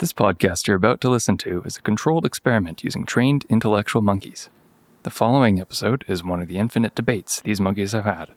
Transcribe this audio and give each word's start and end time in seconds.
This 0.00 0.14
podcast 0.14 0.66
you're 0.66 0.78
about 0.78 1.02
to 1.02 1.10
listen 1.10 1.36
to 1.36 1.62
is 1.66 1.76
a 1.76 1.82
controlled 1.82 2.24
experiment 2.24 2.82
using 2.82 3.04
trained 3.04 3.44
intellectual 3.50 4.00
monkeys. 4.00 4.48
The 5.02 5.10
following 5.10 5.60
episode 5.60 6.06
is 6.08 6.24
one 6.24 6.40
of 6.40 6.48
the 6.48 6.56
infinite 6.56 6.94
debates 6.94 7.38
these 7.38 7.60
monkeys 7.60 7.92
have 7.92 8.06
had. 8.06 8.30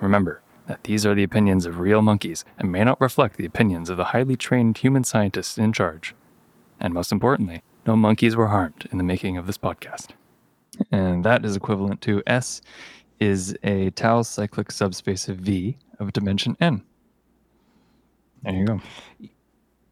Remember 0.00 0.42
that 0.66 0.82
these 0.82 1.06
are 1.06 1.14
the 1.14 1.22
opinions 1.22 1.64
of 1.64 1.78
real 1.78 2.02
monkeys 2.02 2.44
and 2.58 2.72
may 2.72 2.82
not 2.82 3.00
reflect 3.00 3.36
the 3.36 3.46
opinions 3.46 3.88
of 3.88 3.96
the 3.96 4.06
highly 4.06 4.34
trained 4.34 4.78
human 4.78 5.04
scientists 5.04 5.56
in 5.56 5.72
charge. 5.72 6.12
And 6.80 6.92
most 6.92 7.12
importantly, 7.12 7.62
no 7.86 7.94
monkeys 7.94 8.34
were 8.34 8.48
harmed 8.48 8.88
in 8.90 8.98
the 8.98 9.04
making 9.04 9.36
of 9.36 9.46
this 9.46 9.58
podcast. 9.58 10.08
And 10.90 11.24
that 11.24 11.44
is 11.44 11.54
equivalent 11.54 12.00
to 12.00 12.20
S 12.26 12.62
is 13.20 13.56
a 13.62 13.90
tau 13.90 14.22
cyclic 14.22 14.72
subspace 14.72 15.28
of 15.28 15.36
V 15.36 15.76
of 16.00 16.12
dimension 16.12 16.56
n. 16.60 16.82
There 18.42 18.54
you 18.54 18.66
go. 18.66 18.80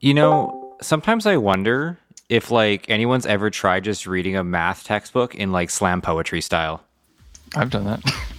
You 0.01 0.15
know, 0.15 0.64
sometimes 0.80 1.27
I 1.27 1.36
wonder 1.36 1.98
if 2.29 2.50
like 2.50 2.88
anyone's 2.88 3.26
ever 3.26 3.50
tried 3.50 3.85
just 3.85 4.07
reading 4.07 4.36
a 4.36 4.44
math 4.44 4.85
textbook 4.85 5.35
in 5.35 5.53
like 5.53 5.71
slam 5.71 6.00
poetry 6.00 6.40
style. 6.40 6.82
I've 7.54 7.71
done 7.71 7.85
that. 7.85 8.00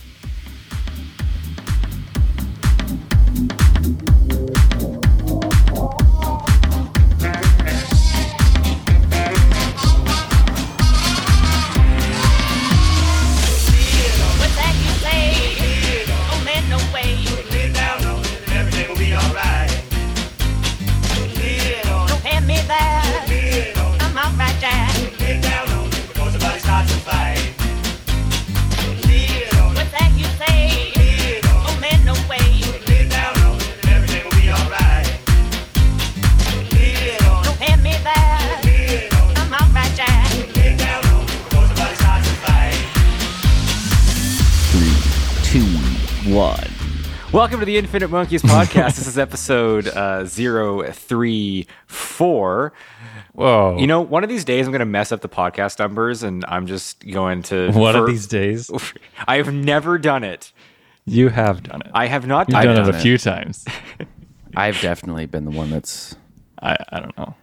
one. 46.36 46.60
Welcome 47.32 47.60
to 47.62 47.66
the 47.66 47.78
Infinite 47.78 48.10
Monkeys 48.10 48.41
podcast. 48.44 48.98
this 48.98 49.08
is 49.08 49.18
episode 49.18 49.88
uh, 49.88 50.26
034. 50.26 52.74
Whoa. 53.34 53.77
You 53.80 53.88
know, 53.88 54.02
one 54.02 54.24
of 54.24 54.30
these 54.30 54.44
days 54.44 54.68
I'm 54.68 54.74
going 54.74 54.80
to 54.82 54.86
mess 54.86 55.14
up 55.14 55.22
the 55.22 55.30
podcast 55.30 55.80
numbers 55.80 56.24
and 56.24 56.44
I'm 56.50 56.68
just 56.68 57.08
going 57.08 57.42
to. 57.44 57.72
one 57.72 57.94
for- 57.94 58.02
of 58.02 58.08
these 58.08 58.27
days, 58.27 58.70
I 59.30 59.38
have 59.38 59.54
never 59.54 59.98
done 59.98 60.26
it. 60.26 60.52
you 61.05 61.30
have 61.30 61.64
done 61.64 61.80
it. 61.82 61.92
I 61.94 62.08
have 62.08 62.27
not 62.27 62.49
done 62.49 62.62
it. 62.62 62.66
You've 62.68 62.76
done, 62.76 62.86
done, 62.86 62.96
it. 62.96 62.98
it 62.98 62.99
a 62.99 63.04
few 63.04 63.18
times. 63.18 63.64
I've 64.56 64.81
definitely 64.81 65.25
been 65.28 65.46
the 65.46 65.52
one 65.52 65.70
that's 65.70 66.18
I, 66.62 66.75
I 66.90 67.00
don't 67.00 67.18
know. 67.18 67.34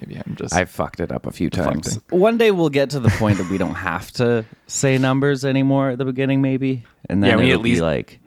Maybe 0.00 0.16
I'm 0.16 0.36
just. 0.36 0.54
I've 0.54 0.70
fucked 0.70 1.00
it 1.00 1.12
up 1.12 1.26
a 1.26 1.32
few 1.32 1.50
times. 1.50 1.98
it. 1.98 2.02
One 2.10 2.38
day 2.38 2.50
we'll 2.50 2.70
get 2.70 2.88
to 2.90 2.98
the 3.00 3.10
point 3.10 3.36
that 3.38 3.50
we 3.50 3.58
don't 3.58 3.74
have 3.74 4.10
to 4.12 4.46
say 4.66 4.96
numbers 4.96 5.44
anymore 5.44 5.90
at 5.90 5.98
the 5.98 6.06
beginning, 6.06 6.40
maybe, 6.40 6.84
and 7.10 7.22
then 7.22 7.32
Yeah, 7.32 7.36
we 7.36 7.50
it'll 7.50 7.60
at 7.60 7.64
be 7.64 7.70
least- 7.72 7.82
like. 7.82 8.18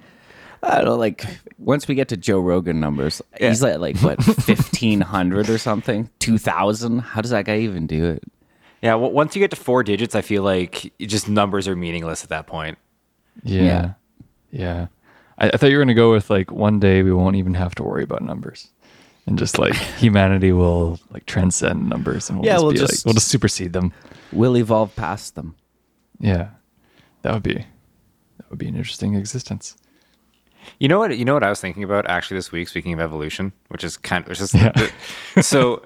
I 0.65 0.75
don't 0.77 0.85
know, 0.85 0.95
like 0.95 1.23
once 1.57 1.87
we 1.87 1.95
get 1.95 2.07
to 2.09 2.17
Joe 2.17 2.39
Rogan 2.39 2.79
numbers, 2.79 3.21
he's 3.39 3.63
at 3.63 3.79
like 3.81 3.97
what 3.99 4.21
fifteen 4.43 5.01
hundred 5.01 5.49
or 5.49 5.57
something, 5.57 6.09
two 6.19 6.37
thousand. 6.37 6.99
How 6.99 7.21
does 7.21 7.31
that 7.31 7.45
guy 7.45 7.59
even 7.59 7.87
do 7.87 8.05
it? 8.05 8.23
Yeah, 8.81 8.95
well, 8.95 9.11
once 9.11 9.35
you 9.35 9.39
get 9.39 9.51
to 9.51 9.55
four 9.57 9.83
digits, 9.83 10.15
I 10.15 10.21
feel 10.21 10.43
like 10.43 10.93
just 10.99 11.27
numbers 11.29 11.67
are 11.67 11.75
meaningless 11.75 12.23
at 12.23 12.29
that 12.29 12.45
point. 12.47 12.77
yeah. 13.43 13.61
Yeah. 13.63 13.93
Yeah. 14.51 14.87
I, 15.37 15.47
I 15.49 15.57
thought 15.57 15.69
you 15.69 15.77
were 15.77 15.81
going 15.83 15.87
to 15.89 15.93
go 15.95 16.11
with 16.11 16.29
like 16.29 16.51
one 16.51 16.79
day 16.79 17.01
we 17.03 17.11
won't 17.11 17.35
even 17.35 17.53
have 17.55 17.73
to 17.75 17.83
worry 17.83 18.03
about 18.03 18.21
numbers. 18.21 18.69
And 19.27 19.39
just 19.39 19.57
like 19.57 19.73
humanity 19.97 20.51
will 20.51 20.99
like 21.09 21.25
transcend 21.25 21.89
numbers 21.89 22.29
and 22.29 22.39
we'll 22.39 22.45
Yeah, 22.45 22.53
just 22.53 22.63
we'll 22.63 22.71
be 22.73 22.77
just- 22.79 22.91
like, 22.93 23.05
we'll 23.05 23.13
just 23.15 23.27
supersede 23.27 23.73
them. 23.73 23.91
We'll 24.31 24.55
evolve 24.57 24.95
past 24.95 25.35
them. 25.35 25.55
Yeah. 26.19 26.49
That 27.23 27.33
would 27.33 27.43
be, 27.43 27.55
that 27.55 28.49
would 28.49 28.59
be 28.59 28.67
an 28.67 28.75
interesting 28.75 29.15
existence. 29.15 29.75
You 30.79 30.87
know 30.87 30.99
what? 30.99 31.17
You 31.17 31.25
know 31.25 31.33
what 31.33 31.43
I 31.43 31.49
was 31.49 31.61
thinking 31.61 31.83
about 31.83 32.07
actually 32.07 32.37
this 32.37 32.51
week. 32.51 32.67
Speaking 32.67 32.93
of 32.93 32.99
evolution, 32.99 33.51
which 33.69 33.83
is 33.83 33.97
kind 33.97 34.23
of, 34.23 34.29
which 34.29 34.41
is 34.41 34.53
Yeah. 34.53 34.73
so. 35.41 35.83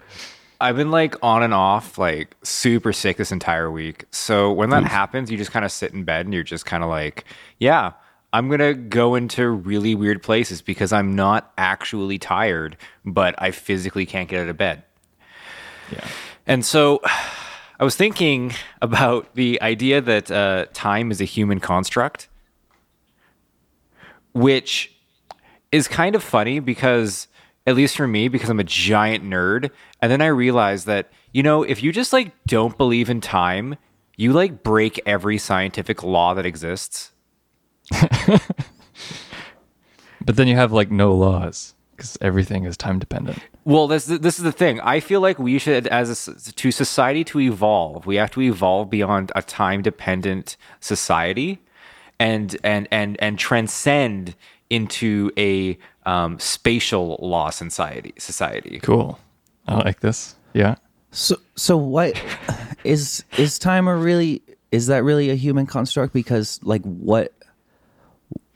I've 0.61 0.75
been 0.75 0.91
like 0.91 1.15
on 1.23 1.41
and 1.41 1.53
off, 1.53 1.97
like 1.97 2.35
super 2.43 2.91
sick 2.91 3.15
this 3.15 3.31
entire 3.31 3.71
week. 3.71 4.03
So 4.11 4.51
when 4.51 4.71
that 4.71 4.83
happens, 4.83 5.31
you 5.31 5.37
just 5.37 5.51
kind 5.53 5.63
of 5.63 5.71
sit 5.71 5.93
in 5.93 6.03
bed 6.03 6.25
and 6.25 6.33
you're 6.33 6.43
just 6.43 6.65
kind 6.65 6.83
of 6.83 6.89
like, 6.89 7.23
yeah, 7.59 7.93
I'm 8.33 8.49
gonna 8.49 8.73
go 8.73 9.15
into 9.15 9.47
really 9.47 9.95
weird 9.95 10.21
places 10.21 10.61
because 10.61 10.91
I'm 10.91 11.15
not 11.15 11.53
actually 11.57 12.17
tired, 12.19 12.75
but 13.05 13.35
I 13.37 13.51
physically 13.51 14.05
can't 14.05 14.27
get 14.27 14.41
out 14.41 14.49
of 14.49 14.57
bed. 14.57 14.83
Yeah. 15.93 16.05
And 16.45 16.65
so 16.65 16.99
I 17.79 17.85
was 17.85 17.95
thinking 17.95 18.51
about 18.81 19.33
the 19.35 19.61
idea 19.61 20.01
that 20.01 20.29
uh, 20.29 20.65
time 20.73 21.09
is 21.11 21.21
a 21.21 21.25
human 21.25 21.61
construct, 21.61 22.27
which 24.39 24.95
is 25.71 25.87
kind 25.87 26.15
of 26.15 26.23
funny 26.23 26.59
because, 26.59 27.27
at 27.67 27.75
least 27.75 27.97
for 27.97 28.07
me, 28.07 28.27
because 28.27 28.49
I'm 28.49 28.59
a 28.59 28.63
giant 28.63 29.23
nerd. 29.23 29.69
And 30.01 30.11
then 30.11 30.21
I 30.21 30.27
realized 30.27 30.87
that, 30.87 31.11
you 31.31 31.43
know, 31.43 31.63
if 31.63 31.83
you 31.83 31.91
just 31.91 32.13
like 32.13 32.31
don't 32.45 32.77
believe 32.77 33.09
in 33.09 33.21
time, 33.21 33.75
you 34.17 34.33
like 34.33 34.63
break 34.63 34.99
every 35.05 35.37
scientific 35.37 36.03
law 36.03 36.33
that 36.33 36.45
exists. 36.45 37.11
But 40.29 40.35
then 40.35 40.47
you 40.47 40.55
have 40.55 40.71
like 40.71 40.91
no 40.91 41.11
laws 41.13 41.73
because 41.97 42.15
everything 42.21 42.65
is 42.65 42.77
time 42.77 42.99
dependent. 42.99 43.39
Well, 43.65 43.87
this 43.87 44.05
this 44.05 44.37
is 44.37 44.43
the 44.43 44.51
thing. 44.51 44.79
I 44.81 44.99
feel 44.99 45.21
like 45.21 45.39
we 45.39 45.57
should, 45.57 45.87
as 45.87 46.27
a, 46.27 46.51
to 46.51 46.71
society 46.71 47.23
to 47.23 47.39
evolve, 47.39 48.05
we 48.05 48.17
have 48.17 48.29
to 48.31 48.41
evolve 48.41 48.91
beyond 48.91 49.31
a 49.35 49.41
time 49.41 49.81
dependent 49.81 50.55
society, 50.79 51.63
and 52.19 52.55
and 52.63 52.87
and 52.91 53.17
and 53.19 53.39
transcend 53.39 54.35
into 54.69 55.31
a 55.37 55.77
um, 56.05 56.39
spatial 56.39 57.17
law 57.21 57.49
society. 57.49 58.13
Society. 58.17 58.79
Cool. 58.81 59.19
I 59.67 59.75
like 59.75 59.99
this. 60.01 60.35
Yeah. 60.53 60.75
So, 61.11 61.37
so 61.55 61.77
what 61.77 62.21
is 62.83 63.23
is 63.37 63.57
time 63.57 63.87
a 63.87 63.95
really 63.95 64.41
is 64.71 64.87
that 64.87 65.03
really 65.03 65.29
a 65.29 65.35
human 65.35 65.65
construct? 65.65 66.13
Because 66.13 66.59
like, 66.63 66.83
what 66.83 67.33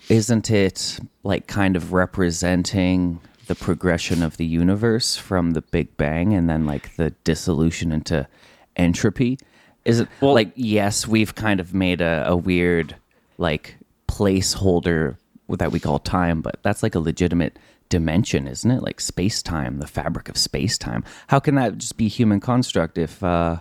isn't 0.09 0.51
it 0.51 1.00
like 1.24 1.47
kind 1.47 1.75
of 1.75 1.94
representing 1.94 3.19
the 3.47 3.56
progression 3.56 4.22
of 4.24 4.38
the 4.38 4.45
universe 4.45 5.16
from 5.16 5.51
the 5.51 5.62
Big 5.62 5.95
Bang 5.97 6.34
and 6.34 6.50
then 6.50 6.66
like 6.66 6.95
the 6.95 7.12
dissolution 7.24 7.91
into 7.91 8.28
entropy? 8.75 9.38
Is 9.85 10.00
it 10.00 10.07
Well- 10.22 10.34
like 10.34 10.51
yes, 10.56 11.07
we've 11.07 11.35
kind 11.35 11.59
of 11.59 11.74
made 11.74 12.01
a, 12.01 12.25
a 12.28 12.35
weird 12.35 12.95
like 13.44 13.78
placeholder 14.08 15.18
that 15.50 15.72
we 15.72 15.80
call 15.80 16.00
time, 16.00 16.42
but 16.42 16.58
that's 16.64 16.81
like 16.81 16.96
a 16.96 17.00
legitimate 17.00 17.59
dimension, 17.90 18.48
isn't 18.48 18.72
it? 18.72 18.81
Like 18.81 19.00
space 19.00 19.44
time, 19.44 19.78
the 19.78 19.86
fabric 19.88 20.28
of 20.30 20.38
space 20.38 20.78
time. 20.80 21.04
How 21.28 21.40
can 21.40 21.54
that 21.56 21.78
just 21.78 21.96
be 21.98 22.08
human 22.08 22.40
construct 22.40 22.98
if 22.98 23.24
uh 23.24 23.58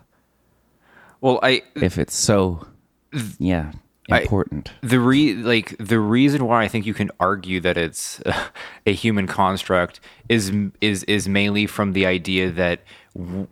Well, 1.21 1.39
I 1.43 1.63
if 1.77 1.99
it's 1.99 2.15
so 2.15 2.67
yeah 3.39 3.73
I- 4.11 4.23
important? 4.23 4.73
the 4.83 4.99
re 5.01 5.35
like 5.35 5.77
the 5.79 5.99
reason 6.01 6.47
why 6.47 6.63
I 6.65 6.69
think 6.69 6.87
you 6.87 6.95
can 6.95 7.11
argue 7.21 7.61
that 7.61 7.77
it's 7.77 8.23
a 8.87 8.93
human 8.93 9.27
construct 9.27 10.01
is 10.29 10.51
is 10.81 11.05
is 11.05 11.29
mainly 11.29 11.67
from 11.67 11.93
the 11.93 12.07
idea 12.07 12.51
that 12.51 12.81
w- 13.17 13.49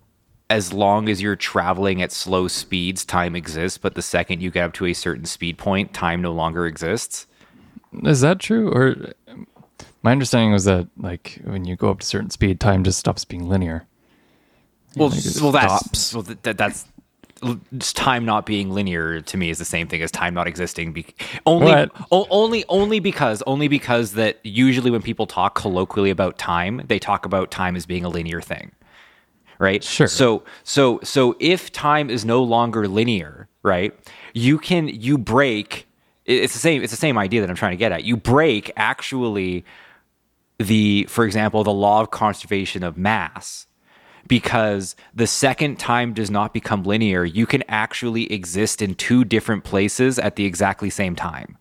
as 0.50 0.72
long 0.72 1.08
as 1.08 1.22
you're 1.22 1.36
traveling 1.36 2.02
at 2.02 2.12
slow 2.12 2.48
speeds, 2.48 3.04
time 3.04 3.34
exists. 3.36 3.78
But 3.78 3.94
the 3.94 4.02
second 4.02 4.42
you 4.42 4.50
get 4.50 4.64
up 4.64 4.72
to 4.74 4.86
a 4.86 4.92
certain 4.92 5.24
speed 5.24 5.56
point, 5.56 5.94
time 5.94 6.20
no 6.20 6.32
longer 6.32 6.66
exists. 6.66 7.26
Is 8.04 8.20
that 8.20 8.40
true? 8.40 8.70
Or 8.70 9.14
my 10.02 10.12
understanding 10.12 10.52
was 10.52 10.64
that 10.64 10.88
like 10.98 11.40
when 11.44 11.64
you 11.64 11.76
go 11.76 11.90
up 11.90 12.00
to 12.00 12.04
a 12.04 12.06
certain 12.06 12.30
speed, 12.30 12.60
time 12.60 12.84
just 12.84 12.98
stops 12.98 13.24
being 13.24 13.48
linear. 13.48 13.86
Well, 14.96 15.10
like 15.10 15.24
it 15.24 15.40
well, 15.40 15.52
that's 15.52 15.74
stops. 15.74 16.14
well, 16.14 16.36
that, 16.42 16.58
that's 16.58 16.84
just 17.78 17.96
time 17.96 18.24
not 18.24 18.44
being 18.44 18.70
linear 18.70 19.20
to 19.20 19.36
me 19.36 19.50
is 19.50 19.58
the 19.58 19.64
same 19.64 19.86
thing 19.86 20.02
as 20.02 20.10
time 20.10 20.34
not 20.34 20.46
existing. 20.46 20.92
Be- 20.92 21.06
only, 21.46 21.88
o- 22.10 22.26
only, 22.30 22.64
only 22.68 23.00
because, 23.00 23.42
only 23.46 23.68
because 23.68 24.12
that 24.12 24.40
usually 24.42 24.90
when 24.90 25.00
people 25.00 25.26
talk 25.26 25.54
colloquially 25.54 26.10
about 26.10 26.38
time, 26.38 26.82
they 26.86 26.98
talk 26.98 27.24
about 27.24 27.50
time 27.50 27.76
as 27.76 27.86
being 27.86 28.04
a 28.04 28.08
linear 28.08 28.40
thing, 28.40 28.72
right? 29.60 29.84
Sure. 29.84 30.08
So, 30.08 30.42
so, 30.64 30.98
so 31.04 31.36
if 31.38 31.70
time 31.70 32.10
is 32.10 32.24
no 32.24 32.42
longer 32.42 32.88
linear, 32.88 33.48
right? 33.62 33.94
You 34.34 34.58
can 34.58 34.88
you 34.88 35.18
break. 35.18 35.86
It's 36.24 36.54
the 36.54 36.58
same. 36.58 36.82
It's 36.82 36.92
the 36.92 36.96
same 36.96 37.18
idea 37.18 37.42
that 37.42 37.50
I'm 37.50 37.56
trying 37.56 37.72
to 37.72 37.76
get 37.76 37.92
at. 37.92 38.02
You 38.02 38.16
break 38.16 38.72
actually 38.74 39.64
the, 40.58 41.04
for 41.08 41.24
example, 41.24 41.62
the 41.62 41.72
law 41.72 42.00
of 42.00 42.10
conservation 42.10 42.82
of 42.82 42.96
mass 42.96 43.66
because 44.26 44.96
the 45.14 45.26
second 45.26 45.78
time 45.78 46.14
does 46.14 46.30
not 46.30 46.54
become 46.54 46.82
linear. 46.82 47.24
You 47.24 47.46
can 47.46 47.62
actually 47.68 48.32
exist 48.32 48.80
in 48.80 48.94
two 48.94 49.24
different 49.24 49.64
places 49.64 50.18
at 50.18 50.36
the 50.36 50.44
exactly 50.44 50.90
same 50.90 51.16
time. 51.16 51.58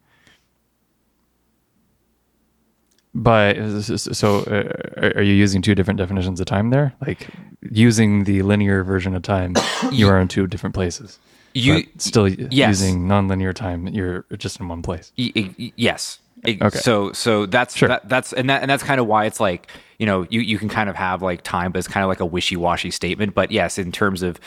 But 3.22 3.82
so, 3.84 4.40
uh, 4.44 5.12
are 5.16 5.22
you 5.22 5.34
using 5.34 5.62
two 5.62 5.76
different 5.76 5.98
definitions 5.98 6.40
of 6.40 6.46
time 6.46 6.70
there? 6.70 6.94
Like 7.06 7.28
using 7.70 8.24
the 8.24 8.42
linear 8.44 8.84
version 8.84 9.14
of 9.14 9.24
time, 9.24 9.56
you 9.92 10.08
are 10.08 10.20
in 10.20 10.28
two 10.28 10.48
different 10.48 10.74
places. 10.74 11.20
You 11.54 11.86
still 11.98 12.30
yes. 12.30 12.80
using 12.80 13.08
nonlinear 13.08 13.54
time, 13.54 13.88
you're 13.88 14.26
just 14.38 14.60
in 14.60 14.68
one 14.70 14.82
place. 14.82 15.12
Y- 15.18 15.74
yes. 15.76 16.20
Okay. 16.48 16.70
So 16.78 17.12
so 17.12 17.46
that's 17.46 17.76
Sure. 17.76 17.90
that, 17.90 18.08
that's 18.08 18.32
and 18.32 18.50
that 18.50 18.62
and 18.62 18.72
that's 18.72 18.84
kind 18.84 19.02
of 19.02 19.08
why 19.08 19.26
it's 19.26 19.42
like 19.42 19.68
you 19.98 20.06
know 20.06 20.26
you 20.30 20.40
you 20.40 20.58
can 20.58 20.70
kind 20.70 20.90
of 20.90 20.96
have 20.96 21.22
like 21.22 21.44
time, 21.44 21.72
but 21.74 21.80
it's 21.80 21.88
kind 21.88 22.04
of 22.04 22.08
like 22.08 22.22
a 22.22 22.26
wishy 22.26 22.56
washy 22.56 22.92
statement. 22.92 23.34
But 23.36 23.52
yes, 23.52 23.78
in 23.78 23.92
terms 23.92 24.22
of 24.24 24.40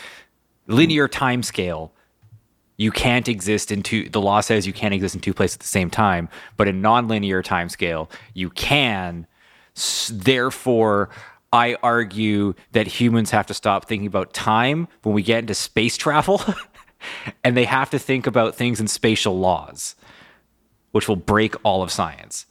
linear 0.66 1.08
time 1.08 1.42
scale, 1.42 1.92
you 2.82 2.90
can't 2.90 3.28
exist 3.28 3.70
in 3.70 3.82
two. 3.82 4.08
The 4.08 4.20
law 4.20 4.40
says 4.40 4.66
you 4.66 4.72
can't 4.72 4.92
exist 4.92 5.14
in 5.14 5.20
two 5.20 5.32
places 5.32 5.56
at 5.56 5.60
the 5.60 5.66
same 5.68 5.88
time. 5.90 6.28
But 6.56 6.66
in 6.68 6.82
nonlinear 6.82 7.42
time 7.44 7.68
scale, 7.68 8.10
you 8.34 8.50
can. 8.50 9.26
Therefore, 10.10 11.10
I 11.52 11.76
argue 11.82 12.54
that 12.72 12.86
humans 12.86 13.30
have 13.30 13.46
to 13.46 13.54
stop 13.54 13.86
thinking 13.86 14.06
about 14.06 14.32
time 14.34 14.88
when 15.02 15.14
we 15.14 15.22
get 15.22 15.38
into 15.40 15.54
space 15.54 15.96
travel, 15.96 16.42
and 17.44 17.56
they 17.56 17.64
have 17.64 17.90
to 17.90 17.98
think 17.98 18.26
about 18.26 18.54
things 18.54 18.80
in 18.80 18.88
spatial 18.88 19.38
laws 19.38 19.94
which 20.92 21.08
will 21.08 21.16
break 21.16 21.54
all 21.64 21.82
of 21.82 21.90
science. 21.90 22.44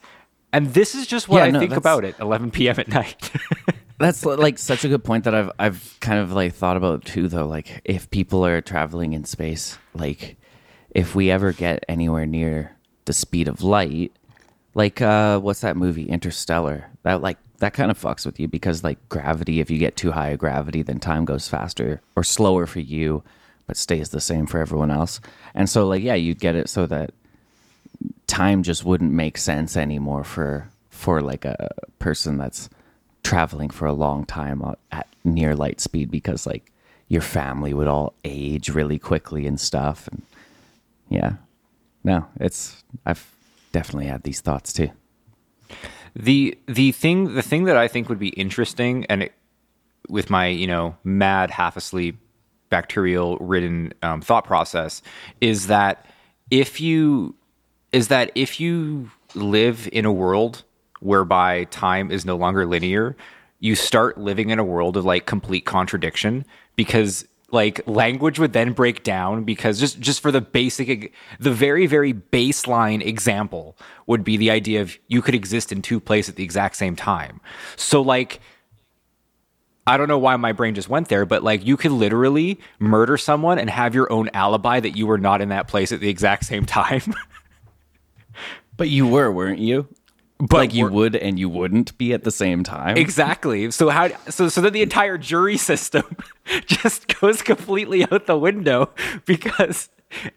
And 0.52 0.74
this 0.74 0.96
is 0.96 1.06
just 1.06 1.30
what 1.30 1.38
Yeah, 1.38 1.44
I 1.44 1.52
no, 1.52 1.60
think 1.60 1.70
that's- 1.70 1.82
about 1.82 2.04
it 2.04 2.16
11 2.20 2.50
p.m. 2.52 2.80
at 2.80 2.88
night. 2.88 3.30
That's 4.02 4.26
like 4.26 4.58
such 4.58 4.84
a 4.84 4.90
good 4.90 5.04
point 5.04 5.26
that 5.26 5.36
I've 5.36 5.52
I've 5.60 5.98
kind 6.00 6.20
of 6.20 6.32
like 6.32 6.56
thought 6.56 6.76
about 6.76 7.06
too 7.06 7.28
though 7.28 7.46
like 7.46 7.82
if 7.86 8.10
people 8.10 8.44
are 8.46 8.60
traveling 8.60 9.14
in 9.14 9.26
space 9.26 9.78
like 9.94 10.38
if 10.90 11.14
we 11.14 11.30
ever 11.30 11.54
get 11.54 11.86
anywhere 11.88 12.26
near 12.26 12.76
the 13.06 13.14
speed 13.14 13.48
of 13.48 13.62
light 13.62 14.12
like 14.74 15.02
uh 15.02 15.40
what's 15.40 15.62
that 15.62 15.78
movie 15.78 16.10
Interstellar? 16.10 16.90
That 17.04 17.22
like 17.22 17.38
that 17.60 17.74
kind 17.74 17.92
of 17.92 18.02
fucks 18.02 18.26
with 18.26 18.40
you 18.40 18.48
because 18.48 18.84
like 18.84 18.98
gravity 19.08 19.60
if 19.60 19.70
you 19.70 19.78
get 19.78 19.96
too 19.96 20.12
high 20.12 20.30
a 20.30 20.38
gravity 20.38 20.82
then 20.82 21.00
time 21.00 21.24
goes 21.24 21.48
faster 21.48 22.02
or 22.16 22.24
slower 22.24 22.66
for 22.66 22.80
you 22.80 23.24
but 23.68 23.78
stays 23.78 24.10
the 24.10 24.20
same 24.20 24.48
for 24.48 24.60
everyone 24.60 24.90
else. 24.90 25.22
And 25.54 25.70
so 25.70 25.86
like 25.88 26.02
yeah 26.02 26.16
you'd 26.16 26.40
get 26.40 26.56
it 26.56 26.70
so 26.70 26.88
that 26.88 27.12
time 28.26 28.64
just 28.64 28.84
wouldn't 28.84 29.12
make 29.12 29.38
sense 29.38 29.78
anymore 29.78 30.24
for 30.24 30.70
for 30.90 31.22
like 31.22 31.46
a 31.46 31.70
person 32.00 32.38
that's 32.40 32.68
traveling 33.24 33.70
for 33.70 33.86
a 33.86 33.94
long 33.94 34.26
time 34.26 34.64
at- 34.92 35.08
near 35.24 35.56
light 35.56 35.80
speed 35.80 36.10
because 36.10 36.46
like 36.46 36.72
your 37.08 37.22
family 37.22 37.74
would 37.74 37.88
all 37.88 38.14
age 38.24 38.70
really 38.70 38.98
quickly 38.98 39.46
and 39.46 39.60
stuff 39.60 40.08
and 40.08 40.22
yeah. 41.10 41.34
No 42.04 42.26
it's 42.40 42.84
i've 43.06 43.30
definitely 43.72 44.08
had 44.08 44.24
these 44.24 44.42
thoughts 44.42 44.74
too. 44.74 44.90
The 46.16 46.58
the 46.68 46.92
thing 46.92 47.36
the 47.36 47.42
thing 47.42 47.66
that 47.66 47.78
I 47.78 47.88
think 47.88 48.10
would 48.10 48.20
be 48.20 48.30
interesting 48.30 49.06
and 49.06 49.24
it, 49.24 49.34
with 50.10 50.30
my 50.30 50.48
you 50.48 50.68
know 50.68 50.98
mad 51.04 51.52
half 51.52 51.78
asleep 51.78 52.18
bacterial 52.70 53.38
ridden 53.38 53.94
um, 54.02 54.22
thought 54.22 54.46
process 54.46 55.02
is 55.40 55.68
that 55.68 56.06
if 56.50 56.82
you 56.82 57.36
is 57.92 58.08
that 58.08 58.32
if 58.36 58.60
you 58.60 59.12
live 59.36 59.88
in 59.92 60.06
a 60.06 60.12
world 60.12 60.64
whereby 61.02 61.66
time 61.66 62.10
is 62.12 62.26
no 62.26 62.36
longer 62.36 62.66
linear 62.66 63.16
you 63.62 63.76
start 63.76 64.18
living 64.18 64.50
in 64.50 64.60
a 64.60 64.64
world 64.64 64.98
of 64.98 65.06
like 65.06 65.26
complete 65.26 65.66
contradiction 65.66 66.44
because 66.76 67.26
like 67.52 67.86
language 67.88 68.40
would 68.40 68.54
then 68.54 68.74
break 68.74 69.04
down 69.04 69.44
because 69.44 69.80
just 69.80 70.00
just 70.00 70.20
for 70.22 70.32
the 70.32 70.42
basic 70.42 71.14
the 71.40 71.52
very 71.52 71.86
very 71.86 72.14
baseline 72.14 73.06
example 73.06 73.78
would 74.08 74.24
be 74.24 74.36
the 74.36 74.50
idea 74.50 74.82
of 74.82 74.98
you 75.08 75.22
could 75.22 75.36
exist 75.36 75.72
in 75.72 75.82
two 75.82 76.00
places 76.00 76.30
at 76.30 76.36
the 76.36 76.44
exact 76.44 76.76
same 76.76 76.96
time 76.96 77.40
so 77.76 78.02
like 78.02 78.42
I 79.88 79.98
don't 79.98 80.08
know 80.08 80.20
why 80.20 80.36
my 80.36 80.52
brain 80.52 80.76
just 80.76 80.90
went 80.90 81.10
there, 81.10 81.26
but 81.26 81.44
like 81.44 81.66
you 81.66 81.76
could 81.76 81.92
literally 81.92 82.60
murder 82.78 83.18
someone 83.18 83.58
and 83.58 83.68
have 83.68 83.96
your 83.96 84.12
own 84.14 84.30
alibi 84.34 84.80
that 84.80 84.96
you 84.96 85.08
were 85.08 85.18
not 85.18 85.42
in 85.42 85.50
that 85.50 85.68
place 85.68 85.92
at 85.92 86.00
the 86.00 86.08
exact 86.08 86.46
same 86.46 86.66
time. 86.68 87.02
but 88.78 88.90
you 88.90 89.08
were 89.08 89.32
weren't 89.32 89.60
you 89.60 89.88
But 90.42 90.58
like 90.58 90.74
you 90.74 90.88
would 90.88 91.16
and 91.16 91.38
you 91.38 91.50
wouldn't 91.50 91.96
be 92.00 92.14
at 92.14 92.24
the 92.24 92.32
same 92.32 92.64
time 92.64 92.98
Exactly. 92.98 93.70
So 93.70 93.90
how 93.90 94.10
so 94.30 94.50
so 94.50 94.60
then 94.62 94.74
the 94.74 94.82
entire 94.82 95.18
jury 95.18 95.58
system 95.72 96.04
just 96.66 97.20
goes 97.20 97.42
completely 97.44 98.04
out 98.12 98.26
the 98.26 98.38
window 98.38 98.90
because 99.26 99.90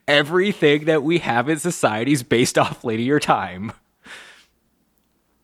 everything 0.06 0.84
that 0.84 1.02
we 1.02 1.18
have 1.18 1.48
in 1.48 1.58
society 1.58 2.12
is 2.12 2.22
based 2.22 2.58
off 2.58 2.84
linear 2.84 3.18
time. 3.18 3.72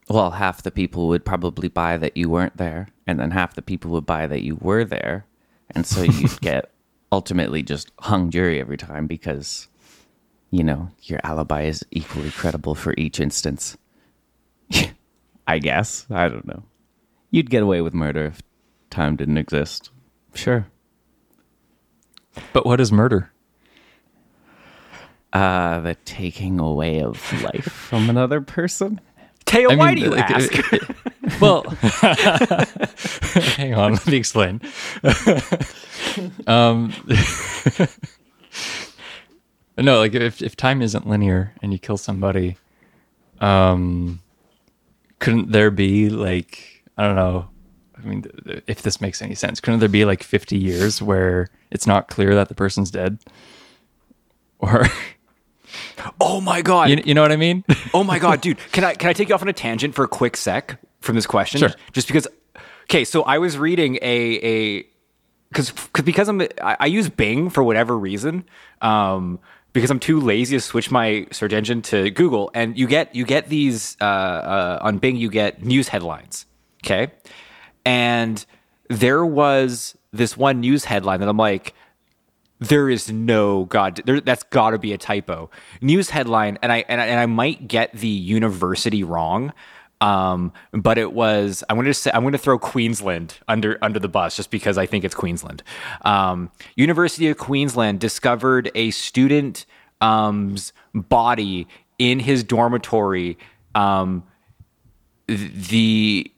well 0.09 0.33
half 0.33 0.63
the 0.63 0.71
people 0.71 1.09
would 1.09 1.25
probably 1.25 1.69
buy 1.69 1.97
that 1.97 2.17
you 2.17 2.29
weren't 2.29 2.57
there 2.57 2.89
and 3.07 3.19
then 3.19 3.31
half 3.31 3.55
the 3.55 3.63
people 3.63 3.91
would 3.91 4.07
buy 4.07 4.27
that 4.27 4.43
you 4.43 4.57
were 4.61 4.85
there 4.85 5.25
and 5.71 5.87
so 5.87 6.03
you'd 6.17 6.41
get 6.41 6.71
ultimately 7.13 7.63
just 7.63 7.91
hung 8.01 8.31
jury 8.31 8.61
every 8.61 8.77
time 8.77 9.07
because 9.07 9.69
you 10.51 10.63
know 10.63 10.91
your 11.05 11.21
alibi 11.25 11.63
is 11.63 11.85
equally 11.91 12.31
credible 12.31 12.75
for 12.75 12.95
each 12.99 13.19
instance 13.21 13.77
i 15.47 15.59
guess 15.59 16.07
i 16.11 16.29
don't 16.29 16.47
know 16.47 16.63
you'd 17.31 17.51
get 17.51 17.63
away 17.63 17.81
with 17.81 17.95
murder 17.95 18.27
if 18.27 18.43
time 18.91 19.17
didn't 19.17 19.39
exist 19.39 19.91
sure 20.35 20.67
But 22.53 22.65
what 22.67 22.81
is 22.81 22.91
murder? 22.93 23.33
uh 25.33 25.81
the 25.81 25.95
taking 26.05 26.59
away 26.59 27.01
of 27.03 27.17
life 27.43 27.65
from 27.71 28.11
another 28.11 28.41
person 28.41 29.01
I 29.53 29.67
why 29.67 29.95
mean, 29.95 29.97
do 29.97 30.03
you 30.03 30.11
like, 30.11 30.31
ask? 30.31 30.53
it- 30.53 30.73
it- 30.75 30.97
well, 31.41 31.63
hang 33.57 33.75
on, 33.75 33.95
let 33.95 34.07
me 34.07 34.17
explain. 34.17 34.61
um, 36.47 36.93
no, 39.79 39.99
like 39.99 40.15
if 40.15 40.41
if 40.43 40.55
time 40.57 40.83
isn't 40.83 41.07
linear 41.09 41.53
and 41.63 41.73
you 41.73 41.79
kill 41.81 41.97
somebody, 41.97 42.59
um, 43.41 44.21
couldn't 45.21 45.53
there 45.53 45.71
be 45.71 46.11
like 46.11 46.85
I 46.99 47.05
don't 47.05 47.17
know. 47.17 47.49
I 47.97 48.03
mean, 48.03 48.25
if 48.67 48.83
this 48.83 49.01
makes 49.01 49.23
any 49.23 49.35
sense, 49.35 49.61
couldn't 49.61 49.81
there 49.81 49.89
be 49.89 50.05
like 50.05 50.23
fifty 50.23 50.59
years 50.59 51.01
where 51.01 51.49
it's 51.71 51.87
not 51.87 52.09
clear 52.09 52.35
that 52.35 52.49
the 52.49 52.55
person's 52.55 52.91
dead, 52.91 53.19
or 54.59 54.87
oh 56.21 56.41
my 56.41 56.63
god. 56.63 56.91
you, 56.91 57.01
you 57.05 57.15
know 57.15 57.23
what 57.23 57.33
I 57.33 57.37
mean? 57.37 57.65
Oh 57.93 58.05
my 58.05 58.19
god, 58.19 58.41
dude! 58.41 58.59
Can 58.73 58.85
I 58.85 58.95
can 58.95 59.11
I 59.11 59.13
take 59.13 59.29
you 59.29 59.35
off 59.35 59.43
on 59.43 59.49
a 59.49 59.53
tangent 59.53 59.95
for 59.95 60.05
a 60.05 60.09
quick 60.09 60.37
sec 60.37 60.79
from 61.01 61.17
this 61.17 61.27
question? 61.27 61.59
Sure. 61.61 61.71
Just 61.93 62.07
because. 62.07 62.27
Okay, 62.85 63.05
so 63.05 63.23
I 63.23 63.39
was 63.39 63.59
reading 63.59 63.97
a 64.03 64.39
a 64.43 64.87
because 65.49 65.73
because 66.05 66.29
I'm 66.29 66.41
I, 66.63 66.77
I 66.81 66.87
use 66.87 67.09
Bing 67.09 67.51
for 67.51 67.63
whatever 67.63 67.99
reason. 67.99 68.45
Um, 68.81 69.41
because 69.73 69.91
I'm 69.91 70.01
too 70.01 70.21
lazy 70.21 70.57
to 70.57 70.61
switch 70.61 70.91
my 70.91 71.27
search 71.31 71.53
engine 71.53 71.83
to 71.83 72.11
Google, 72.11 72.51
and 72.55 72.77
you 72.79 72.87
get 72.87 73.15
you 73.15 73.25
get 73.25 73.49
these 73.49 73.97
uh, 74.01 74.05
uh, 74.05 74.79
on 74.83 74.99
Bing. 74.99 75.17
You 75.17 75.31
get 75.31 75.63
news 75.65 75.89
headlines. 75.89 76.47
Okay, 76.85 77.13
and 77.85 78.45
there 78.89 79.25
was 79.25 79.97
this 80.13 80.37
one 80.37 80.61
news 80.61 80.85
headline 80.85 81.21
that 81.21 81.29
I'm 81.29 81.37
like, 81.37 81.75
there 82.61 82.91
is 82.91 83.11
no 83.11 83.65
god 83.65 84.03
there, 84.05 84.21
that's 84.21 84.43
got 84.45 84.71
to 84.71 84.79
be 84.79 84.93
a 84.93 84.99
typo 84.99 85.51
news 85.81 86.11
headline 86.11 86.59
and 86.63 86.71
i 86.71 86.85
and, 86.89 87.01
I 87.01 87.07
and 87.07 87.19
i 87.19 87.25
might 87.25 87.67
get 87.67 87.91
the 87.93 88.07
university 88.07 89.03
wrong 89.03 89.53
um 90.01 90.53
but 90.73 90.99
it 90.99 91.13
was 91.13 91.63
i'm 91.69 91.77
going 91.77 91.87
to 91.87 91.95
say 91.95 92.11
i'm 92.15 92.23
going 92.23 92.33
to 92.33 92.39
throw 92.39 92.59
queensland 92.59 93.39
under 93.49 93.79
under 93.83 93.99
the 93.99 94.09
bus 94.09 94.37
just 94.37 94.51
because 94.51 94.79
i 94.79 94.87
think 94.87 95.05
it's 95.05 95.15
queensland 95.15 95.63
um 96.03 96.51
university 96.77 97.29
of 97.29 97.37
queensland 97.37 98.01
discovered 98.01 98.71
a 98.75 98.91
student 98.91 99.67
um's 100.01 100.73
body 100.95 101.67
in 101.99 102.21
his 102.21 102.43
dormitory 102.43 103.37
um 103.75 104.25
the 105.27 106.33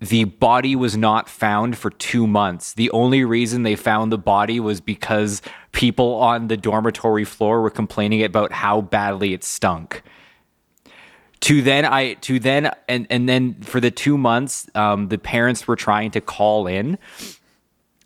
the 0.00 0.24
body 0.24 0.76
was 0.76 0.96
not 0.96 1.28
found 1.28 1.78
for 1.78 1.90
two 1.90 2.26
months. 2.26 2.74
The 2.74 2.90
only 2.90 3.24
reason 3.24 3.62
they 3.62 3.76
found 3.76 4.12
the 4.12 4.18
body 4.18 4.60
was 4.60 4.80
because 4.80 5.40
people 5.72 6.14
on 6.16 6.48
the 6.48 6.56
dormitory 6.56 7.24
floor 7.24 7.62
were 7.62 7.70
complaining 7.70 8.22
about 8.22 8.52
how 8.52 8.82
badly 8.82 9.32
it 9.32 9.42
stunk. 9.42 10.02
To 11.44 11.60
then 11.60 11.84
I 11.84 12.14
to 12.14 12.40
then 12.40 12.70
and 12.88 13.06
and 13.10 13.28
then 13.28 13.60
for 13.60 13.78
the 13.78 13.90
two 13.90 14.16
months, 14.16 14.66
um, 14.74 15.08
the 15.08 15.18
parents 15.18 15.68
were 15.68 15.76
trying 15.76 16.10
to 16.12 16.22
call 16.22 16.66
in 16.66 16.96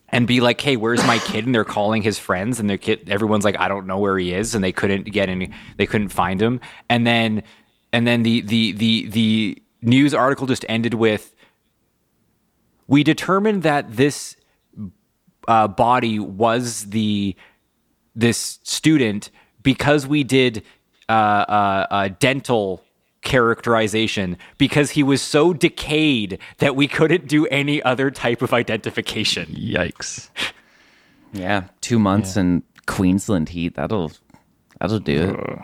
and 0.09 0.27
be 0.27 0.41
like, 0.41 0.61
"Hey, 0.61 0.77
where's 0.77 1.07
my 1.07 1.19
kid?" 1.19 1.47
And 1.47 1.55
they're 1.55 1.63
calling 1.65 2.03
his 2.03 2.19
friends, 2.19 2.59
and 2.59 2.69
their 2.69 2.79
kid, 2.79 3.09
everyone's 3.09 3.45
like, 3.45 3.57
"I 3.61 3.69
don't 3.69 3.87
know 3.87 4.01
where 4.01 4.19
he 4.19 4.35
is," 4.35 4.57
and 4.57 4.65
they 4.65 4.73
couldn't 4.73 5.05
get 5.13 5.29
any, 5.29 5.53
they 5.77 5.87
couldn't 5.87 6.09
find 6.09 6.43
him. 6.43 6.61
And 6.89 7.07
then, 7.07 7.45
and 7.93 8.09
then 8.09 8.25
the 8.25 8.41
the 8.41 8.73
the 8.73 9.07
the 9.09 9.63
news 9.83 10.15
article 10.15 10.49
just 10.49 10.65
ended 10.69 10.95
with, 10.95 11.33
"We 12.89 13.05
determined 13.05 13.63
that 13.63 13.97
this 13.97 14.35
uh, 15.47 15.69
body 15.69 16.19
was 16.19 16.87
the 16.87 17.37
this 18.17 18.59
student 18.65 19.31
because 19.63 20.09
we 20.09 20.25
did 20.25 20.65
uh, 21.09 21.13
uh, 21.13 22.09
dental 22.19 22.83
characterization 23.23 24.37
because 24.59 24.91
he 24.93 25.03
was 25.03 25.21
so 25.21 25.53
decayed 25.53 26.39
that 26.59 26.77
we 26.77 26.87
couldn't 26.89 27.27
do 27.29 27.47
any 27.47 27.83
other 27.83 28.11
type 28.11 28.43
of 28.43 28.53
identification. 28.53 29.47
Yikes. 29.47 30.31
Yeah, 31.33 31.65
two 31.81 31.99
months 31.99 32.37
in 32.37 32.63
Queensland 32.87 33.51
heat. 33.51 33.75
That'll 33.75 34.13
that'll 34.81 34.99
do 35.01 35.31
it. 35.31 35.59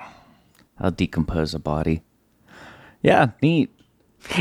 I'll 0.79 0.91
decompose 0.91 1.55
a 1.55 1.59
body. 1.59 2.03
Yeah, 3.03 3.29
neat. 3.41 3.71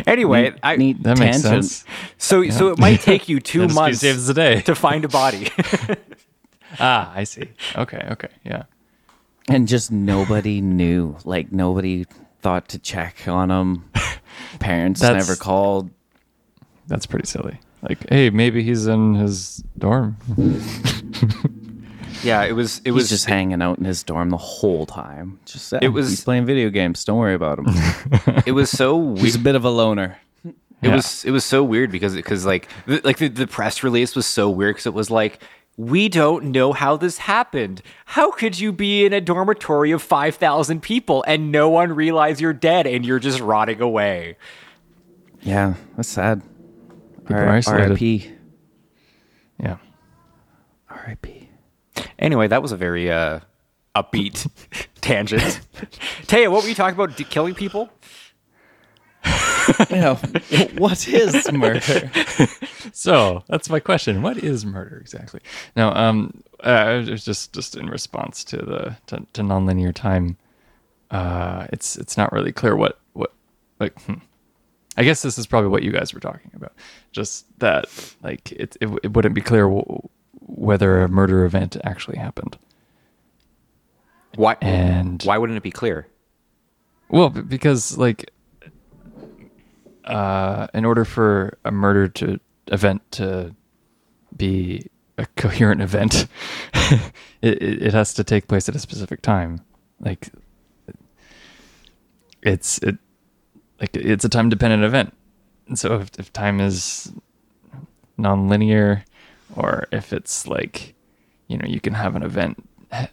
Anyway, 0.08 0.44
Neat, 0.52 0.60
I, 0.64 0.76
neat 0.78 1.04
That 1.04 1.20
makes 1.20 1.42
sense. 1.42 1.84
so 2.18 2.50
so 2.50 2.70
it 2.70 2.80
might 2.80 3.02
take 3.12 3.28
you 3.28 3.40
two 3.42 3.68
months 3.68 4.00
saves 4.00 4.28
the 4.28 4.34
day. 4.34 4.62
to 4.62 4.76
find 4.76 5.06
a 5.06 5.10
body. 5.10 5.50
Ah, 6.80 7.12
I 7.14 7.24
see. 7.26 7.52
Okay, 7.76 8.04
okay, 8.14 8.30
yeah. 8.44 8.64
And 9.48 9.68
just 9.68 9.92
nobody 9.92 10.60
knew. 10.60 11.18
Like 11.24 11.52
nobody 11.52 12.06
thought 12.44 12.68
to 12.70 12.78
check 12.80 13.28
on 13.28 13.50
him. 13.50 13.90
Parents 14.60 15.02
That's- 15.02 15.26
never 15.28 15.36
called. 15.38 15.90
That's 16.88 17.06
pretty 17.06 17.26
silly. 17.28 17.60
Like, 17.82 18.08
hey, 18.10 18.30
maybe 18.30 18.62
he's 18.64 18.86
in 18.88 19.16
his 19.16 19.64
dorm. 19.78 20.18
yeah, 22.24 22.44
it 22.44 22.54
was 22.54 22.78
it 22.80 22.86
He 22.86 22.92
was 22.92 23.04
was 23.04 23.10
just 23.10 23.26
hanging 23.26 23.62
out 23.62 23.78
in 23.80 23.86
his 23.86 24.04
dorm 24.04 24.30
the 24.30 24.38
whole 24.38 24.86
time. 24.86 25.40
Just 25.46 25.74
It 25.82 25.90
was- 25.90 26.10
he's 26.10 26.24
playing 26.24 26.46
video 26.46 26.70
games. 26.70 27.04
Don't 27.04 27.18
worry 27.18 27.34
about 27.34 27.60
him. 27.60 27.66
it 28.46 28.54
was 28.54 28.70
so 28.70 29.16
he's 29.16 29.36
a 29.36 29.40
bit 29.40 29.56
of 29.56 29.66
a 29.66 29.70
loner. 29.70 30.18
It 30.46 30.56
Yeah. 30.90 30.96
was 30.96 31.24
it 31.26 31.32
was 31.32 31.46
so 31.46 31.64
weird 31.64 31.92
because 31.92 32.16
because 32.16 32.46
like 32.46 32.68
the, 32.86 33.02
like 33.04 33.18
the, 33.18 33.28
the 33.30 33.48
press 33.48 33.84
release 33.84 34.16
was 34.16 34.26
so 34.26 34.50
weird 34.50 34.76
because 34.76 34.86
it 34.86 34.94
was 34.94 35.10
like 35.10 35.42
we 35.78 36.08
don't 36.10 36.46
know 36.46 36.74
how 36.74 36.98
this 36.98 37.18
happened. 37.20 37.82
How 38.06 38.32
could 38.32 38.60
you 38.60 38.72
be 38.72 39.06
in 39.06 39.14
a 39.14 39.22
dormitory 39.22 39.92
of 39.92 40.02
five 40.02 40.36
thousand 40.36 40.82
people 40.82 41.24
and 41.28 41.52
no 41.52 41.70
one 41.70 41.94
realize 41.94 42.40
you're 42.40 42.54
dead 42.54 42.86
and 42.86 43.06
you're 43.06 43.20
just 43.20 43.40
rotting 43.40 43.82
away? 43.82 44.38
Yeah, 45.42 45.74
that's 45.96 46.10
sad. 46.10 46.42
People 47.26 47.36
are 47.36 47.62
R.I.P. 47.66 48.32
Yeah. 49.60 49.78
R.I.P. 50.90 51.50
Anyway, 52.20 52.48
that 52.48 52.62
was 52.62 52.72
a 52.72 52.78
very 52.78 53.12
uh, 53.12 53.40
upbeat 53.96 54.50
tangent. 55.02 55.42
Taya, 56.28 56.52
what 56.52 56.64
were 56.64 56.70
you 56.70 56.76
talking 56.76 56.96
about? 56.96 57.18
D- 57.18 57.24
killing 57.24 57.56
people? 57.56 57.90
Yeah, 59.90 60.16
what 60.78 61.08
is 61.08 61.52
murder? 61.52 62.10
So 62.94 63.44
that's 63.48 63.70
my 63.70 63.80
question. 63.80 64.22
What 64.22 64.38
is 64.38 64.66
murder 64.66 64.98
exactly? 64.98 65.42
No, 65.76 65.92
um, 65.94 66.44
uh, 66.62 67.02
just 67.02 67.54
just 67.54 67.76
in 67.76 67.90
response 67.90 68.44
to 68.46 68.58
the 68.58 68.98
to, 69.08 69.26
to 69.34 69.42
nonlinear 69.42 69.94
time. 69.94 70.38
Uh, 71.12 71.68
it's 71.72 71.96
it's 71.98 72.18
not 72.18 72.32
really 72.32 72.52
clear 72.52 72.76
what 72.76 73.00
what 73.14 73.34
like. 73.80 74.00
Hmm. 74.04 74.16
I 74.96 75.04
guess 75.04 75.24
this 75.24 75.38
is 75.40 75.48
probably 75.48 75.70
what 75.70 75.82
you 75.84 75.92
guys 75.92 76.14
were 76.14 76.20
talking 76.20 76.52
about. 76.54 76.74
Just 77.12 77.46
that 77.60 77.86
like 78.22 78.52
it 78.52 78.78
it, 78.80 78.90
it 79.04 79.14
wouldn't 79.14 79.36
be 79.36 79.42
clear 79.42 79.64
w- 79.64 80.08
whether 80.40 81.02
a 81.02 81.10
murder 81.10 81.46
event 81.46 81.78
actually 81.84 82.18
happened. 82.18 82.58
Why? 84.36 84.58
And- 84.62 85.22
why 85.24 85.38
wouldn't 85.38 85.58
it 85.58 85.64
be 85.64 85.72
clear? 85.72 86.08
Well, 87.10 87.30
because 87.30 87.98
like, 87.98 88.32
uh, 90.06 90.68
in 90.74 90.86
order 90.86 91.06
for 91.06 91.58
a 91.66 91.72
murder 91.72 92.08
to 92.08 92.40
event 92.68 93.02
to 93.12 93.56
be 94.36 94.88
a 95.18 95.26
coherent 95.36 95.82
event, 95.82 96.28
it, 97.42 97.62
it 97.62 97.94
has 97.94 98.14
to 98.16 98.24
take 98.24 98.48
place 98.48 98.68
at 98.68 98.76
a 98.76 98.80
specific 98.80 99.22
time. 99.22 99.62
Like, 100.00 100.30
it's 102.42 102.78
it 102.80 102.98
like 103.80 103.96
it's 103.96 104.26
a 104.26 104.30
time 104.30 104.50
dependent 104.50 104.84
event, 104.84 105.14
and 105.68 105.78
so 105.80 106.00
if, 106.00 106.10
if 106.18 106.34
time 106.34 106.60
is 106.60 107.14
non-linear, 108.18 109.06
or 109.56 109.88
if 109.92 110.14
it's 110.14 110.48
like, 110.48 110.94
you 111.48 111.58
know, 111.58 111.66
you 111.66 111.80
can 111.80 111.94
have 111.94 112.16
an 112.16 112.24
event 112.24 112.68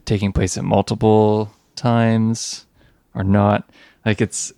taking 0.05 0.33
place 0.33 0.57
at 0.57 0.65
multiple 0.65 1.53
times 1.75 2.67
or 3.15 3.25
not. 3.25 3.69
Like 4.05 4.21
it's, 4.21 4.53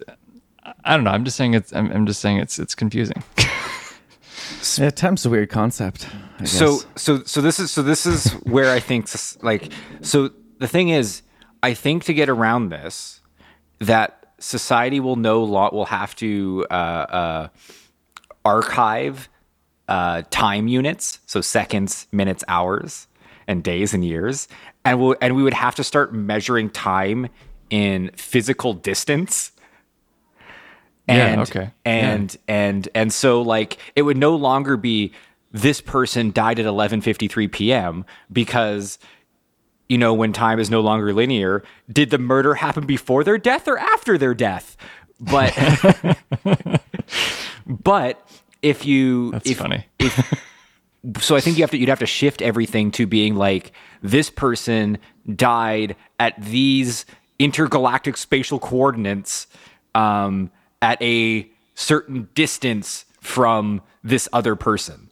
I 0.84 0.94
don't 0.96 1.04
know. 1.04 1.10
I'm 1.10 1.24
just 1.24 1.36
saying 1.36 1.54
it's. 1.54 1.72
I'm, 1.72 1.90
I'm 1.92 2.06
just 2.06 2.20
saying 2.20 2.38
it's. 2.38 2.58
It's 2.58 2.74
confusing. 2.74 3.22
yeah, 4.78 4.90
time's 4.90 5.24
a 5.24 5.30
weird 5.30 5.50
concept. 5.50 6.08
I 6.38 6.44
so 6.44 6.78
guess. 6.78 6.86
so 6.96 7.22
so 7.24 7.40
this 7.40 7.58
is 7.60 7.70
so 7.70 7.82
this 7.82 8.06
is 8.06 8.32
where 8.44 8.72
I 8.72 8.80
think 8.80 9.08
like 9.42 9.72
so 10.00 10.30
the 10.58 10.68
thing 10.68 10.88
is 10.88 11.22
I 11.62 11.74
think 11.74 12.04
to 12.04 12.14
get 12.14 12.28
around 12.28 12.70
this 12.70 13.20
that 13.78 14.26
society 14.38 15.00
will 15.00 15.16
no 15.16 15.42
lot 15.42 15.72
will 15.72 15.86
have 15.86 16.14
to 16.16 16.66
uh, 16.70 16.74
uh, 16.74 17.48
archive 18.44 19.28
uh, 19.88 20.22
time 20.30 20.68
units 20.68 21.20
so 21.26 21.40
seconds 21.40 22.06
minutes 22.12 22.42
hours 22.48 23.06
and 23.46 23.62
days 23.62 23.92
and 23.94 24.04
years 24.04 24.48
and 24.84 25.00
we'll, 25.00 25.16
and 25.20 25.36
we 25.36 25.42
would 25.42 25.54
have 25.54 25.74
to 25.76 25.84
start 25.84 26.14
measuring 26.14 26.70
time 26.70 27.28
in 27.70 28.10
physical 28.16 28.72
distance 28.72 29.52
Yeah, 31.08 31.26
and 31.26 31.40
okay. 31.42 31.70
and 31.84 32.36
and 32.46 32.88
and 32.94 33.12
so 33.12 33.42
like 33.42 33.78
it 33.96 34.02
would 34.02 34.16
no 34.16 34.36
longer 34.36 34.76
be 34.76 35.12
this 35.50 35.80
person 35.80 36.30
died 36.30 36.58
at 36.58 36.66
11:53 36.66 37.50
p.m. 37.50 38.04
because 38.32 38.98
you 39.88 39.98
know 39.98 40.14
when 40.14 40.32
time 40.32 40.58
is 40.60 40.70
no 40.70 40.80
longer 40.80 41.12
linear 41.12 41.64
did 41.90 42.10
the 42.10 42.18
murder 42.18 42.54
happen 42.54 42.86
before 42.86 43.24
their 43.24 43.36
death 43.36 43.66
or 43.66 43.78
after 43.78 44.16
their 44.16 44.32
death 44.32 44.76
but 45.20 45.52
but 47.66 48.28
if 48.62 48.86
you 48.86 49.32
That's 49.32 49.50
if, 49.50 49.58
funny. 49.58 49.86
if 49.98 50.42
so 51.20 51.34
I 51.34 51.40
think 51.40 51.58
you 51.58 51.64
have 51.64 51.70
to 51.72 51.78
you'd 51.78 51.88
have 51.88 51.98
to 51.98 52.06
shift 52.06 52.42
everything 52.42 52.90
to 52.92 53.06
being 53.06 53.34
like 53.34 53.72
this 54.02 54.30
person 54.30 54.98
died 55.34 55.96
at 56.20 56.40
these 56.40 57.04
intergalactic 57.38 58.16
spatial 58.16 58.58
coordinates 58.60 59.48
um, 59.94 60.50
at 60.82 61.00
a 61.00 61.48
certain 61.74 62.28
distance 62.34 63.06
from 63.20 63.80
this 64.04 64.28
other 64.32 64.56
person. 64.56 65.10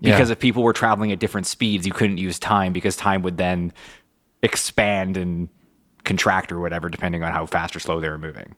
Yeah. 0.00 0.12
Because 0.12 0.30
if 0.30 0.38
people 0.38 0.62
were 0.62 0.74
traveling 0.74 1.10
at 1.10 1.18
different 1.18 1.46
speeds, 1.46 1.86
you 1.86 1.92
couldn't 1.92 2.18
use 2.18 2.38
time 2.38 2.72
because 2.72 2.94
time 2.94 3.22
would 3.22 3.38
then 3.38 3.72
expand 4.42 5.16
and 5.16 5.48
contract 6.04 6.52
or 6.52 6.60
whatever, 6.60 6.90
depending 6.90 7.24
on 7.24 7.32
how 7.32 7.46
fast 7.46 7.74
or 7.74 7.80
slow 7.80 7.98
they 7.98 8.08
were 8.08 8.18
moving. 8.18 8.54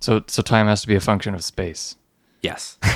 So 0.00 0.24
so 0.26 0.40
time 0.40 0.66
has 0.66 0.80
to 0.80 0.88
be 0.88 0.94
a 0.94 1.00
function 1.00 1.34
of 1.34 1.44
space. 1.44 1.96
Yes. 2.42 2.78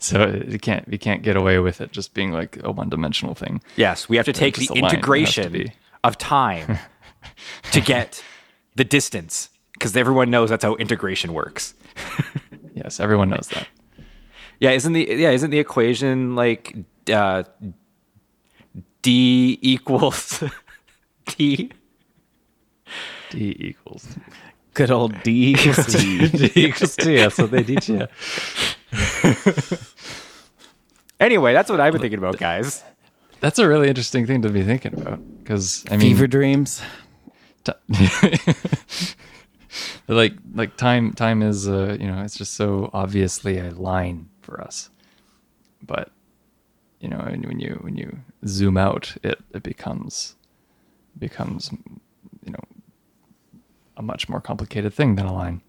So 0.00 0.22
it 0.22 0.60
can't 0.60 0.88
we 0.88 0.98
can't 0.98 1.22
get 1.22 1.36
away 1.36 1.60
with 1.60 1.80
it 1.80 1.92
just 1.92 2.12
being 2.14 2.32
like 2.32 2.58
a 2.62 2.70
one 2.70 2.88
dimensional 2.88 3.34
thing. 3.34 3.62
Yes, 3.76 4.08
we 4.08 4.16
have 4.16 4.26
to 4.26 4.32
take 4.32 4.56
the 4.56 4.66
a 4.66 4.74
line. 4.74 4.78
It 4.78 4.82
has 4.82 4.90
to 4.90 4.96
integration 4.96 5.72
of 6.02 6.18
time 6.18 6.78
to 7.72 7.80
get 7.80 8.22
the 8.74 8.84
distance 8.84 9.50
because 9.78 9.96
everyone 9.96 10.30
knows 10.30 10.50
that's 10.50 10.64
how 10.64 10.74
integration 10.76 11.32
works. 11.32 11.74
Yes, 12.74 13.00
everyone 13.00 13.28
knows 13.28 13.48
that. 13.54 13.66
Yeah, 14.60 14.70
isn't 14.70 14.92
the 14.92 15.04
yeah 15.10 15.30
isn't 15.30 15.50
the 15.50 15.58
equation 15.58 16.36
like 16.36 16.76
uh, 17.12 17.42
d 19.02 19.58
equals 19.60 20.44
t? 21.26 21.72
D 23.30 23.56
equals 23.58 24.06
good 24.74 24.92
old 24.92 25.20
D 25.24 25.50
equals 25.54 25.86
T. 25.86 26.28
D 26.28 26.52
equals 26.54 26.94
T. 26.94 27.16
That's 27.16 27.36
what 27.38 27.50
they 27.50 27.64
teach 27.64 27.88
you. 27.88 28.06
Anyway, 31.20 31.52
that's 31.52 31.68
what 31.70 31.80
I've 31.80 31.92
been 31.92 32.00
thinking 32.02 32.18
about, 32.20 32.38
guys. 32.38 32.84
That's 33.40 33.58
a 33.58 33.68
really 33.68 33.88
interesting 33.88 34.24
thing 34.26 34.42
to 34.42 34.50
be 34.50 34.62
thinking 34.62 34.94
about 34.94 35.18
because 35.42 35.84
I 35.90 35.96
mean, 35.96 36.00
Fever 36.14 36.26
dreams. 36.28 36.80
ti- 37.64 37.72
But, 37.88 39.14
like 40.08 40.34
like 40.54 40.76
time 40.76 41.12
time 41.12 41.42
is 41.42 41.68
uh 41.68 41.96
you 42.00 42.06
know 42.06 42.22
it's 42.22 42.36
just 42.36 42.54
so 42.54 42.90
obviously 42.92 43.58
a 43.58 43.70
line 43.70 44.28
for 44.40 44.60
us 44.60 44.90
but 45.82 46.10
you 47.00 47.08
know 47.08 47.18
and 47.18 47.44
when 47.46 47.58
you 47.60 47.78
when 47.82 47.96
you 47.96 48.18
zoom 48.46 48.76
out 48.76 49.16
it 49.22 49.38
it 49.52 49.62
becomes 49.62 50.36
becomes 51.18 51.70
you 52.44 52.52
know 52.52 52.64
a 53.96 54.02
much 54.02 54.28
more 54.28 54.40
complicated 54.40 54.92
thing 54.94 55.16
than 55.16 55.26
a 55.26 55.32
line 55.32 55.60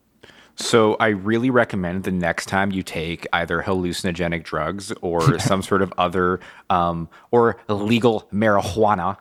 So 0.62 0.98
I 1.00 1.08
really 1.08 1.50
recommend 1.50 2.04
the 2.04 2.12
next 2.12 2.48
time 2.48 2.72
you 2.72 2.84
take 2.84 3.25
either 3.32 3.63
hallucinogenic 3.63 4.44
drugs 4.44 4.92
or 5.01 5.39
some 5.50 5.62
sort 5.62 5.82
of 5.82 5.94
other 5.98 6.42
um, 6.70 7.08
or 7.32 7.58
illegal 7.70 8.28
marijuana, 8.34 9.18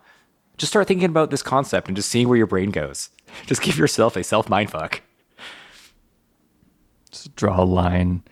just 0.57 0.73
start 0.73 0.88
thinking 0.88 1.09
about 1.09 1.30
this 1.30 1.42
concept 1.42 1.87
and 1.87 1.97
just 1.97 2.09
seeing 2.09 2.28
where 2.28 2.37
your 2.37 2.49
brain 2.49 2.71
goes. 2.71 3.11
Just 3.47 3.62
give 3.62 3.76
yourself 3.78 4.16
a 4.16 4.23
self 4.25 4.49
mind 4.49 4.70
fuck. 4.70 5.02
just 7.11 7.35
draw 7.37 7.62
a 7.62 7.64
line 7.64 8.23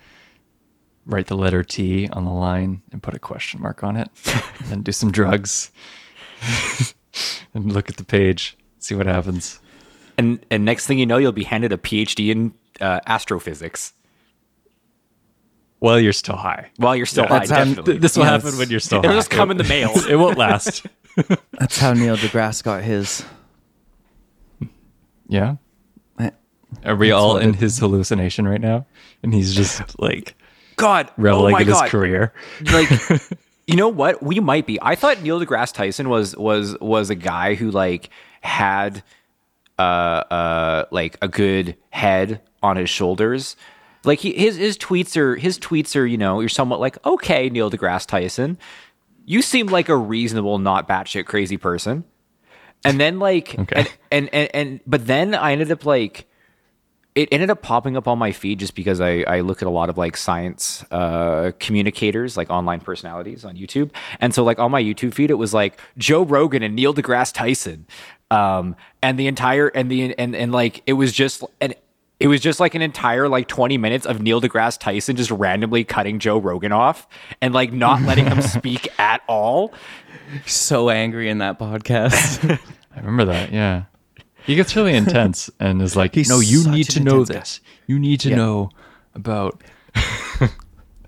write 1.08 1.28
the 1.28 1.36
letter 1.36 1.62
T 1.62 2.08
on 2.08 2.24
the 2.24 2.32
line 2.32 2.82
and 2.90 3.00
put 3.02 3.14
a 3.14 3.18
question 3.20 3.62
mark 3.62 3.84
on 3.84 3.96
it, 3.96 4.08
and 4.58 4.66
then 4.68 4.82
do 4.82 4.90
some 4.90 5.12
drugs, 5.12 5.70
and 7.54 7.72
look 7.72 7.88
at 7.88 7.96
the 7.96 8.04
page, 8.04 8.56
see 8.80 8.94
what 8.96 9.06
happens. 9.06 9.60
And 10.18 10.44
and 10.50 10.64
next 10.64 10.86
thing 10.86 10.98
you 10.98 11.06
know, 11.06 11.18
you'll 11.18 11.30
be 11.32 11.44
handed 11.44 11.72
a 11.72 11.76
PhD 11.76 12.30
in 12.30 12.54
uh, 12.80 13.00
astrophysics 13.06 13.92
While 15.78 16.00
you're 16.00 16.12
still 16.12 16.36
high. 16.36 16.70
while 16.76 16.96
you're 16.96 17.06
still 17.06 17.24
Yeah. 17.24 17.38
high. 17.38 17.46
Definitely. 17.46 17.92
Th- 17.94 18.00
this 18.02 18.16
will 18.16 18.24
Yeah, 18.24 18.30
happen 18.32 18.58
when 18.58 18.68
you're 18.70 18.80
still 18.80 18.98
It'll 18.98 19.12
high. 19.12 19.16
just 19.18 19.30
come 19.30 19.50
in 19.52 19.58
the 19.58 19.64
mail. 19.64 19.92
It 20.08 20.16
won't 20.16 20.36
last. 20.38 20.86
That's 21.52 21.78
how 21.78 21.92
Neil 21.92 22.16
deGrasse 22.16 22.62
got 22.64 22.82
his. 22.82 23.24
Yeah. 25.28 25.56
Are 26.84 26.96
we 26.96 27.08
That's 27.10 27.16
all 27.20 27.36
in 27.38 27.50
it- 27.50 27.56
his 27.56 27.78
hallucination 27.78 28.46
right 28.46 28.60
now? 28.60 28.86
And 29.22 29.32
he's 29.32 29.54
just 29.54 29.98
like 30.00 30.34
God, 30.76 31.10
reveling 31.16 31.54
oh 31.54 31.56
my 31.56 31.60
in 31.62 31.66
his 31.68 31.76
God. 31.76 31.88
career. 31.90 32.32
like 32.72 32.90
you 33.66 33.76
know 33.76 33.88
what 33.88 34.22
we 34.22 34.38
might 34.40 34.64
be 34.66 34.78
i 34.82 34.94
thought 34.94 35.20
neil 35.22 35.40
degrasse 35.40 35.72
tyson 35.72 36.08
was 36.08 36.36
was 36.36 36.78
was 36.80 37.10
a 37.10 37.16
guy 37.16 37.54
who 37.56 37.70
like 37.72 38.10
had 38.40 39.02
uh 39.78 39.82
uh 39.82 40.84
like 40.92 41.16
a 41.20 41.26
good 41.26 41.76
head 41.90 42.40
on 42.62 42.76
his 42.76 42.88
shoulders 42.88 43.56
like 44.04 44.20
he, 44.20 44.32
his 44.34 44.54
his 44.56 44.78
tweets 44.78 45.16
are 45.16 45.34
his 45.34 45.58
tweets 45.58 45.96
are 45.96 46.06
you 46.06 46.16
know 46.16 46.38
you're 46.38 46.48
somewhat 46.48 46.78
like 46.78 46.96
okay 47.04 47.48
neil 47.50 47.68
degrasse 47.70 48.06
tyson 48.06 48.56
you 49.24 49.42
seem 49.42 49.66
like 49.66 49.88
a 49.88 49.96
reasonable 49.96 50.58
not 50.58 50.86
batshit 50.86 51.26
crazy 51.26 51.56
person 51.56 52.04
and 52.84 53.00
then 53.00 53.18
like 53.18 53.58
Okay. 53.58 53.80
and, 53.80 53.88
and 54.10 54.28
and 54.32 54.50
and 54.54 54.80
but 54.86 55.06
then 55.06 55.34
i 55.34 55.52
ended 55.52 55.70
up 55.72 55.84
like 55.86 56.26
it 57.14 57.30
ended 57.32 57.48
up 57.48 57.62
popping 57.62 57.96
up 57.96 58.06
on 58.06 58.18
my 58.18 58.30
feed 58.30 58.58
just 58.58 58.74
because 58.74 59.00
I, 59.00 59.22
I 59.26 59.40
look 59.40 59.62
at 59.62 59.66
a 59.66 59.70
lot 59.70 59.88
of 59.88 59.96
like 59.96 60.18
science 60.18 60.84
uh, 60.90 61.52
communicators, 61.58 62.36
like 62.36 62.50
online 62.50 62.80
personalities 62.80 63.42
on 63.42 63.56
YouTube. 63.56 63.90
And 64.20 64.34
so 64.34 64.44
like 64.44 64.58
on 64.58 64.70
my 64.70 64.82
YouTube 64.82 65.14
feed, 65.14 65.30
it 65.30 65.38
was 65.38 65.54
like 65.54 65.80
Joe 65.96 66.24
Rogan 66.26 66.62
and 66.62 66.76
Neil 66.76 66.92
deGrasse 66.92 67.32
Tyson. 67.32 67.86
Um, 68.30 68.76
and 69.02 69.18
the 69.18 69.28
entire, 69.28 69.68
and 69.68 69.90
the, 69.90 70.14
and, 70.18 70.36
and 70.36 70.52
like, 70.52 70.82
it 70.84 70.92
was 70.92 71.10
just, 71.14 71.42
and 71.58 71.74
it 72.18 72.28
was 72.28 72.40
just 72.40 72.60
like 72.60 72.74
an 72.74 72.82
entire 72.82 73.28
like 73.28 73.46
20 73.48 73.76
minutes 73.78 74.06
of 74.06 74.22
Neil 74.22 74.40
deGrasse 74.40 74.78
Tyson 74.78 75.16
just 75.16 75.30
randomly 75.30 75.84
cutting 75.84 76.18
Joe 76.18 76.38
Rogan 76.38 76.72
off 76.72 77.06
and 77.42 77.52
like 77.52 77.72
not 77.72 78.02
letting 78.02 78.26
him 78.26 78.40
speak 78.42 78.88
at 78.98 79.22
all. 79.28 79.72
So 80.46 80.88
angry 80.90 81.28
in 81.28 81.38
that 81.38 81.58
podcast. 81.58 82.58
I 82.96 82.98
remember 82.98 83.26
that. 83.26 83.52
Yeah. 83.52 83.84
He 84.44 84.54
gets 84.54 84.74
really 84.76 84.94
intense 84.94 85.50
and 85.60 85.82
is 85.82 85.96
like, 85.96 86.14
He's 86.14 86.28
no, 86.28 86.40
you 86.40 86.68
need 86.70 86.88
to 86.90 87.00
know 87.02 87.24
this. 87.24 87.60
You 87.86 87.98
need 87.98 88.20
to 88.20 88.30
Yeah. 88.30 88.36
know 88.36 88.70
about 89.14 89.62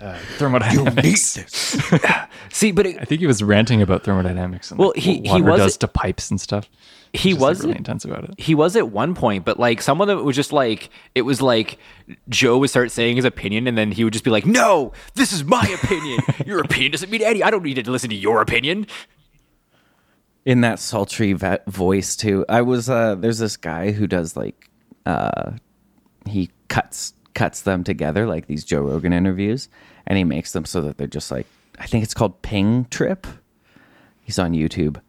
uh, 0.00 0.18
thermodynamics. 0.36 1.38
See, 2.50 2.72
but 2.72 2.86
it, 2.86 2.98
I 3.00 3.04
think 3.04 3.20
he 3.20 3.26
was 3.26 3.42
ranting 3.42 3.82
about 3.82 4.04
thermodynamics 4.04 4.70
and 4.70 4.78
Well, 4.78 4.88
like, 4.94 4.98
he- 4.98 5.20
what 5.20 5.36
he 5.36 5.42
was- 5.42 5.58
does 5.58 5.76
to 5.78 5.88
pipes 5.88 6.30
and 6.30 6.40
stuff. 6.40 6.68
he 7.12 7.30
Just, 7.30 7.40
like, 7.40 7.48
was 7.50 7.60
really 7.64 7.76
intense 7.78 8.04
about 8.04 8.24
it. 8.24 8.34
he 8.38 8.54
was 8.54 8.76
at 8.76 8.90
one 8.90 9.14
point, 9.14 9.44
but 9.44 9.58
like 9.58 9.80
some 9.82 10.00
of 10.00 10.06
them 10.08 10.18
it 10.18 10.24
was 10.24 10.36
just 10.36 10.52
like 10.52 10.90
it 11.14 11.22
was 11.22 11.40
like 11.42 11.78
Joe 12.28 12.58
would 12.58 12.70
start 12.70 12.90
saying 12.90 13.16
his 13.16 13.24
opinion, 13.24 13.66
and 13.66 13.76
then 13.78 13.92
he 13.92 14.04
would 14.04 14.12
just 14.12 14.24
be 14.24 14.30
like, 14.30 14.44
"No, 14.46 14.92
this 15.14 15.32
is 15.32 15.42
my 15.44 15.66
opinion. 15.82 16.20
Your 16.46 16.60
opinion 16.60 16.92
doesn't 16.92 17.10
mean 17.10 17.22
any. 17.22 17.42
I 17.42 17.50
don't 17.50 17.62
need 17.62 17.82
to 17.84 17.90
listen 17.90 18.10
to 18.10 18.16
your 18.16 18.40
opinion." 18.42 18.86
in 20.44 20.62
that 20.62 20.78
sultry 20.78 21.32
va- 21.34 21.60
voice 21.66 22.16
too. 22.16 22.44
I 22.48 22.62
was 22.62 22.88
uh 22.88 23.16
there's 23.16 23.38
this 23.38 23.56
guy 23.58 23.90
who 23.92 24.06
does 24.06 24.36
like 24.36 24.70
uh 25.04 25.52
he 26.26 26.50
cuts 26.68 27.12
cuts 27.38 27.60
them 27.60 27.84
together 27.84 28.26
like 28.26 28.48
these 28.48 28.64
Joe 28.64 28.80
Rogan 28.80 29.12
interviews 29.12 29.68
and 30.08 30.18
he 30.18 30.24
makes 30.24 30.50
them 30.50 30.64
so 30.64 30.80
that 30.80 30.98
they're 30.98 31.06
just 31.06 31.30
like 31.30 31.46
I 31.78 31.86
think 31.86 32.02
it's 32.02 32.12
called 32.14 32.42
Ping 32.42 32.86
Trip. 32.90 33.28
He's 34.22 34.40
on 34.40 34.54
YouTube. 34.54 35.00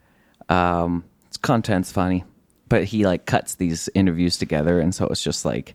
Um 0.47 1.05
its 1.25 1.37
content's 1.37 1.91
funny, 1.91 2.23
but 2.67 2.83
he 2.83 3.03
like 3.03 3.25
cuts 3.25 3.55
these 3.55 3.89
interviews 3.95 4.37
together 4.37 4.79
and 4.79 4.93
so 4.93 5.07
it's 5.07 5.23
just 5.23 5.43
like 5.43 5.73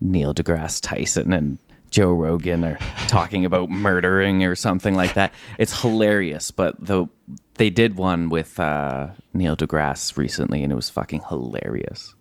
Neil 0.00 0.32
deGrasse 0.32 0.80
Tyson 0.80 1.32
and 1.32 1.58
Joe 1.90 2.12
Rogan 2.12 2.64
are 2.64 2.78
talking 3.08 3.44
about 3.44 3.68
murdering 3.68 4.44
or 4.44 4.54
something 4.54 4.94
like 4.94 5.14
that. 5.14 5.32
It's 5.58 5.80
hilarious, 5.80 6.52
but 6.52 6.76
the 6.78 7.06
they 7.54 7.70
did 7.70 7.96
one 7.96 8.28
with 8.28 8.60
uh, 8.60 9.08
Neil 9.34 9.56
deGrasse 9.56 10.16
recently, 10.16 10.62
and 10.62 10.70
it 10.70 10.76
was 10.76 10.90
fucking 10.90 11.22
hilarious. 11.28 12.14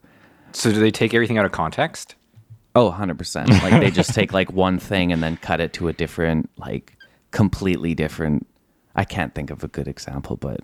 So 0.54 0.72
do 0.72 0.80
they 0.80 0.90
take 0.90 1.14
everything 1.14 1.38
out 1.38 1.46
of 1.46 1.52
context? 1.52 2.16
Oh, 2.78 2.92
100%. 2.92 3.50
Like 3.64 3.82
they 3.82 3.92
just 3.92 4.14
take 4.14 4.34
like 4.34 4.52
one 4.52 4.78
thing 4.78 5.12
and 5.12 5.24
then 5.24 5.38
cut 5.38 5.60
it 5.60 5.74
to 5.74 5.88
a 5.88 5.94
different, 5.94 6.50
like 6.58 6.96
completely 7.32 7.96
different. 7.96 8.48
I 8.96 9.04
can't 9.04 9.34
think 9.34 9.50
of 9.50 9.64
a 9.64 9.68
good 9.68 9.88
example, 9.88 10.38
but 10.38 10.62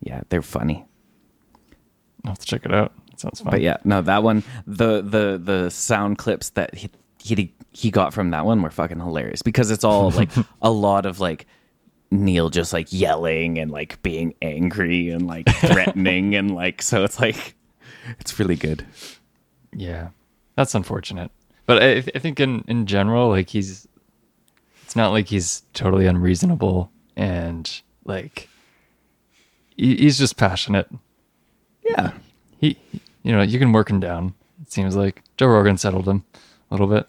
yeah, 0.00 0.22
they're 0.28 0.42
funny. 0.42 0.84
I'll 2.24 2.30
have 2.32 2.38
to 2.38 2.46
check 2.46 2.64
it 2.64 2.72
out. 2.72 2.92
That 3.10 3.20
sounds 3.20 3.40
fun. 3.40 3.50
But 3.50 3.60
yeah, 3.60 3.78
no, 3.84 4.02
that 4.02 4.22
one, 4.22 4.42
the 4.66 5.02
the 5.02 5.40
the 5.42 5.70
sound 5.70 6.18
clips 6.18 6.50
that 6.50 6.74
he 6.74 6.90
he, 7.18 7.54
he 7.72 7.90
got 7.90 8.14
from 8.14 8.30
that 8.30 8.44
one 8.46 8.62
were 8.62 8.70
fucking 8.70 9.00
hilarious 9.00 9.42
because 9.42 9.70
it's 9.70 9.84
all 9.84 10.10
like 10.10 10.30
a 10.62 10.70
lot 10.70 11.06
of 11.06 11.18
like 11.18 11.46
Neil 12.10 12.50
just 12.50 12.72
like 12.72 12.92
yelling 12.92 13.58
and 13.58 13.70
like 13.70 14.00
being 14.02 14.34
angry 14.42 15.10
and 15.10 15.26
like 15.26 15.48
threatening 15.48 16.34
and 16.36 16.54
like 16.54 16.82
so 16.82 17.04
it's 17.04 17.18
like 17.18 17.56
it's 18.20 18.38
really 18.38 18.56
good. 18.56 18.86
Yeah, 19.72 20.08
that's 20.56 20.74
unfortunate. 20.74 21.30
But 21.66 21.82
I, 21.82 21.90
I 21.96 22.18
think 22.18 22.40
in 22.40 22.64
in 22.68 22.86
general, 22.86 23.28
like 23.28 23.48
he's, 23.50 23.86
it's 24.82 24.96
not 24.96 25.10
like 25.10 25.28
he's 25.28 25.62
totally 25.72 26.06
unreasonable 26.06 26.90
and 27.16 27.80
like 28.04 28.48
he, 29.76 29.96
he's 29.96 30.18
just 30.18 30.36
passionate. 30.36 30.88
Yeah. 31.84 32.12
He, 32.58 32.78
you 33.22 33.32
know, 33.32 33.42
you 33.42 33.58
can 33.58 33.72
work 33.72 33.90
him 33.90 34.00
down. 34.00 34.34
It 34.62 34.72
seems 34.72 34.96
like 34.96 35.22
Joe 35.36 35.48
Rogan 35.48 35.76
settled 35.76 36.08
him 36.08 36.24
a 36.70 36.74
little 36.74 36.86
bit. 36.86 37.06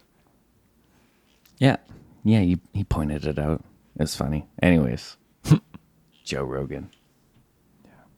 Yeah. 1.57 1.77
Yeah, 2.23 2.41
he, 2.41 2.60
he 2.73 2.83
pointed 2.83 3.25
it 3.25 3.39
out. 3.39 3.63
It's 3.99 4.15
funny. 4.15 4.45
Anyways, 4.62 5.17
Joe 6.23 6.43
Rogan. 6.43 6.89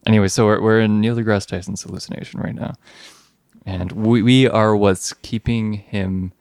Anyway, 0.06 0.28
so 0.28 0.46
we're, 0.46 0.62
we're 0.62 0.82
in 0.82 1.00
Neil 1.00 1.16
deGrasse 1.16 1.46
Tyson's 1.46 1.84
hallucination 1.84 2.40
right 2.40 2.56
now, 2.56 2.74
and 3.66 3.92
we, 3.92 4.22
we 4.22 4.48
are 4.48 4.76
what's 4.76 5.14
keeping 5.14 5.74
him 5.74 6.34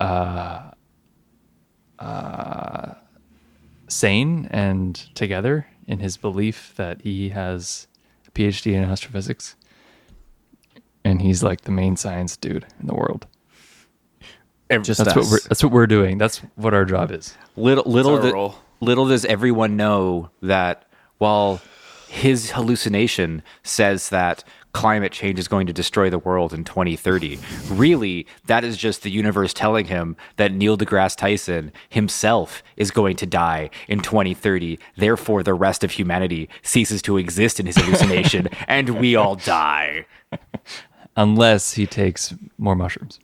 uh, 0.00 0.70
uh, 1.98 2.94
sane 3.88 4.48
and 4.50 4.94
together 5.14 5.66
in 5.86 5.98
his 5.98 6.16
belief 6.16 6.72
that 6.76 7.02
he 7.02 7.30
has 7.30 7.86
a 8.26 8.30
PhD 8.30 8.72
in 8.72 8.84
astrophysics, 8.84 9.56
and 11.04 11.22
he's 11.22 11.42
like 11.42 11.62
the 11.62 11.70
main 11.70 11.96
science 11.96 12.36
dude 12.36 12.66
in 12.80 12.86
the 12.86 12.94
world. 12.94 13.26
Just 14.82 15.04
That's 15.04 15.10
us. 15.10 15.16
what 15.16 15.30
we're 15.30 15.48
that's 15.48 15.62
what 15.62 15.72
we're 15.72 15.86
doing. 15.86 16.16
That's 16.16 16.38
what 16.56 16.72
our 16.72 16.86
job 16.86 17.10
is. 17.10 17.36
Little 17.56 17.84
little 17.84 18.14
our 18.14 18.54
little 18.80 19.06
does 19.06 19.26
everyone 19.26 19.76
know 19.76 20.30
that 20.40 20.86
while 21.18 21.60
his 22.12 22.50
hallucination 22.50 23.42
says 23.62 24.10
that 24.10 24.44
climate 24.72 25.12
change 25.12 25.38
is 25.38 25.48
going 25.48 25.66
to 25.66 25.72
destroy 25.72 26.10
the 26.10 26.18
world 26.18 26.52
in 26.52 26.62
2030, 26.62 27.38
really 27.70 28.26
that 28.46 28.64
is 28.64 28.76
just 28.76 29.02
the 29.02 29.10
universe 29.10 29.54
telling 29.54 29.86
him 29.86 30.14
that 30.36 30.52
Neil 30.52 30.76
deGrasse 30.76 31.16
Tyson 31.16 31.72
himself 31.88 32.62
is 32.76 32.90
going 32.90 33.16
to 33.16 33.24
die 33.26 33.70
in 33.88 34.00
2030. 34.00 34.78
Therefore, 34.96 35.42
the 35.42 35.54
rest 35.54 35.82
of 35.84 35.92
humanity 35.92 36.50
ceases 36.62 37.00
to 37.02 37.16
exist 37.16 37.58
in 37.58 37.64
his 37.66 37.76
hallucination, 37.76 38.48
and 38.68 38.90
we 39.00 39.16
all 39.16 39.34
die. 39.36 40.04
Unless 41.16 41.72
he 41.74 41.86
takes 41.86 42.34
more 42.58 42.76
mushrooms. 42.76 43.20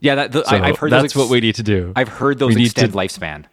Yeah, 0.00 0.14
that, 0.14 0.32
the, 0.32 0.44
So 0.44 0.56
I, 0.56 0.68
I've 0.68 0.78
heard 0.78 0.92
that's 0.92 1.04
ex- 1.04 1.16
what 1.16 1.28
we 1.28 1.40
need 1.40 1.54
to 1.56 1.62
do. 1.62 1.92
I've 1.94 2.08
heard 2.08 2.36
We 2.40 2.46
those 2.48 2.56
need 2.56 2.64
extend 2.66 2.92
to- 2.92 2.98
lifespan. 2.98 3.44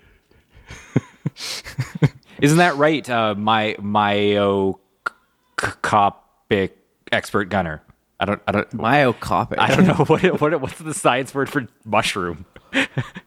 Isn't 2.43 2.57
that 2.57 2.75
right? 2.75 3.09
Uh, 3.09 3.33
my 3.35 3.75
myocopic 3.79 4.77
expert 7.11 7.45
gunner. 7.45 7.81
I 8.19 8.25
don't. 8.25 8.41
I 8.45 8.51
don't. 8.51 8.69
Myocopic. 8.71 9.55
I 9.57 9.73
don't 9.75 9.87
know 9.87 9.93
what. 10.07 10.23
It, 10.23 10.39
What? 10.41 10.53
It, 10.53 10.61
What's 10.61 10.77
the 10.77 10.93
science 10.93 11.33
word 11.33 11.49
for 11.49 11.67
mushroom? 11.85 12.45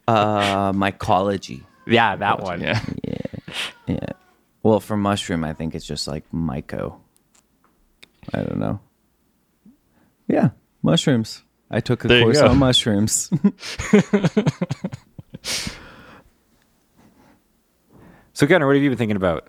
Uh, 0.07 0.72
mycology. 0.72 1.62
Yeah, 1.87 2.16
that 2.16 2.40
one. 2.40 2.61
yeah. 2.61 2.81
Yeah. 3.87 3.98
Well, 4.62 4.81
for 4.81 4.96
mushroom, 4.96 5.44
I 5.44 5.52
think 5.55 5.74
it's 5.74 5.87
just 5.87 6.07
like 6.09 6.24
myco. 6.33 6.98
I 8.35 8.42
don't 8.42 8.59
know. 8.59 8.81
Yeah, 10.29 10.50
mushrooms. 10.83 11.42
I 11.70 11.81
took 11.81 12.05
a 12.05 12.09
There 12.09 12.22
course 12.22 12.40
on 12.40 12.59
mushrooms. 12.59 13.31
So, 18.37 18.46
Gunner, 18.46 18.66
what 18.66 18.77
have 18.77 18.83
you 18.83 18.90
been 18.90 18.99
thinking 18.99 19.16
about? 19.16 19.49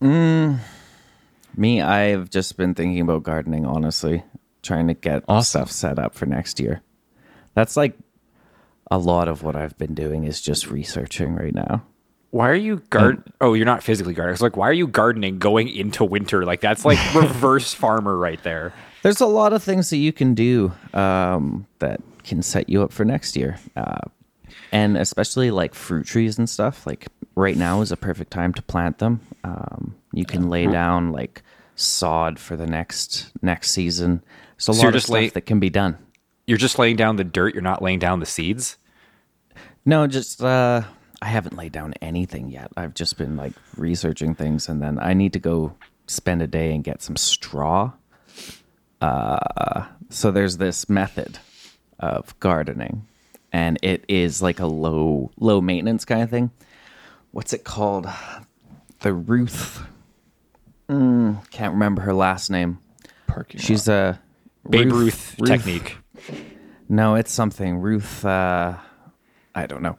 Me, 0.00 1.82
I've 1.82 2.30
just 2.30 2.56
been 2.56 2.74
thinking 2.74 3.02
about 3.02 3.22
gardening, 3.22 3.66
honestly, 3.66 4.24
trying 4.62 4.88
to 4.88 4.94
get 4.94 5.24
Awesome. 5.28 5.66
stuff 5.66 5.70
set 5.70 5.98
up 5.98 6.14
for 6.14 6.24
next 6.24 6.58
year. 6.58 6.80
That's 7.52 7.76
like 7.76 7.98
a 8.90 8.96
lot 8.96 9.28
of 9.28 9.42
what 9.42 9.56
I've 9.56 9.76
been 9.76 9.92
doing 9.92 10.24
is 10.24 10.40
just 10.40 10.70
researching 10.70 11.34
right 11.34 11.54
now. 11.54 11.82
Why 12.30 12.48
are 12.48 12.54
you 12.54 12.76
garden? 12.88 13.24
Oh, 13.42 13.52
you're 13.52 13.66
not 13.66 13.82
physically 13.82 14.14
gardening. 14.14 14.32
It's 14.32 14.40
like, 14.40 14.56
why 14.56 14.70
are 14.70 14.72
you 14.72 14.86
gardening 14.86 15.38
going 15.38 15.68
into 15.68 16.02
winter? 16.02 16.46
Like 16.46 16.62
that's 16.62 16.86
like 16.86 16.98
reverse 17.14 17.74
farmer 17.74 18.16
right 18.16 18.42
there. 18.42 18.72
There's 19.02 19.20
a 19.20 19.26
lot 19.26 19.52
of 19.52 19.62
things 19.62 19.90
that 19.90 19.98
you 19.98 20.14
can 20.14 20.32
do 20.32 20.72
um, 20.94 21.66
that 21.80 22.00
can 22.22 22.40
set 22.40 22.70
you 22.70 22.82
up 22.82 22.90
for 22.90 23.04
next 23.04 23.36
year. 23.36 23.58
Uh, 23.76 24.00
and 24.74 24.98
especially 24.98 25.50
like 25.50 25.74
fruit 25.74 26.04
trees 26.06 26.36
and 26.36 26.50
stuff. 26.50 26.86
Like 26.86 27.06
right 27.34 27.56
now 27.56 27.80
is 27.80 27.92
a 27.92 27.96
perfect 27.96 28.30
time 28.30 28.52
to 28.54 28.62
plant 28.62 28.98
them. 28.98 29.20
Um, 29.44 29.94
you 30.12 30.26
can 30.26 30.50
lay 30.50 30.66
down 30.66 31.12
like 31.12 31.42
sod 31.76 32.38
for 32.38 32.56
the 32.56 32.66
next 32.66 33.30
next 33.40 33.70
season. 33.70 34.22
There's 34.56 34.68
a 34.68 34.74
So 34.74 34.84
lot 34.86 34.94
of 34.94 35.02
stuff 35.02 35.14
lay- 35.14 35.28
that 35.30 35.46
can 35.46 35.60
be 35.60 35.70
done. 35.70 35.96
You're 36.46 36.58
just 36.58 36.78
laying 36.78 36.96
down 36.96 37.16
the 37.16 37.24
dirt. 37.24 37.54
You're 37.54 37.62
not 37.62 37.80
laying 37.80 37.98
down 37.98 38.20
the 38.20 38.26
seeds. 38.26 38.76
No, 39.86 40.06
just 40.06 40.42
uh, 40.42 40.82
I 41.22 41.26
haven't 41.26 41.56
laid 41.56 41.72
down 41.72 41.94
anything 42.02 42.50
yet. 42.50 42.70
I've 42.76 42.92
just 42.94 43.16
been 43.16 43.36
like 43.36 43.52
researching 43.76 44.34
things, 44.34 44.68
and 44.68 44.82
then 44.82 44.98
I 44.98 45.14
need 45.14 45.32
to 45.34 45.38
go 45.38 45.74
spend 46.06 46.42
a 46.42 46.46
day 46.46 46.74
and 46.74 46.84
get 46.84 47.00
some 47.00 47.16
straw. 47.16 47.92
Uh, 49.00 49.86
so 50.10 50.30
there's 50.30 50.56
this 50.58 50.88
method 50.88 51.38
of 51.98 52.38
gardening, 52.40 53.06
and 53.54 53.78
it 53.82 54.04
is 54.08 54.42
like 54.42 54.58
a 54.58 54.66
low 54.66 55.30
low 55.38 55.60
maintenance 55.60 56.04
kind 56.04 56.22
of 56.22 56.28
thing. 56.28 56.50
What's 57.30 57.52
it 57.52 57.62
called? 57.62 58.08
The 58.98 59.12
Ruth. 59.14 59.80
Mm, 60.88 61.48
can't 61.52 61.74
remember 61.74 62.02
her 62.02 62.12
last 62.12 62.50
name. 62.50 62.80
Parking 63.28 63.60
She's 63.60 63.86
a 63.86 64.20
Babe 64.68 64.90
Ruth, 64.90 65.36
technique. 65.46 65.96
No, 66.88 67.14
it's 67.14 67.30
something 67.30 67.78
Ruth. 67.78 68.24
Uh, 68.24 68.74
I 69.54 69.66
don't 69.66 69.82
know, 69.82 69.98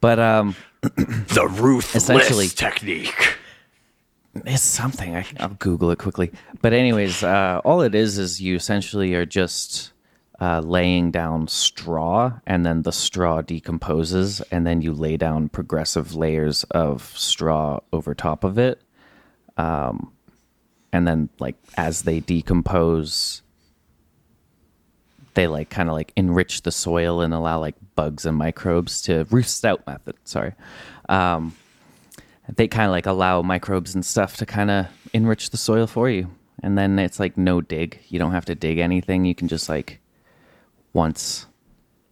but 0.00 0.18
um, 0.18 0.56
The 0.80 1.46
Ruth 1.60 1.94
Essentially- 1.94 2.48
technique. 2.48 3.36
It's 4.44 4.62
something. 4.62 5.16
I, 5.16 5.24
I'll 5.40 5.48
Google 5.48 5.90
it 5.90 5.98
quickly. 5.98 6.30
But 6.60 6.74
anyways, 6.74 7.22
uh, 7.22 7.62
all 7.64 7.80
it 7.80 7.94
is 7.94 8.18
is 8.18 8.38
you 8.40 8.54
essentially 8.54 9.14
are 9.14 9.24
just 9.24 9.92
uh, 10.40 10.60
laying 10.60 11.10
down 11.10 11.48
straw, 11.48 12.32
and 12.46 12.66
then 12.66 12.82
the 12.82 12.92
straw 12.92 13.40
decomposes, 13.40 14.40
and 14.50 14.66
then 14.66 14.82
you 14.82 14.92
lay 14.92 15.16
down 15.16 15.48
progressive 15.48 16.14
layers 16.14 16.64
of 16.64 17.02
straw 17.16 17.80
over 17.92 18.14
top 18.14 18.44
of 18.44 18.58
it. 18.58 18.82
Um, 19.56 20.12
and 20.92 21.06
then, 21.06 21.30
like 21.38 21.56
as 21.76 22.02
they 22.02 22.20
decompose, 22.20 23.42
they 25.34 25.46
like 25.46 25.70
kind 25.70 25.88
of 25.88 25.94
like 25.94 26.12
enrich 26.16 26.62
the 26.62 26.72
soil 26.72 27.20
and 27.20 27.32
allow 27.32 27.60
like 27.60 27.76
bugs 27.94 28.26
and 28.26 28.36
microbes 28.36 29.02
to 29.02 29.26
roost 29.30 29.64
out 29.64 29.86
method. 29.86 30.16
Sorry. 30.24 30.52
Um, 31.08 31.54
they 32.54 32.68
kind 32.68 32.86
of 32.86 32.92
like 32.92 33.06
allow 33.06 33.42
microbes 33.42 33.94
and 33.94 34.04
stuff 34.04 34.36
to 34.36 34.46
kind 34.46 34.70
of 34.70 34.86
enrich 35.12 35.50
the 35.50 35.56
soil 35.56 35.86
for 35.86 36.08
you. 36.08 36.30
And 36.62 36.76
then 36.76 36.98
it's 36.98 37.20
like 37.20 37.36
no 37.36 37.60
dig. 37.60 38.00
You 38.08 38.18
don't 38.18 38.32
have 38.32 38.46
to 38.46 38.54
dig 38.54 38.78
anything. 38.78 39.24
You 39.24 39.34
can 39.34 39.48
just 39.48 39.68
like 39.68 40.00
once 40.96 41.46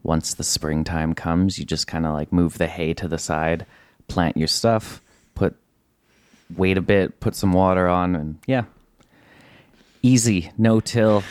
once 0.03 0.35
the 0.35 0.45
springtime 0.45 1.15
comes, 1.15 1.59
you 1.59 1.65
just 1.65 1.87
kind 1.87 2.05
of 2.05 2.13
like 2.13 2.31
move 2.31 2.59
the 2.59 2.67
hay 2.67 2.93
to 2.93 3.09
the 3.09 3.17
side, 3.17 3.65
plant 4.07 4.37
your 4.37 4.47
stuff, 4.47 5.01
put 5.35 5.57
wait 6.55 6.77
a 6.77 6.83
bit, 6.83 7.19
put 7.19 7.35
some 7.35 7.55
water 7.55 7.89
on 7.89 8.15
and 8.15 8.39
yeah. 8.47 8.65
Easy, 10.03 10.53
no 10.59 10.81
till 10.81 11.25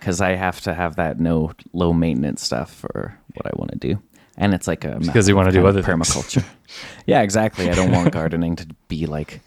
cuz 0.00 0.20
I 0.20 0.36
have 0.36 0.60
to 0.60 0.72
have 0.72 0.94
that 0.94 1.18
no 1.18 1.52
low 1.72 1.92
maintenance 1.92 2.42
stuff 2.42 2.72
for 2.72 3.18
what 3.34 3.44
I 3.44 3.50
want 3.56 3.72
to 3.72 3.78
do. 3.78 4.00
And 4.36 4.54
it's 4.54 4.68
like 4.68 4.84
a 4.84 5.00
Because 5.00 5.28
you 5.28 5.34
wanna 5.34 5.50
do 5.50 5.66
other 5.66 5.82
permaculture. 5.82 6.44
yeah, 7.06 7.22
exactly. 7.22 7.68
I 7.68 7.74
don't 7.74 7.90
want 7.90 8.12
gardening 8.20 8.54
to 8.56 8.66
be 8.86 9.06
like 9.06 9.40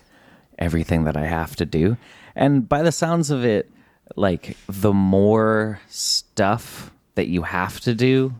everything 0.60 1.06
that 1.06 1.16
I 1.16 1.26
have 1.26 1.56
to 1.56 1.66
do. 1.66 1.96
And 2.36 2.68
by 2.68 2.84
the 2.84 2.92
sounds 2.92 3.32
of 3.32 3.46
it, 3.46 3.72
like 4.18 4.58
the 4.68 4.94
more 4.94 5.80
stuff 5.88 6.92
that 7.18 7.28
you 7.28 7.42
have 7.44 7.80
to 7.82 7.94
do, 7.94 8.34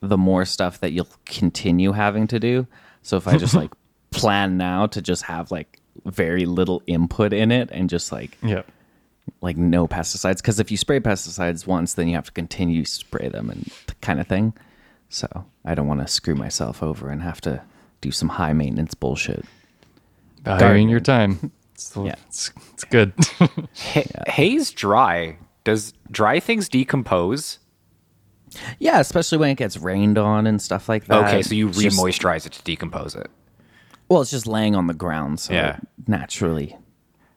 the 0.00 0.16
more 0.18 0.44
stuff 0.44 0.80
that 0.80 0.92
you'll 0.92 1.08
continue 1.26 1.92
having 1.92 2.26
to 2.28 2.40
do. 2.40 2.66
So 3.02 3.16
if 3.16 3.28
I 3.28 3.36
just 3.36 3.54
like 3.54 3.70
plan 4.10 4.56
now 4.56 4.86
to 4.86 5.02
just 5.02 5.22
have 5.24 5.50
like 5.50 5.78
very 6.06 6.46
little 6.46 6.82
input 6.86 7.32
in 7.32 7.50
it 7.52 7.68
and 7.72 7.88
just 7.90 8.10
like 8.12 8.36
Yeah. 8.42 8.62
like 9.40 9.56
no 9.56 9.86
pesticides 9.88 10.36
because 10.38 10.58
if 10.60 10.70
you 10.70 10.76
spray 10.76 11.00
pesticides 11.00 11.66
once 11.66 11.94
then 11.94 12.08
you 12.08 12.14
have 12.14 12.26
to 12.26 12.32
continue 12.32 12.84
to 12.84 12.90
spray 12.90 13.28
them 13.28 13.48
and 13.50 13.70
kind 14.00 14.20
of 14.20 14.26
thing 14.26 14.52
so 15.08 15.26
i 15.64 15.74
don't 15.74 15.86
want 15.86 16.00
to 16.00 16.06
screw 16.08 16.34
myself 16.34 16.82
over 16.82 17.08
and 17.10 17.22
have 17.22 17.40
to 17.40 17.62
do 18.00 18.10
some 18.10 18.28
high 18.28 18.52
maintenance 18.52 18.94
bullshit 18.94 19.44
Valuing 20.44 20.88
your 20.90 21.00
time. 21.00 21.50
It's, 21.74 21.88
the- 21.90 22.02
Yeah. 22.04 22.14
it's, 22.28 22.52
it's 22.74 22.84
good. 22.84 23.12
Hay, 23.74 24.06
Hay's 24.28 24.70
dry. 24.72 25.38
Does 25.64 25.94
dry 26.10 26.38
things 26.38 26.68
decompose? 26.68 27.58
Yeah 28.78 29.00
especially 29.00 29.38
when 29.38 29.50
it 29.50 29.56
gets 29.56 29.76
rained 29.76 30.18
on 30.18 30.46
and 30.46 30.60
stuff 30.60 30.88
like 30.88 31.06
that 31.06 31.26
okay, 31.26 31.42
so 31.42 31.54
you 31.54 31.68
It's 31.68 31.78
re-moisturize 31.78 32.46
it 32.46 32.52
to 32.52 32.62
decompose 32.62 33.14
it. 33.14 33.30
well 34.08 34.20
it's 34.22 34.30
just 34.30 34.46
laying 34.46 34.74
on 34.74 34.86
the 34.86 34.94
ground 34.94 35.40
so 35.40 35.52
Yeah. 35.54 35.78
naturally 36.06 36.76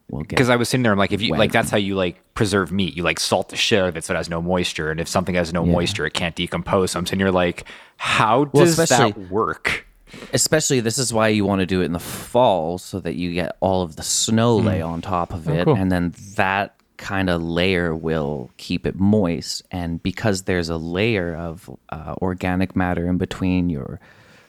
we'll 0.10 0.22
get 0.24 0.30
Because 0.30 0.50
I 0.50 0.56
was 0.56 0.70
sitting 0.70 0.84
there, 0.84 0.94
I'm 0.94 0.98
like, 0.98 1.12
if 1.12 1.22
you 1.22 1.32
Wet. 1.32 1.40
like, 1.40 1.52
that's 1.52 1.70
how 1.70 1.78
you 1.78 1.96
like 1.96 2.22
preserve 2.34 2.72
meat. 2.72 2.96
You 2.96 3.04
like 3.04 3.20
salt 3.20 3.50
the 3.50 3.58
shit 3.58 3.82
out 3.82 3.90
of 3.90 3.98
it 3.98 4.06
so 4.06 4.14
it 4.14 4.18
has 4.18 4.30
no 4.30 4.42
moisture, 4.42 4.90
and 4.90 5.02
if 5.02 5.08
something 5.10 5.36
has 5.36 5.52
no 5.52 5.66
Yeah. 5.66 5.72
moisture, 5.74 6.06
it 6.06 6.14
can't 6.14 6.34
decompose. 6.34 6.92
So 6.92 7.00
I'm 7.00 7.06
sitting 7.06 7.20
here 7.20 7.30
like, 7.30 7.66
how 7.98 8.50
Well, 8.54 8.64
does 8.64 8.78
that 8.78 8.84
especially- 8.84 9.26
work? 9.26 9.86
especially 10.32 10.80
this 10.80 10.98
is 10.98 11.14
why 11.14 11.28
you 11.28 11.44
want 11.44 11.60
to 11.60 11.66
do 11.66 11.82
it 11.82 11.86
in 11.86 11.92
the 11.92 12.00
fall 12.00 12.78
so 12.78 13.02
that 13.02 13.16
you 13.16 13.34
get 13.34 13.58
all 13.60 13.82
of 13.82 13.98
the 13.98 14.04
snow 14.04 14.62
hmm. 14.62 14.68
lay 14.68 14.82
on 14.82 15.02
top 15.02 15.34
of 15.34 15.50
oh, 15.50 15.54
it 15.54 15.66
cool. 15.66 15.76
and 15.76 15.92
then 15.92 16.14
that 16.36 16.76
kind 16.98 17.30
of 17.30 17.42
layer 17.44 17.96
will 17.96 18.50
keep 18.58 18.86
it 18.86 18.96
moist 19.00 19.62
and 19.72 20.02
because 20.02 20.44
there's 20.44 20.70
a 20.70 20.78
layer 20.78 21.36
of 21.36 21.70
uh, 21.90 22.16
organic 22.22 22.76
matter 22.76 23.08
in 23.08 23.18
between 23.18 23.70
your 23.70 24.00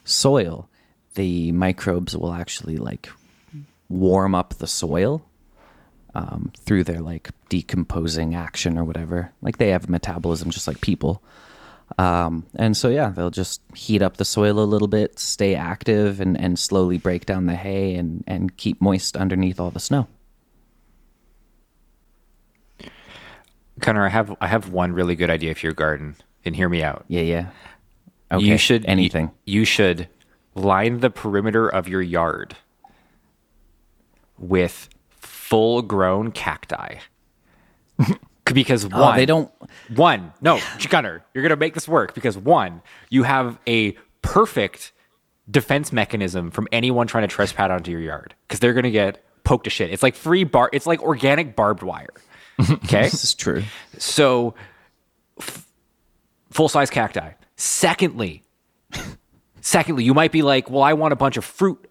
soil 0.05 0.69
the 1.15 1.53
microbes 1.53 2.17
will 2.17 2.33
actually 2.33 2.77
like 2.77 3.11
warm 3.89 4.35
up 4.35 4.55
the 4.55 4.67
soil 4.67 5.23
um, 6.15 6.51
through 6.61 6.85
their 6.85 7.01
like 7.01 7.31
decomposing 7.49 8.35
action 8.35 8.79
or 8.79 8.85
whatever 8.85 9.31
like 9.43 9.59
they 9.59 9.69
have 9.69 9.89
metabolism 9.89 10.51
just 10.51 10.67
like 10.67 10.81
people 10.81 11.23
um, 11.97 12.45
and 12.55 12.77
so 12.77 12.89
yeah, 12.89 13.09
they'll 13.09 13.31
just 13.31 13.63
heat 13.75 14.03
up 14.03 14.19
the 14.19 14.25
soil 14.25 14.61
a 14.61 14.65
little 14.67 14.89
bit, 14.89 15.19
stay 15.19 15.55
active, 15.55 16.21
and, 16.21 16.39
and 16.39 16.59
slowly 16.59 16.99
break 16.99 17.25
down 17.25 17.47
the 17.47 17.55
hay 17.55 17.95
and, 17.95 18.25
and 18.27 18.57
keep 18.57 18.81
moist 18.81 19.17
underneath 19.17 19.59
all 19.59 19.71
the 19.71 19.81
snow. 19.81 20.07
Connor, 23.81 24.05
I 24.05 24.09
have 24.09 24.35
I 24.41 24.47
have 24.47 24.71
one 24.71 24.93
really 24.93 25.15
good 25.15 25.31
idea 25.31 25.55
for 25.55 25.67
your 25.67 25.75
garden, 25.75 26.17
and 26.45 26.55
hear 26.57 26.69
me 26.69 26.83
out. 26.83 27.05
Yeah, 27.09 27.23
yeah. 27.23 27.47
Okay. 28.31 28.45
you 28.45 28.59
should 28.59 28.85
anything. 28.87 29.31
You, 29.45 29.61
you 29.61 29.65
should 29.65 30.09
line 30.55 31.01
the 31.01 31.11
perimeter 31.11 31.69
of 31.69 31.89
your 31.89 32.03
yard 32.03 32.57
with 34.39 34.89
full 35.11 35.83
grown 35.83 36.31
cacti. 36.33 36.97
because 38.53 38.87
one, 38.87 39.15
Oh, 39.15 39.17
they 39.17 39.27
don't. 39.27 39.51
One, 39.95 40.33
no, 40.41 40.61
Gunner, 40.89 41.25
you're 41.35 41.43
gonna 41.43 41.57
make 41.57 41.75
this 41.75 41.89
work 41.89 42.15
because 42.15 42.37
one, 42.37 42.83
you 43.11 43.23
have 43.25 43.59
a 43.67 43.93
perfect 44.23 44.93
defense 45.51 45.93
mechanism 45.93 46.51
from 46.51 46.69
anyone 46.73 47.07
trying 47.07 47.23
to 47.27 47.35
trespass 47.35 47.71
onto 47.71 47.91
your 47.91 48.01
yard 48.01 48.35
because 48.47 48.61
they're 48.61 48.75
gonna 48.75 48.91
get 48.91 49.25
poked 49.45 49.65
to 49.65 49.71
shit. 49.71 49.91
It's 49.91 50.03
like 50.03 50.15
free 50.15 50.45
bar. 50.45 50.69
It's 50.73 50.87
like 50.87 51.03
organic 51.03 51.57
barbed 51.57 51.83
wire. 51.83 52.09
Okay, 52.61 53.03
This 53.03 53.23
is 53.25 53.35
true. 53.35 53.63
so 53.99 54.55
full 56.51 56.69
size 56.69 56.91
cacti. 56.91 57.33
Secondly, 57.57 58.43
secondly, 59.61 60.05
you 60.05 60.15
might 60.15 60.33
be 60.33 60.43
like, 60.43 60.71
well, 60.71 60.83
I 60.83 60.93
want 60.95 61.13
a 61.13 61.17
bunch 61.17 61.37
of 61.37 61.45
fruit 61.45 61.91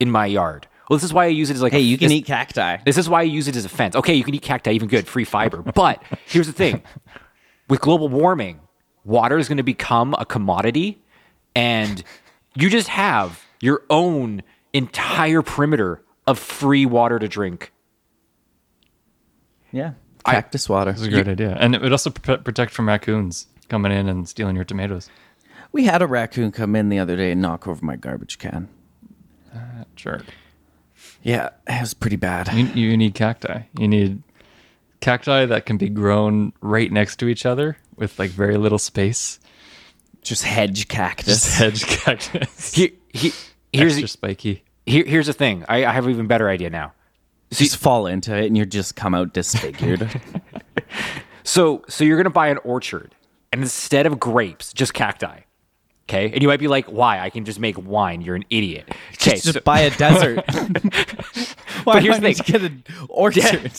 in 0.00 0.10
my 0.10 0.26
yard. 0.26 0.66
Well, 0.88 0.96
this 0.96 1.04
is 1.04 1.12
why 1.12 1.24
I 1.24 1.28
use 1.28 1.50
it 1.50 1.54
as 1.54 1.62
like 1.62 1.72
Hey, 1.72 1.80
you 1.80 1.98
can 1.98 2.08
this- 2.08 2.16
eat 2.18 2.26
cacti. 2.26 2.78
this 2.84 2.96
is 2.96 3.08
why 3.08 3.20
I 3.20 3.24
use 3.24 3.48
it 3.48 3.56
as 3.56 3.64
a 3.64 3.68
fence. 3.68 3.94
Okay, 3.94 4.14
you 4.14 4.24
can 4.24 4.34
eat 4.34 4.42
cacti, 4.42 4.72
even 4.72 4.88
good, 4.88 5.06
free 5.06 5.24
fiber. 5.24 5.58
But 5.62 6.02
here's 6.26 6.46
the 6.46 6.52
thing 6.52 6.82
with 7.68 7.80
global 7.80 8.08
warming, 8.08 8.60
water 9.04 9.38
is 9.38 9.48
going 9.48 9.58
to 9.58 9.62
become 9.62 10.14
a 10.18 10.24
commodity, 10.24 11.02
and 11.54 12.02
you 12.54 12.70
just 12.70 12.88
have 12.88 13.44
your 13.60 13.82
own 13.90 14.42
entire 14.72 15.42
perimeter 15.42 16.02
of 16.26 16.38
free 16.38 16.86
water 16.86 17.18
to 17.18 17.28
drink. 17.28 17.72
Yeah. 19.72 19.92
Cactus 20.24 20.68
water. 20.68 20.90
It's 20.90 21.02
a 21.02 21.08
great 21.10 21.28
idea. 21.28 21.56
And 21.58 21.74
it 21.74 21.80
would 21.80 21.92
also 21.92 22.10
pr- 22.10 22.34
protect 22.34 22.72
from 22.72 22.86
raccoons 22.88 23.46
coming 23.68 23.92
in 23.92 24.08
and 24.08 24.28
stealing 24.28 24.56
your 24.56 24.64
tomatoes. 24.64 25.08
We 25.72 25.84
had 25.84 26.02
a 26.02 26.06
raccoon 26.06 26.52
come 26.52 26.74
in 26.76 26.88
the 26.88 26.98
other 26.98 27.16
day 27.16 27.32
and 27.32 27.40
knock 27.42 27.66
over 27.66 27.84
my 27.84 27.96
garbage 27.96 28.38
can. 28.38 28.68
Uh, 29.54 29.84
sure. 29.96 30.22
Yeah, 31.22 31.50
it 31.66 31.80
was 31.80 31.94
pretty 31.94 32.16
bad. 32.16 32.52
You, 32.52 32.64
you 32.66 32.96
need 32.96 33.14
cacti. 33.14 33.62
You 33.78 33.88
need 33.88 34.22
cacti 35.00 35.46
that 35.46 35.66
can 35.66 35.76
be 35.78 35.88
grown 35.88 36.52
right 36.60 36.90
next 36.90 37.16
to 37.20 37.28
each 37.28 37.46
other 37.46 37.76
with 37.96 38.18
like 38.18 38.30
very 38.30 38.56
little 38.56 38.78
space. 38.78 39.38
Just 40.22 40.42
hedge 40.44 40.88
cactus. 40.88 41.26
Just 41.26 41.58
hedge 41.58 41.84
cactus. 41.86 42.74
He, 42.74 42.92
he, 43.12 43.32
here's 43.72 43.92
Extra 43.94 44.08
spiky. 44.08 44.64
here, 44.86 45.04
here's 45.06 45.26
the 45.26 45.32
thing. 45.32 45.64
I, 45.68 45.84
I 45.86 45.92
have 45.92 46.04
an 46.04 46.10
even 46.10 46.26
better 46.26 46.48
idea 46.48 46.70
now. 46.70 46.92
Just 47.52 47.76
fall 47.76 48.06
into 48.06 48.34
it 48.36 48.46
and 48.46 48.56
you 48.56 48.64
just 48.66 48.96
come 48.96 49.14
out 49.14 49.32
disfigured. 49.34 50.20
So 51.44 51.82
so 51.88 52.04
you're 52.04 52.18
gonna 52.18 52.28
buy 52.28 52.48
an 52.48 52.58
orchard, 52.62 53.14
and 53.52 53.62
instead 53.62 54.04
of 54.06 54.20
grapes, 54.20 54.70
just 54.74 54.92
cacti. 54.92 55.40
Okay, 56.04 56.30
and 56.30 56.42
you 56.42 56.48
might 56.48 56.60
be 56.60 56.68
like, 56.68 56.84
"Why? 56.86 57.20
I 57.20 57.30
can 57.30 57.46
just 57.46 57.58
make 57.58 57.76
wine." 57.82 58.20
You're 58.20 58.34
an 58.36 58.44
idiot. 58.50 58.84
Okay, 59.14 59.30
just 59.36 59.54
so 59.54 59.60
buy 59.60 59.80
a 59.80 59.90
desert. 59.96 60.44
Why 61.84 62.00
here's 62.02 62.16
the 62.16 62.20
thing. 62.20 62.34
to 62.34 62.42
get 62.52 62.62
an 62.62 62.84
orchard? 63.08 63.72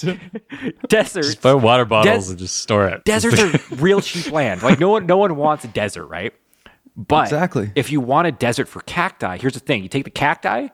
desert. 0.88 1.22
Just 1.24 1.42
buy 1.42 1.54
water 1.54 1.86
bottles 1.86 2.26
Des- 2.26 2.32
and 2.32 2.40
just 2.40 2.58
store 2.58 2.88
it. 2.88 3.04
deserts 3.06 3.40
are 3.40 3.76
real 3.76 4.02
cheap 4.02 4.32
land. 4.32 4.64
Like 4.64 4.80
no 4.80 4.90
one, 4.90 5.06
no 5.06 5.18
one 5.18 5.36
wants 5.36 5.64
a 5.64 5.68
desert, 5.68 6.08
right? 6.08 6.34
But 6.96 7.26
Exactly. 7.26 7.72
if 7.76 7.92
you 7.92 8.02
want 8.02 8.28
a 8.28 8.32
desert 8.32 8.68
for 8.68 8.80
cacti, 8.82 9.38
here's 9.38 9.54
the 9.54 9.60
thing: 9.60 9.84
you 9.84 9.90
take 9.90 10.06
the 10.06 10.10
cacti, 10.10 10.70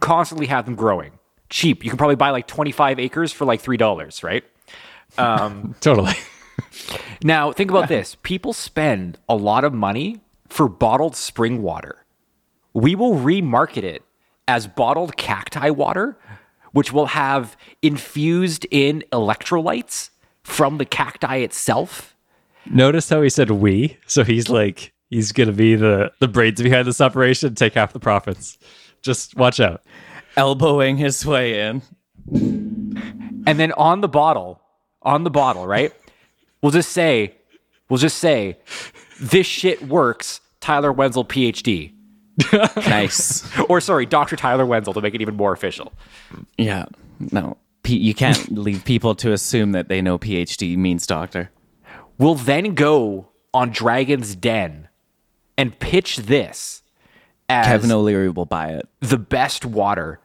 constantly 0.00 0.46
have 0.46 0.64
them 0.64 0.74
growing, 0.74 1.12
cheap. 1.50 1.84
You 1.84 1.90
can 1.90 1.98
probably 1.98 2.16
buy 2.16 2.30
like 2.30 2.46
25 2.46 2.98
acres 2.98 3.32
for 3.32 3.44
like 3.44 3.60
three 3.60 3.76
dollars, 3.76 4.22
right? 4.22 4.44
Um, 5.18 5.74
totally. 5.80 6.14
Now 7.22 7.52
think 7.52 7.70
about 7.70 7.88
this: 7.96 8.16
people 8.22 8.52
spend 8.52 9.18
a 9.28 9.36
lot 9.36 9.64
of 9.64 9.72
money 9.72 10.20
for 10.48 10.68
bottled 10.68 11.16
spring 11.16 11.62
water. 11.62 12.04
We 12.72 12.94
will 12.94 13.14
remarket 13.14 13.84
it 13.84 14.02
as 14.48 14.66
bottled 14.66 15.16
cacti 15.16 15.70
water, 15.70 16.18
which 16.72 16.92
will 16.92 17.06
have 17.06 17.56
infused 17.82 18.66
in 18.70 19.04
electrolytes 19.12 20.10
from 20.42 20.78
the 20.78 20.84
cacti 20.84 21.36
itself. 21.36 22.14
Notice 22.66 23.08
how 23.08 23.22
he 23.22 23.28
said 23.28 23.50
we. 23.50 23.98
So 24.06 24.24
he's 24.24 24.48
like 24.48 24.92
he's 25.10 25.32
gonna 25.32 25.52
be 25.52 25.76
the 25.76 26.12
the 26.20 26.28
brains 26.28 26.60
behind 26.60 26.86
this 26.86 27.00
operation, 27.00 27.54
take 27.54 27.74
half 27.74 27.92
the 27.92 28.00
profits. 28.00 28.58
Just 29.02 29.36
watch 29.36 29.60
out. 29.60 29.82
Elbowing 30.36 30.96
his 30.96 31.24
way 31.24 31.60
in. 31.68 31.82
And 33.46 33.58
then 33.58 33.72
on 33.72 34.00
the 34.00 34.08
bottle, 34.08 34.60
on 35.02 35.24
the 35.24 35.30
bottle, 35.30 35.66
right? 35.66 35.92
We'll 36.62 36.72
just 36.72 36.92
say, 36.92 37.34
we'll 37.88 37.98
just 37.98 38.18
say, 38.18 38.58
this 39.20 39.46
shit 39.46 39.82
works. 39.86 40.40
Tyler 40.60 40.92
Wenzel, 40.92 41.26
PhD, 41.26 41.92
Nice. 42.88 43.46
or 43.68 43.82
sorry, 43.82 44.06
Dr. 44.06 44.34
Tyler 44.34 44.64
Wenzel, 44.64 44.94
to 44.94 45.02
make 45.02 45.14
it 45.14 45.20
even 45.20 45.36
more 45.36 45.52
official. 45.52 45.92
yeah. 46.56 46.86
No. 47.32 47.58
P- 47.82 47.98
you 47.98 48.14
can't 48.14 48.50
leave 48.56 48.82
people 48.86 49.14
to 49.16 49.32
assume 49.32 49.72
that 49.72 49.88
they 49.88 50.00
know 50.00 50.18
PhD 50.18 50.74
means 50.78 51.06
doctor. 51.06 51.50
We'll 52.16 52.34
then 52.34 52.74
go 52.74 53.28
on 53.52 53.70
Dragon's 53.70 54.34
Den 54.34 54.88
and 55.58 55.78
pitch 55.78 56.16
this 56.16 56.82
as 57.50 57.66
Kevin 57.66 57.92
O'Leary 57.92 58.30
will 58.30 58.46
buy 58.46 58.68
it. 58.70 58.88
the 59.00 59.18
best 59.18 59.66
water. 59.66 60.18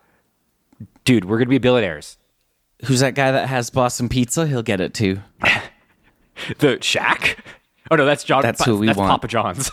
Dude, 1.09 1.25
we're 1.25 1.39
gonna 1.39 1.49
be 1.49 1.57
billionaires. 1.57 2.19
Who's 2.85 2.99
that 2.99 3.15
guy 3.15 3.31
that 3.31 3.49
has 3.49 3.71
Boston 3.71 4.09
Pizza? 4.09 4.45
He'll 4.45 4.61
get 4.61 4.79
it 4.79 4.93
too. 4.93 5.21
The 6.59 6.77
Shack? 6.83 7.43
Oh 7.89 7.95
no, 7.95 8.05
that's 8.05 8.23
John. 8.23 8.43
That's 8.43 8.63
who 8.63 8.77
we 8.77 8.85
that's 8.85 8.97
want. 8.99 9.09
Papa 9.09 9.27
John's. 9.27 9.71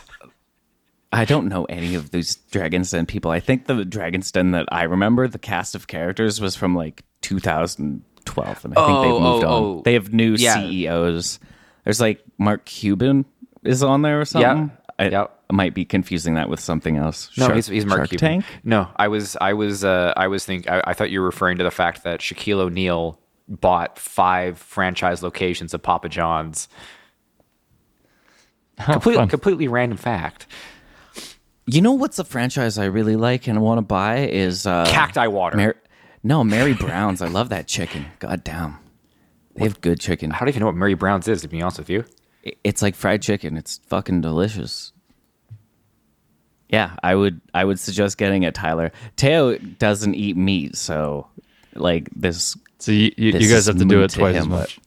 I 1.12 1.26
don't 1.26 1.48
know 1.48 1.66
any 1.66 1.94
of 1.94 2.10
these 2.10 2.36
Dragon's 2.50 2.90
Den 2.90 3.04
people. 3.04 3.30
I 3.30 3.38
think 3.38 3.66
the 3.66 3.84
Dragon's 3.84 4.32
Den 4.32 4.52
that 4.52 4.64
I 4.72 4.84
remember, 4.84 5.28
the 5.28 5.38
cast 5.38 5.74
of 5.74 5.86
characters 5.88 6.40
was 6.40 6.56
from 6.56 6.74
like 6.74 7.04
2012, 7.20 8.64
and 8.64 8.74
I 8.78 8.86
think 8.86 9.02
they've 9.02 9.12
Oh, 9.12 9.20
moved 9.20 9.44
oh, 9.44 9.48
on. 9.48 9.62
oh. 9.62 9.82
They 9.84 9.92
have 9.92 10.14
new 10.14 10.36
Yeah. 10.36 10.54
CEOs. 10.54 11.38
There's 11.84 12.00
like 12.00 12.24
Mark 12.38 12.64
Cuban 12.64 13.26
is 13.62 13.82
on 13.82 14.00
there 14.00 14.22
or 14.22 14.24
something. 14.24 14.72
I, 14.98 15.08
Yep. 15.10 15.32
Might 15.52 15.74
be 15.74 15.84
confusing 15.84 16.34
that 16.34 16.48
with 16.48 16.58
something 16.58 16.96
else. 16.96 17.30
No, 17.38 17.44
Shark- 17.46 17.54
he's, 17.56 17.66
he's 17.68 17.86
Mark 17.86 17.98
Shark 18.00 18.08
Cuban. 18.10 18.28
Tank. 18.42 18.44
No, 18.64 18.88
I 18.96 19.06
was 19.08 19.36
I 19.40 19.52
was 19.52 19.84
uh, 19.84 20.12
I 20.16 20.26
was 20.26 20.44
think 20.44 20.68
I, 20.68 20.82
I 20.88 20.92
thought 20.92 21.10
you 21.10 21.20
were 21.20 21.26
referring 21.26 21.58
to 21.58 21.64
the 21.64 21.70
fact 21.70 22.02
that 22.04 22.18
Shaquille 22.20 22.58
O'Neal 22.58 23.20
bought 23.48 23.96
five 23.98 24.58
franchise 24.58 25.22
locations 25.22 25.72
of 25.72 25.82
Papa 25.82 26.08
John's. 26.08 26.68
Completely, 28.84 29.20
fun. 29.20 29.28
completely 29.28 29.68
random 29.68 29.96
fact. 29.96 30.46
You 31.66 31.80
know 31.80 31.92
what's 31.92 32.18
a 32.18 32.24
franchise 32.24 32.76
I 32.78 32.84
really 32.86 33.16
like 33.16 33.46
and 33.48 33.60
want 33.62 33.78
to 33.78 33.82
buy 33.82 34.26
is 34.26 34.66
uh, 34.66 34.84
Cacti 34.86 35.26
water. 35.28 35.56
Mar- 35.56 35.76
no, 36.22 36.44
Mary 36.44 36.74
Brown's. 36.78 37.22
I 37.22 37.28
love 37.28 37.48
that 37.48 37.66
chicken. 37.68 38.04
God 38.18 38.44
damn, 38.44 38.76
they 39.54 39.64
have 39.64 39.80
good 39.80 39.98
chicken. 40.00 40.30
How 40.30 40.40
do 40.40 40.46
you 40.46 40.50
even 40.50 40.60
know 40.60 40.66
what 40.66 40.74
Mary 40.76 40.94
Brown's 40.94 41.26
is? 41.28 41.40
To 41.42 41.48
be 41.48 41.62
honest 41.62 41.78
with 41.78 41.88
you, 41.90 42.04
It's 42.64 42.82
like 42.82 42.94
fried 42.94 43.22
chicken. 43.22 43.56
It's 43.56 43.78
fucking 43.86 44.20
delicious. 44.20 44.92
Yeah, 46.68 46.96
I 47.02 47.14
would 47.14 47.40
I 47.54 47.64
would 47.64 47.78
suggest 47.78 48.18
getting 48.18 48.42
it, 48.42 48.54
Tyler. 48.54 48.90
Teo 49.16 49.56
doesn't 49.58 50.14
eat 50.14 50.36
meat, 50.36 50.76
so 50.76 51.28
like 51.74 52.08
this 52.14 52.56
So 52.78 52.90
you, 52.92 53.12
you, 53.16 53.32
you 53.32 53.48
guys 53.48 53.66
have 53.66 53.78
to 53.78 53.84
do 53.84 54.02
it 54.02 54.10
to 54.10 54.18
twice 54.18 54.36
as 54.36 54.48
much. 54.48 54.80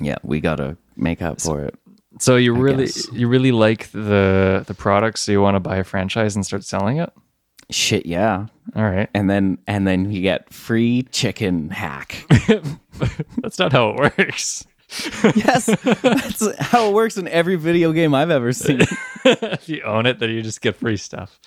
yeah, 0.00 0.16
we 0.22 0.40
gotta 0.40 0.76
make 0.96 1.20
up 1.20 1.40
for 1.40 1.62
it. 1.62 1.74
So 2.20 2.36
you 2.36 2.54
really 2.54 2.86
guess. 2.86 3.10
you 3.12 3.26
really 3.28 3.52
like 3.52 3.90
the 3.90 4.64
the 4.66 4.74
product, 4.74 5.18
so 5.18 5.32
you 5.32 5.40
want 5.40 5.56
to 5.56 5.60
buy 5.60 5.78
a 5.78 5.84
franchise 5.84 6.36
and 6.36 6.44
start 6.46 6.64
selling 6.64 6.98
it? 6.98 7.10
Shit, 7.70 8.04
yeah. 8.06 8.46
All 8.76 8.84
right. 8.84 9.08
And 9.14 9.28
then 9.30 9.58
and 9.66 9.86
then 9.86 10.10
you 10.10 10.22
get 10.22 10.52
free 10.52 11.02
chicken 11.10 11.70
hack. 11.70 12.26
That's 13.38 13.58
not 13.58 13.72
how 13.72 13.90
it 13.90 14.16
works. 14.18 14.64
yes, 15.36 15.66
that's 16.02 16.56
how 16.58 16.88
it 16.88 16.94
works 16.94 17.16
in 17.16 17.28
every 17.28 17.56
video 17.56 17.92
game 17.92 18.14
I've 18.14 18.30
ever 18.30 18.52
seen. 18.52 18.80
if 19.24 19.68
you 19.68 19.82
own 19.82 20.06
it, 20.06 20.18
then 20.18 20.30
you 20.30 20.42
just 20.42 20.60
get 20.60 20.76
free 20.76 20.96
stuff. 20.96 21.38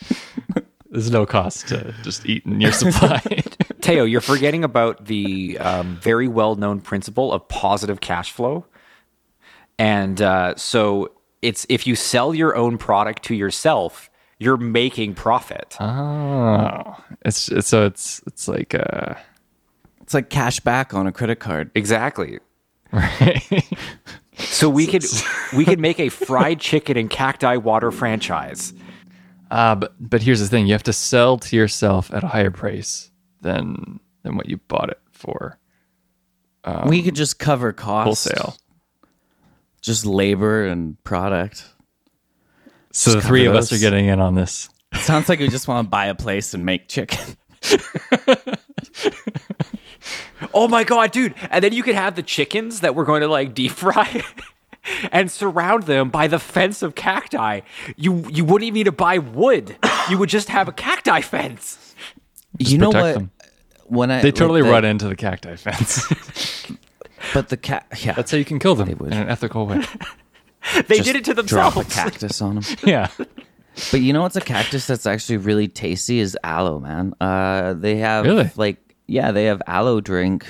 There's 0.90 1.12
no 1.12 1.26
cost 1.26 1.68
to 1.70 1.94
just 2.04 2.26
eating 2.26 2.62
your 2.62 2.72
supply. 2.72 3.22
Teo, 3.82 4.06
you're 4.06 4.22
forgetting 4.22 4.64
about 4.64 5.06
the 5.06 5.58
um, 5.58 5.98
very 5.98 6.28
well 6.28 6.56
known 6.56 6.80
principle 6.82 7.34
of 7.34 7.48
positive 7.48 8.00
cash 8.00 8.32
flow. 8.32 8.66
And 9.80 10.22
uh, 10.22 10.56
so 10.56 11.12
it's 11.42 11.66
if 11.68 11.88
you 11.88 11.96
sell 11.96 12.34
your 12.36 12.56
own 12.56 12.78
product 12.78 13.24
to 13.24 13.36
yourself, 13.36 14.10
you're 14.40 14.58
making 14.58 15.16
profit. 15.16 15.76
oh, 15.80 16.96
it's, 17.26 17.50
it's 17.50 17.68
so 17.68 17.86
it's 17.86 18.22
it's 18.28 18.48
like 18.48 18.76
uh, 18.76 19.16
It's 20.02 20.14
like 20.14 20.30
cash 20.30 20.60
back 20.60 20.94
on 20.94 21.08
a 21.08 21.12
credit 21.12 21.40
card. 21.40 21.72
Exactly. 21.76 22.40
Right. 22.94 23.64
So 24.38 24.70
we 24.70 24.88
could 24.88 25.06
we 25.56 25.66
could 25.66 25.80
make 25.80 26.00
a 26.00 26.10
fried 26.10 26.60
chicken 26.60 26.98
and 26.98 27.10
cacti 27.10 27.58
water 27.58 27.92
franchise. 27.92 28.74
Uh, 29.52 29.76
but 29.76 29.94
but 30.00 30.22
here's 30.22 30.40
the 30.40 30.48
thing: 30.48 30.68
you 30.68 30.74
have 30.74 30.84
to 30.84 30.94
sell 30.94 31.38
to 31.38 31.56
yourself 31.56 32.14
at 32.14 32.24
a 32.24 32.28
higher 32.28 32.52
price 32.52 33.12
than 33.42 34.00
than 34.24 34.38
what 34.38 34.50
you 34.50 34.58
bought 34.58 34.90
it 34.90 35.00
for 35.12 35.60
we 36.86 37.02
could 37.02 37.16
just 37.16 37.40
cover 37.40 37.74
costs. 37.74 38.26
wholesale. 38.26 38.56
Just 39.82 40.06
labor 40.06 40.66
and 40.66 41.02
product. 41.04 41.66
So 42.92 43.12
the 43.12 43.22
three 43.22 43.46
cover 43.46 43.58
of 43.58 43.64
us 43.64 43.74
are 43.74 43.80
getting 43.80 44.06
in 44.06 44.20
on 44.20 44.36
this. 44.36 44.70
Sounds 44.94 45.28
like 45.28 45.40
we 45.40 45.50
just 45.50 45.68
want 45.68 45.86
to 45.86 45.90
buy 45.90 46.06
a 46.06 46.16
place 46.16 46.54
and 46.54 46.66
make 46.66 46.88
chicken. 46.88 47.36
Oh 50.54 50.68
my 50.68 50.84
god, 50.84 51.12
dude! 51.12 51.34
And 51.50 51.64
then 51.64 51.74
you 51.74 51.84
could 51.84 51.96
have 51.96 52.16
the 52.16 52.24
chickens 52.24 52.82
that 52.82 52.96
we're 52.96 53.06
going 53.06 53.22
to 53.22 53.28
like 53.28 53.54
deep 53.54 53.72
fry. 53.72 54.24
And 55.14 55.32
surround 55.32 55.84
them 55.84 56.10
by 56.10 56.28
the 56.28 56.38
fence 56.40 56.82
of 56.82 56.94
cacti. 56.94 57.62
You 57.96 58.26
you 58.30 58.44
wouldn't 58.44 58.64
even 58.68 58.74
need 58.74 58.84
to 58.84 58.92
buy 58.92 59.18
wood. 59.18 59.78
You 60.10 60.18
would 60.18 60.28
just 60.28 60.50
have 60.50 60.68
a 60.68 60.74
cacti 60.74 61.22
fence. 61.22 61.96
you 62.60 62.78
know 62.78 62.90
what? 62.90 63.14
them. 63.14 63.32
When 63.86 64.12
I 64.12 64.22
They 64.22 64.34
totally 64.34 64.62
like 64.62 64.68
the- 64.68 64.74
run 64.74 64.84
into 64.84 65.08
the 65.08 65.16
cacti 65.16 65.56
fence. 65.56 66.68
But 67.34 67.48
the 67.48 67.56
cat, 67.56 67.86
yeah, 68.02 68.12
That's 68.12 68.32
how 68.32 68.38
you 68.38 68.44
can 68.44 68.60
kill 68.60 68.76
them 68.76 68.90
in 68.90 69.14
an 69.14 69.30
ethical 69.30 69.66
way. 69.68 69.84
They 70.88 70.98
just 70.98 71.06
did 71.06 71.16
it 71.16 71.24
to 71.26 71.34
themselves. 71.34 71.74
drop 71.76 71.86
themselves. 71.86 71.96
a 72.08 72.12
cactus 72.12 72.42
on 72.42 72.56
them. 72.56 72.64
yeah. 72.84 73.08
But 73.92 74.02
you 74.02 74.12
know 74.12 74.22
what's 74.24 74.36
a 74.36 74.42
cactus 74.42 74.86
that's 74.88 75.06
actually 75.06 75.38
really 75.38 75.70
tasty 75.70 76.20
is 76.20 76.38
aloe, 76.44 76.80
man. 76.80 77.14
Uh, 77.22 77.74
they 77.74 77.96
have 77.98 78.26
Really? 78.26 78.52
like 78.58 78.93
yeah, 79.08 79.32
they 79.32 79.46
have 79.46 79.62
aloe 79.68 80.02
drink. 80.02 80.46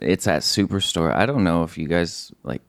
It's 0.00 0.26
at 0.26 0.42
Superstore. 0.42 1.14
I 1.14 1.26
don't 1.26 1.44
know 1.44 1.62
if 1.62 1.78
you 1.78 1.88
guys 1.88 2.32
like. 2.42 2.62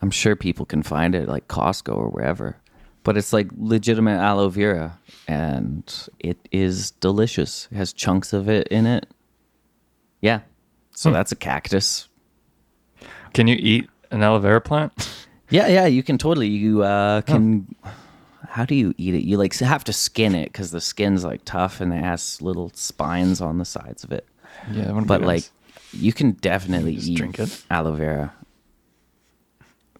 I'm 0.00 0.10
sure 0.10 0.36
people 0.36 0.64
can 0.64 0.82
find 0.82 1.14
it 1.14 1.28
like 1.28 1.48
Costco 1.48 1.96
or 1.96 2.08
wherever, 2.08 2.56
but 3.02 3.16
it's 3.16 3.32
like 3.32 3.48
legitimate 3.56 4.18
aloe 4.18 4.48
vera, 4.48 4.98
and 5.26 6.08
it 6.18 6.38
is 6.52 6.92
delicious. 6.92 7.68
It 7.72 7.76
has 7.76 7.92
chunks 7.92 8.32
of 8.32 8.48
it 8.48 8.68
in 8.68 8.86
it. 8.86 9.08
Yeah, 10.20 10.40
so 10.92 11.10
that's 11.10 11.32
a 11.32 11.36
cactus. 11.36 12.08
Can 13.32 13.46
you 13.46 13.56
eat 13.58 13.88
an 14.10 14.22
aloe 14.22 14.38
vera 14.38 14.60
plant? 14.60 14.92
Yeah, 15.50 15.68
yeah, 15.68 15.86
you 15.86 16.02
can 16.02 16.18
totally. 16.18 16.48
You 16.48 16.82
uh, 16.82 17.22
can. 17.22 17.74
How 18.58 18.64
do 18.64 18.74
you 18.74 18.92
eat 18.98 19.14
it? 19.14 19.22
You 19.22 19.36
like 19.36 19.54
have 19.58 19.84
to 19.84 19.92
skin 19.92 20.34
it 20.34 20.46
because 20.46 20.72
the 20.72 20.80
skin's 20.80 21.24
like 21.24 21.44
tough 21.44 21.80
and 21.80 21.92
it 21.94 22.02
has 22.02 22.42
little 22.42 22.72
spines 22.74 23.40
on 23.40 23.58
the 23.58 23.64
sides 23.64 24.02
of 24.02 24.10
it. 24.10 24.26
Yeah, 24.72 24.90
But 25.06 25.20
be 25.20 25.26
like, 25.26 25.36
nice. 25.44 25.50
you 25.92 26.12
can 26.12 26.32
definitely 26.32 26.96
Just 26.96 27.06
eat 27.06 27.18
drink 27.18 27.38
it? 27.38 27.62
aloe 27.70 27.92
vera. 27.92 28.34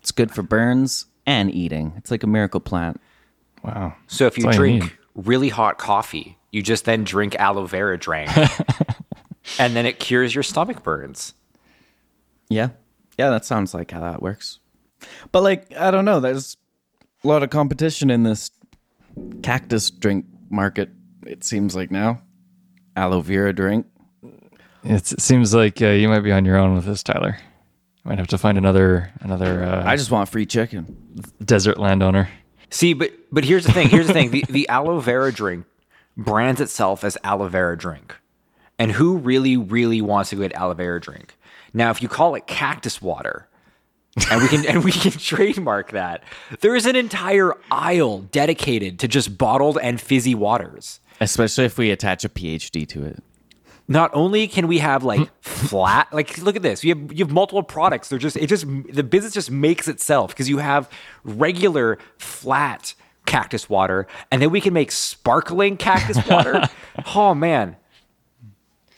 It's 0.00 0.10
good 0.10 0.32
for 0.32 0.42
burns 0.42 1.06
and 1.24 1.54
eating. 1.54 1.92
It's 1.98 2.10
like 2.10 2.24
a 2.24 2.26
miracle 2.26 2.58
plant. 2.58 3.00
Wow. 3.62 3.94
So 4.08 4.26
if 4.26 4.36
you 4.36 4.42
That's 4.42 4.58
all 4.58 4.66
you 4.66 4.80
drink 4.80 4.98
really 5.14 5.50
hot 5.50 5.78
coffee, 5.78 6.36
you 6.50 6.60
just 6.60 6.84
then 6.84 7.04
drink 7.04 7.36
aloe 7.36 7.66
vera 7.66 7.96
drink, 7.96 8.28
and 9.60 9.76
then 9.76 9.86
it 9.86 10.00
cures 10.00 10.34
your 10.34 10.42
stomach 10.42 10.82
burns. 10.82 11.32
Yeah. 12.48 12.70
Yeah, 13.16 13.30
that 13.30 13.44
sounds 13.44 13.72
like 13.72 13.92
how 13.92 14.00
that 14.00 14.20
works. 14.20 14.58
But 15.30 15.44
like, 15.44 15.76
I 15.76 15.92
don't 15.92 16.04
know, 16.04 16.18
there's 16.18 16.56
a 17.24 17.28
lot 17.28 17.42
of 17.42 17.50
competition 17.50 18.10
in 18.10 18.22
this 18.22 18.50
cactus 19.42 19.90
drink 19.90 20.26
market, 20.50 20.90
it 21.26 21.44
seems 21.44 21.74
like 21.74 21.90
now. 21.90 22.22
Aloe 22.96 23.20
vera 23.20 23.52
drink. 23.52 23.86
It's, 24.84 25.12
it 25.12 25.20
seems 25.20 25.54
like 25.54 25.82
uh, 25.82 25.88
you 25.88 26.08
might 26.08 26.20
be 26.20 26.32
on 26.32 26.44
your 26.44 26.56
own 26.56 26.74
with 26.74 26.84
this, 26.84 27.02
Tyler. 27.02 27.38
Might 28.04 28.18
have 28.18 28.28
to 28.28 28.38
find 28.38 28.56
another 28.56 29.12
another 29.20 29.64
uh, 29.64 29.84
I 29.84 29.96
just 29.96 30.10
want 30.10 30.28
free 30.30 30.46
chicken. 30.46 30.96
desert 31.44 31.78
landowner. 31.78 32.28
See, 32.70 32.94
but 32.94 33.12
but 33.30 33.44
here's 33.44 33.66
the 33.66 33.72
thing. 33.72 33.88
Here's 33.88 34.06
the 34.06 34.12
thing. 34.12 34.30
The 34.30 34.44
the 34.48 34.68
aloe 34.68 35.00
vera 35.00 35.32
drink 35.32 35.66
brands 36.16 36.60
itself 36.60 37.04
as 37.04 37.18
aloe 37.22 37.48
vera 37.48 37.76
drink, 37.76 38.16
and 38.78 38.92
who 38.92 39.18
really 39.18 39.56
really 39.56 40.00
wants 40.00 40.32
a 40.32 40.36
good 40.36 40.52
aloe 40.54 40.74
vera 40.74 41.00
drink? 41.00 41.36
Now, 41.74 41.90
if 41.90 42.00
you 42.00 42.08
call 42.08 42.34
it 42.34 42.46
cactus 42.46 43.02
water, 43.02 43.47
and 44.30 44.42
we 44.42 44.48
can 44.48 44.66
and 44.66 44.84
we 44.84 44.92
can 44.92 45.12
trademark 45.18 45.92
that, 45.92 46.22
there 46.60 46.74
is 46.74 46.86
an 46.86 46.96
entire 46.96 47.52
aisle 47.70 48.20
dedicated 48.32 48.98
to 49.00 49.08
just 49.08 49.38
bottled 49.38 49.78
and 49.82 50.00
fizzy 50.00 50.34
waters. 50.34 51.00
Especially 51.20 51.64
if 51.64 51.78
we 51.78 51.90
attach 51.90 52.24
a 52.24 52.28
PhD 52.28 52.86
to 52.88 53.04
it. 53.04 53.22
not 53.88 54.10
only 54.14 54.46
can 54.46 54.68
we 54.68 54.78
have 54.78 55.02
like 55.02 55.28
flat 55.42 56.06
like 56.12 56.38
look 56.38 56.54
at 56.56 56.62
this. 56.62 56.84
You 56.84 56.94
have 56.94 57.12
you 57.12 57.24
have 57.24 57.32
multiple 57.32 57.62
products. 57.62 58.08
They're 58.08 58.18
just 58.18 58.36
it 58.36 58.46
just 58.48 58.66
the 58.92 59.02
business 59.02 59.32
just 59.34 59.50
makes 59.50 59.88
itself 59.88 60.30
because 60.30 60.48
you 60.48 60.58
have 60.58 60.88
regular 61.24 61.98
flat 62.18 62.94
cactus 63.26 63.68
water 63.68 64.06
and 64.30 64.40
then 64.40 64.50
we 64.50 64.60
can 64.60 64.72
make 64.72 64.90
sparkling 64.90 65.76
cactus 65.76 66.18
water. 66.26 66.68
Oh 67.14 67.34
man. 67.34 67.76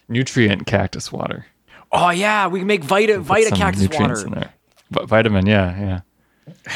Nutrient 0.09 0.66
cactus 0.66 1.12
water. 1.12 1.46
oh 1.92 2.11
yeah. 2.11 2.49
We 2.49 2.59
can 2.61 2.66
make 2.66 2.83
vita 2.83 3.20
vita 3.20 3.51
cactus 3.51 3.88
water 3.99 4.51
Vi- 4.90 5.05
vitamin, 5.07 5.46
yeah, 5.46 6.03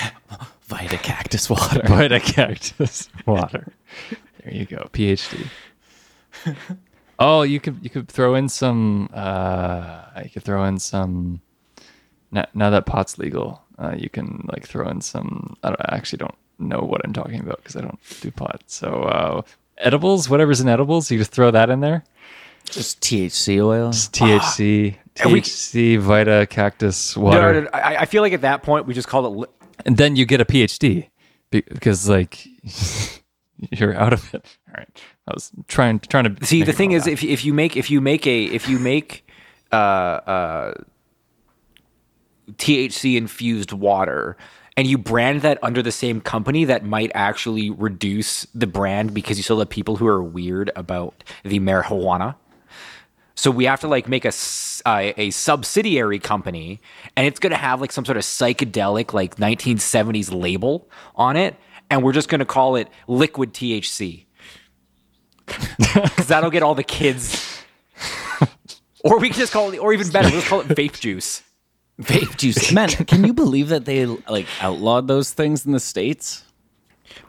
yeah. 0.01 0.11
Vita 0.67 0.97
cactus 0.99 1.51
water. 1.51 1.83
Vita 1.87 2.21
cactus 2.21 3.09
water. 3.27 3.73
There 4.43 4.55
you 4.55 4.65
go. 4.67 4.89
PhD. 4.93 5.47
Oh, 7.19 7.43
you 7.43 7.61
could 7.61 7.79
you 7.83 7.91
could 7.91 8.09
throw 8.09 8.35
in 8.35 8.49
some. 8.49 9.09
Uh, 9.13 10.05
you 10.23 10.31
could 10.31 10.43
throw 10.43 10.65
in 10.65 10.79
some. 10.79 11.41
Now, 12.31 12.47
now 12.55 12.71
that 12.71 12.87
pot's 12.87 13.19
legal, 13.19 13.63
uh, 13.79 13.95
you 13.97 14.09
can 14.11 14.47
like 14.53 14.67
throw 14.67 14.89
in 14.89 15.01
some. 15.01 15.57
I, 15.63 15.69
don't, 15.69 15.81
I 15.81 15.97
actually 15.97 16.19
don't 16.19 16.35
know 16.59 16.81
what 16.81 17.03
I'm 17.05 17.13
talking 17.13 17.41
about 17.41 17.59
because 17.59 17.77
I 17.77 17.83
don't 17.83 17.99
do 18.21 18.31
pot. 18.31 18.63
So 18.67 18.89
uh, 19.05 19.43
edibles, 19.79 20.29
whatever's 20.29 20.61
in 20.61 20.69
edibles, 20.69 21.11
you 21.11 21.19
just 21.19 21.31
throw 21.31 21.51
that 21.51 21.71
in 21.71 21.81
there. 21.81 22.05
Just 22.65 23.01
THC 23.01 23.63
oil. 23.63 23.93
Just 23.93 24.13
THC, 24.13 24.97
and 25.23 25.33
we- 25.33 25.41
THC, 25.41 25.99
Vita 25.99 26.47
cactus 26.51 27.17
no, 27.17 27.23
water, 27.23 27.53
no, 27.55 27.61
no, 27.63 27.69
I, 27.73 27.97
I 28.03 28.05
feel 28.07 28.23
like 28.23 28.33
at 28.33 28.41
that 28.43 28.63
point 28.63 28.87
we 28.87 28.95
just 28.95 29.09
call 29.09 29.27
it 29.27 29.31
li- 29.31 29.47
and 29.85 29.97
then 29.97 30.17
you 30.17 30.25
get 30.27 30.41
a 30.41 30.45
PhD 30.45 31.09
because 31.51 32.09
like 32.09 32.47
you're 33.71 33.95
out 33.97 34.13
of 34.13 34.33
it. 34.35 34.45
All 34.69 34.75
right, 34.77 35.03
I 35.29 35.35
was 35.35 35.51
trying 35.69 36.01
trying 36.01 36.35
to 36.35 36.45
See, 36.47 36.63
the 36.63 36.73
thing 36.73 36.93
is, 36.93 37.05
that. 37.05 37.13
if 37.13 37.23
if 37.25 37.45
you 37.45 37.53
make 37.55 37.77
if 37.77 37.91
you 37.91 38.01
make 38.01 38.27
a 38.27 38.45
if 38.45 38.69
you 38.69 38.79
make 38.79 39.27
uh, 39.73 39.75
uh, 39.77 40.75
THC 42.53 43.17
infused 43.17 43.73
water 43.73 44.37
and 44.77 44.87
you 44.87 44.99
brand 44.99 45.43
that 45.43 45.59
under 45.63 45.83
the 45.83 45.93
same 45.93 46.21
company, 46.21 46.65
that 46.65 46.85
might 46.85 47.11
actually 47.15 47.71
reduce 47.71 48.45
the 48.55 48.67
brand 48.67 49.15
because 49.15 49.37
you 49.37 49.43
still 49.43 49.59
have 49.61 49.69
people 49.71 49.97
who 49.97 50.07
are 50.07 50.23
weird 50.23 50.71
about 50.77 51.23
the 51.45 51.61
marijuana. 51.61 52.35
So 53.37 53.51
we 53.51 53.65
have 53.65 53.81
to 53.81 53.89
like 53.89 54.09
make 54.09 54.25
a 54.25 54.29
s- 54.29 54.81
uh, 54.87 55.13
a 55.17 55.31
subsidiary 55.31 56.19
company, 56.19 56.81
and 57.17 57.27
it's 57.27 57.41
gonna 57.41 57.57
have 57.57 57.81
like 57.81 57.91
some 57.93 58.05
sort 58.05 58.17
of 58.17 58.23
psychedelic 58.23 59.13
like 59.13 59.37
1970s 59.37 60.33
label 60.33 60.89
on 61.17 61.37
it, 61.37 61.57
and 61.91 62.03
we're 62.03 62.13
just 62.13 62.29
gonna 62.29 62.45
call 62.45 62.77
it 62.77 62.89
liquid 63.09 63.53
THC 63.53 64.27
because 65.47 66.27
that'll 66.29 66.51
get 66.51 66.63
all 66.63 66.75
the 66.75 66.85
kids. 66.85 67.63
or 69.05 69.19
we 69.19 69.29
can 69.31 69.39
just 69.39 69.53
call 69.53 69.73
it, 69.73 69.79
or 69.79 69.93
even 69.93 70.09
better, 70.11 70.29
let's 70.31 70.49
call 70.49 70.61
it 70.61 70.69
vape 70.69 70.99
juice. 70.99 71.43
Vape 72.01 72.37
juice. 72.37 72.73
Man, 72.73 72.89
can 72.89 73.25
you 73.25 73.33
believe 73.33 73.69
that 73.69 73.85
they 73.85 74.07
like 74.07 74.47
outlawed 74.61 75.09
those 75.09 75.33
things 75.33 75.67
in 75.67 75.73
the 75.73 75.81
States? 75.81 76.45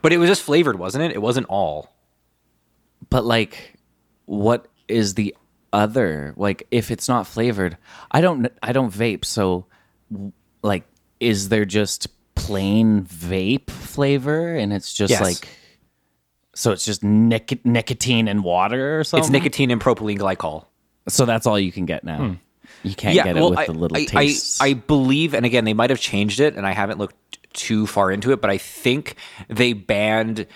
But 0.02 0.12
it 0.12 0.18
was 0.18 0.28
just 0.28 0.42
flavored, 0.42 0.78
wasn't 0.78 1.04
it? 1.04 1.12
It 1.12 1.22
wasn't 1.22 1.46
all. 1.48 1.92
But 3.10 3.24
like, 3.24 3.74
what 4.24 4.66
is 4.88 5.14
the 5.14 5.36
other? 5.72 6.34
Like, 6.36 6.66
if 6.70 6.90
it's 6.90 7.08
not 7.08 7.26
flavored, 7.26 7.76
I 8.10 8.20
don't. 8.20 8.48
I 8.62 8.72
don't 8.72 8.92
vape. 8.92 9.24
So, 9.24 9.66
like, 10.62 10.84
is 11.20 11.48
there 11.48 11.64
just 11.64 12.08
plain 12.34 13.04
vape 13.04 13.70
flavor, 13.70 14.54
and 14.54 14.72
it's 14.72 14.92
just 14.92 15.10
Yes. 15.10 15.20
like, 15.20 15.48
so 16.54 16.72
it's 16.72 16.84
just 16.84 17.02
nic- 17.02 17.64
nicotine 17.64 18.28
and 18.28 18.44
water 18.44 19.00
or 19.00 19.04
something? 19.04 19.24
It's 19.24 19.32
nicotine 19.32 19.70
and 19.70 19.80
propylene 19.80 20.18
glycol. 20.18 20.66
So 21.08 21.24
that's 21.24 21.46
all 21.46 21.58
you 21.58 21.72
can 21.72 21.86
get 21.86 22.04
now. 22.04 22.36
You 22.82 22.94
can't 22.94 23.14
yeah, 23.14 23.24
get 23.24 23.36
it 23.36 23.40
well, 23.40 23.50
with 23.50 23.58
I, 23.60 23.66
the 23.66 23.72
little 23.72 23.96
I, 23.96 24.04
tastes. 24.04 24.60
I, 24.60 24.66
I 24.66 24.74
believe, 24.74 25.34
and 25.34 25.46
again, 25.46 25.64
they 25.64 25.74
might 25.74 25.90
have 25.90 26.00
changed 26.00 26.40
it, 26.40 26.56
and 26.56 26.66
I 26.66 26.72
haven't 26.72 26.98
looked 26.98 27.38
too 27.52 27.86
far 27.86 28.10
into 28.10 28.32
it, 28.32 28.40
but 28.40 28.50
I 28.50 28.58
think 28.58 29.16
they 29.48 29.72
banned 29.72 30.46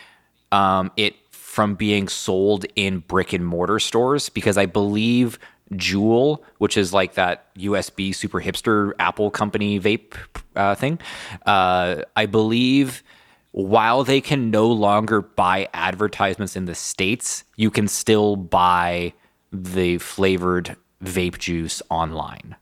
um, 0.52 0.90
it 0.96 1.14
from 1.50 1.74
being 1.74 2.06
sold 2.06 2.64
in 2.76 3.00
brick 3.00 3.32
and 3.32 3.44
mortar 3.44 3.80
stores 3.80 4.28
because 4.28 4.56
I 4.56 4.66
believe 4.66 5.36
Juul, 5.72 6.38
which 6.58 6.76
is 6.76 6.94
like 6.94 7.14
that 7.14 7.52
USB 7.56 8.14
super 8.14 8.40
hipster 8.40 8.92
Apple 9.00 9.32
company 9.32 9.80
vape 9.80 10.14
uh, 10.54 10.76
thing, 10.76 11.00
uh, 11.46 12.02
I 12.14 12.26
believe 12.26 13.02
while 13.50 14.04
they 14.04 14.20
can 14.20 14.52
no 14.52 14.68
longer 14.68 15.22
buy 15.22 15.68
advertisements 15.74 16.54
in 16.54 16.66
the 16.66 16.74
states, 16.76 17.42
you 17.56 17.68
can 17.68 17.88
still 17.88 18.36
buy 18.36 19.12
the 19.52 19.98
flavored 19.98 20.76
vape 21.02 21.38
juice 21.38 21.82
online. 21.90 22.54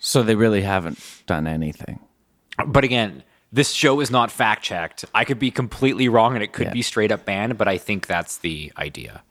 so 0.00 0.24
they 0.24 0.34
really 0.34 0.62
haven't 0.62 0.98
done 1.26 1.46
anything. 1.46 2.00
But 2.66 2.82
again, 2.82 3.22
this 3.52 3.70
show 3.72 4.00
is 4.00 4.10
not 4.10 4.30
fact 4.30 4.62
checked. 4.62 5.04
I 5.14 5.24
could 5.24 5.38
be 5.38 5.50
completely 5.50 6.08
wrong 6.08 6.34
and 6.34 6.42
it 6.42 6.52
could 6.52 6.66
Yeah. 6.68 6.72
be 6.72 6.82
straight 6.82 7.10
up 7.12 7.24
banned, 7.24 7.56
but 7.58 7.66
I 7.68 7.78
think 7.78 8.06
that's 8.06 8.36
the 8.38 8.72
idea. 8.76 9.22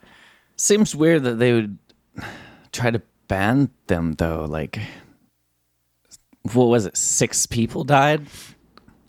Seems 0.56 0.96
weird 0.96 1.24
that 1.24 1.38
they 1.40 1.54
would 1.54 1.78
try 2.72 2.90
to 2.92 3.02
ban 3.28 3.70
them 3.88 4.14
though. 4.14 4.46
Like, 4.46 4.80
what 6.54 6.66
was 6.66 6.86
it? 6.86 6.96
Six 6.98 7.46
people 7.46 7.84
died. 7.84 8.26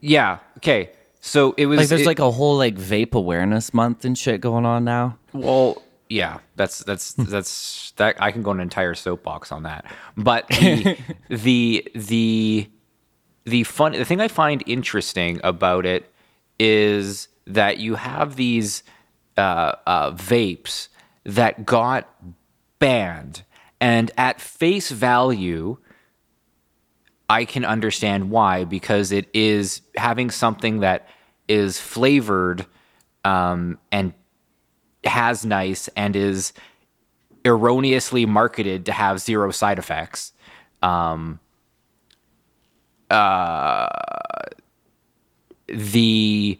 Yeah. 0.00 0.38
Okay. 0.58 0.90
So 1.20 1.54
it 1.56 1.66
was 1.66 1.78
Like, 1.78 1.88
there's 1.88 2.02
it- 2.02 2.06
like 2.06 2.18
a 2.18 2.30
whole 2.30 2.56
like 2.56 2.76
vape 2.76 3.14
awareness 3.14 3.72
month 3.74 4.04
and 4.04 4.16
shit 4.16 4.40
going 4.40 4.64
on 4.66 4.84
now. 4.84 5.18
Well, 5.32 5.82
yeah, 6.08 6.38
that's 6.56 6.80
that's 6.84 7.12
that's 7.18 7.92
that 7.96 8.20
I 8.20 8.30
can 8.32 8.42
go 8.42 8.50
an 8.50 8.60
entire 8.60 8.94
soapbox 8.94 9.52
on 9.52 9.62
that. 9.64 9.84
But 10.16 10.46
the 10.48 10.96
the 11.28 11.86
the 11.94 12.68
the 13.48 13.64
fun 13.64 13.92
the 13.92 14.04
thing 14.04 14.20
I 14.20 14.28
find 14.28 14.62
interesting 14.66 15.40
about 15.42 15.86
it 15.86 16.12
is 16.58 17.28
that 17.46 17.78
you 17.78 17.94
have 17.94 18.36
these 18.36 18.82
uh, 19.36 19.72
uh, 19.86 20.12
vapes 20.12 20.88
that 21.24 21.64
got 21.64 22.08
banned, 22.78 23.44
and 23.80 24.10
at 24.16 24.40
face 24.40 24.90
value, 24.90 25.78
I 27.28 27.44
can 27.44 27.64
understand 27.64 28.30
why 28.30 28.64
because 28.64 29.12
it 29.12 29.28
is 29.32 29.82
having 29.96 30.30
something 30.30 30.80
that 30.80 31.08
is 31.46 31.80
flavored 31.80 32.66
um, 33.24 33.78
and 33.90 34.12
has 35.04 35.44
nice 35.44 35.88
and 35.96 36.14
is 36.14 36.52
erroneously 37.44 38.26
marketed 38.26 38.84
to 38.86 38.92
have 38.92 39.20
zero 39.20 39.50
side 39.50 39.78
effects. 39.78 40.32
Um, 40.82 41.40
uh, 43.10 43.88
the 45.68 46.58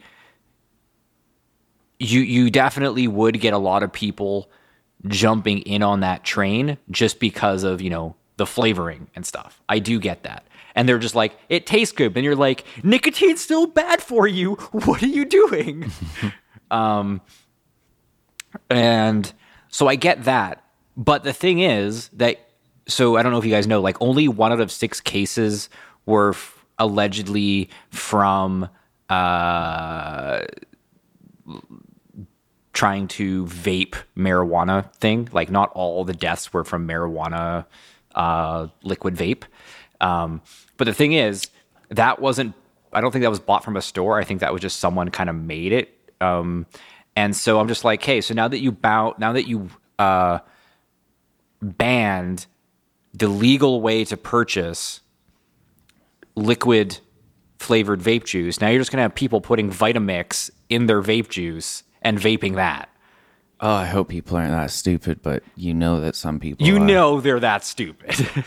you 1.99 2.21
you 2.21 2.51
definitely 2.51 3.09
would 3.09 3.41
get 3.41 3.53
a 3.53 3.59
lot 3.59 3.83
of 3.83 3.93
people 3.93 4.51
jumping 5.07 5.59
in 5.61 5.83
on 5.83 6.01
that 6.01 6.25
train 6.25 6.79
just 6.91 7.21
because 7.21 7.63
of 7.65 7.81
you 7.81 7.91
know 7.91 8.15
the 8.39 8.47
flavoring 8.47 9.11
and 9.15 9.27
stuff. 9.27 9.61
I 9.69 9.81
do 9.81 10.01
get 10.01 10.23
that. 10.23 10.47
And 10.75 10.89
they're 10.89 10.99
just 10.99 11.17
like, 11.17 11.37
it 11.49 11.67
tastes 11.67 11.93
good. 11.93 12.17
And 12.17 12.25
you're 12.25 12.37
like, 12.37 12.65
nicotine's 12.83 13.41
still 13.41 13.67
bad 13.67 14.01
for 14.01 14.27
you. 14.27 14.55
What 14.73 15.03
are 15.03 15.07
you 15.07 15.25
doing? 15.25 15.91
um, 16.71 17.21
and 18.71 19.31
so 19.69 19.89
I 19.89 19.97
get 19.97 20.25
that. 20.25 20.65
But 20.97 21.25
the 21.25 21.33
thing 21.33 21.59
is 21.59 22.09
that, 22.11 22.49
so 22.87 23.17
I 23.17 23.23
don't 23.23 23.33
know 23.33 23.39
if 23.39 23.45
you 23.45 23.51
guys 23.51 23.67
know, 23.67 23.81
like 23.81 23.97
only 24.01 24.29
one 24.29 24.53
out 24.53 24.61
of 24.61 24.73
six 24.73 25.01
cases 25.01 25.69
were 26.09 26.31
f- 26.31 26.65
allegedly 26.79 27.69
from 27.91 28.69
uh, 29.09 30.41
trying 32.73 33.09
to 33.09 33.45
vape 33.47 33.95
marijuana 34.17 34.93
thing. 34.95 35.29
Like 35.33 35.51
not 35.51 35.71
all 35.75 36.05
the 36.05 36.15
deaths 36.15 36.53
were 36.53 36.65
from 36.65 36.89
marijuana 36.89 37.67
uh, 38.15 38.69
liquid 38.83 39.15
vape. 39.15 39.45
Um, 40.01 40.41
but 40.77 40.87
the 40.87 40.95
thing 40.95 41.13
is, 41.13 41.49
that 41.91 42.21
wasn't. 42.21 42.55
I 42.93 43.01
don't 43.01 43.13
think 43.13 43.23
that 43.23 43.31
was 43.31 43.41
bought 43.41 43.65
from 43.65 43.77
a 43.77 43.83
store. 43.83 44.19
I 44.19 44.25
think 44.25 44.41
that 44.41 44.53
was 44.53 44.63
just 44.63 44.81
someone 44.81 45.11
kind 45.11 45.29
of 45.29 45.37
made 45.37 45.73
it. 45.73 45.95
Um, 46.21 46.67
and 47.15 47.37
so 47.37 47.61
I'm 47.61 47.69
just 47.69 47.85
like, 47.85 48.03
hey, 48.03 48.21
so 48.23 48.33
now 48.33 48.49
that 48.49 48.61
you 48.61 48.73
bow, 48.73 49.15
now 49.19 49.33
that 49.33 49.47
you 49.47 49.69
uh, 49.99 50.39
banned 51.61 52.47
the 53.13 53.29
legal 53.29 53.81
way 53.81 54.05
to 54.05 54.17
purchase 54.17 55.01
liquid 56.39 56.99
flavored 57.59 58.01
vape 58.01 58.25
juice, 58.25 58.61
now 58.61 58.69
you're 58.69 58.81
just 58.81 58.91
gonna 58.91 59.03
have 59.03 59.15
people 59.15 59.41
putting 59.41 59.71
Vitamix 59.71 60.51
in 60.69 60.87
their 60.87 61.03
vape 61.03 61.29
juice 61.29 61.83
and 62.03 62.19
vaping 62.19 62.55
that. 62.57 62.89
Oh, 63.61 63.73
I 63.73 63.87
hope 63.87 64.09
people 64.09 64.37
aren't 64.37 64.53
that 64.53 64.71
stupid, 64.71 65.21
but 65.21 65.43
you 65.57 65.75
know 65.75 66.01
that 66.01 66.15
some 66.15 66.39
people. 66.39 66.65
You 66.67 66.77
are. 66.77 66.81
know 66.81 67.21
they're 67.21 67.41
that 67.41 67.65
stupid. 67.65 68.29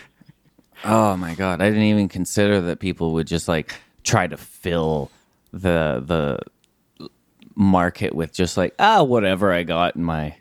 Oh 0.84 1.16
my 1.16 1.36
god, 1.36 1.62
I 1.62 1.70
didn't 1.70 1.84
even 1.84 2.10
consider 2.10 2.62
that 2.62 2.80
people 2.80 3.14
would 3.14 3.28
just 3.28 3.48
like 3.48 3.76
try 4.04 4.26
to 4.28 4.38
fill 4.38 5.12
the 5.52 6.02
the 6.04 7.10
market 7.56 8.16
with 8.16 8.34
just 8.34 8.58
like 8.58 8.74
ah 8.80 9.04
whatever 9.04 9.54
I 9.54 9.64
got 9.64 9.96
in 9.96 10.04
my. 10.04 10.36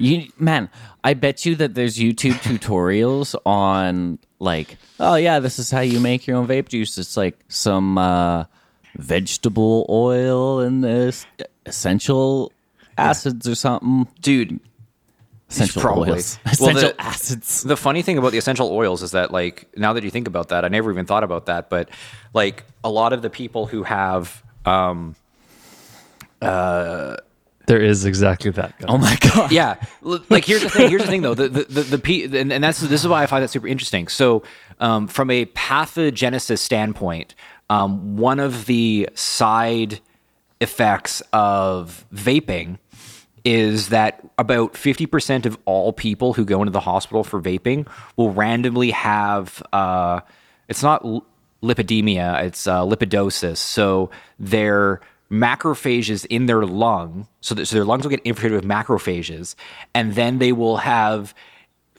You 0.00 0.28
man, 0.38 0.68
I 1.04 1.14
bet 1.14 1.44
you 1.46 1.54
that 1.56 1.74
there's 1.74 1.96
YouTube 1.98 2.34
tutorials 2.34 3.34
on 3.46 4.18
like 4.38 4.76
oh 5.00 5.14
yeah 5.16 5.40
this 5.40 5.58
is 5.58 5.70
how 5.70 5.80
you 5.80 6.00
make 6.00 6.26
your 6.26 6.36
own 6.36 6.46
vape 6.46 6.68
juice. 6.68 6.96
It's 6.98 7.16
like 7.16 7.38
some 7.48 7.98
uh, 7.98 8.44
vegetable 8.96 9.86
oil 9.88 10.60
and 10.60 10.82
this 10.84 11.26
essential 11.66 12.52
acids 12.96 13.48
or 13.48 13.54
something. 13.54 14.06
Dude, 14.20 14.60
Essential 15.50 15.80
Probably. 15.80 16.10
oils, 16.12 16.38
Well, 16.44 16.52
essential 16.70 16.90
the- 16.90 17.00
acids. 17.00 17.62
the 17.62 17.76
funny 17.76 18.02
thing 18.02 18.18
about 18.18 18.32
the 18.32 18.38
essential 18.38 18.70
oils 18.70 19.02
is 19.02 19.12
that 19.12 19.30
like 19.30 19.66
now 19.76 19.94
that 19.94 20.04
you 20.04 20.10
think 20.10 20.28
about 20.28 20.48
that 20.50 20.62
i 20.64 20.68
never 20.68 20.90
even 20.90 21.06
thought 21.06 21.24
about 21.24 21.46
that 21.46 21.70
but 21.70 21.88
like 22.34 22.64
a 22.84 22.90
lot 22.90 23.14
of 23.14 23.22
the 23.22 23.30
people 23.30 23.64
who 23.66 23.82
have 23.82 24.42
um 24.66 25.14
There 27.68 27.80
is 27.80 28.04
exactly 28.04 28.50
that. 28.52 28.74
Oh 28.88 28.98
my 28.98 29.16
god. 29.34 29.52
yeah 29.52 29.76
like 30.02 30.44
here's 30.44 30.62
the 30.62 30.70
thing 30.70 30.88
here's 30.90 31.02
the 31.02 31.08
thing 31.08 31.22
though 31.22 31.34
the 31.34 31.48
the 31.48 31.64
the, 31.64 31.82
the 31.82 31.98
P, 31.98 32.24
and, 32.24 32.52
and 32.52 32.64
that's 32.64 32.80
this 32.80 33.02
is 33.02 33.06
why 33.08 33.22
i 33.22 33.26
find 33.26 33.42
that 33.44 33.48
super 33.50 33.68
interesting 33.68 34.08
so 34.08 34.42
um, 34.80 35.06
from 35.06 35.30
a 35.30 35.44
pathogenesis 35.46 36.58
standpoint 36.58 37.34
um, 37.70 38.16
one 38.16 38.40
of 38.40 38.66
the 38.66 39.08
side 39.14 40.00
effects 40.60 41.22
of 41.32 42.04
vaping 42.12 42.78
is 43.44 43.90
that 43.90 44.20
about 44.38 44.74
50% 44.74 45.46
of 45.46 45.56
all 45.64 45.92
people 45.92 46.32
who 46.34 46.44
go 46.44 46.60
into 46.60 46.72
the 46.72 46.80
hospital 46.80 47.22
for 47.24 47.40
vaping 47.40 47.86
will 48.16 48.32
randomly 48.32 48.90
have 48.90 49.62
uh, 49.72 50.20
it's 50.68 50.82
not 50.82 51.04
l- 51.04 51.24
lipidemia 51.62 52.42
it's 52.44 52.66
uh, 52.66 52.82
lipidosis 52.82 53.58
so 53.58 54.10
their 54.38 55.00
macrophages 55.30 56.24
in 56.26 56.46
their 56.46 56.64
lung 56.64 57.28
so, 57.40 57.54
that, 57.54 57.66
so 57.66 57.76
their 57.76 57.84
lungs 57.84 58.02
will 58.02 58.10
get 58.10 58.20
infiltrated 58.24 58.56
with 58.56 58.68
macrophages 58.68 59.54
and 59.94 60.14
then 60.14 60.38
they 60.38 60.52
will 60.52 60.78
have 60.78 61.34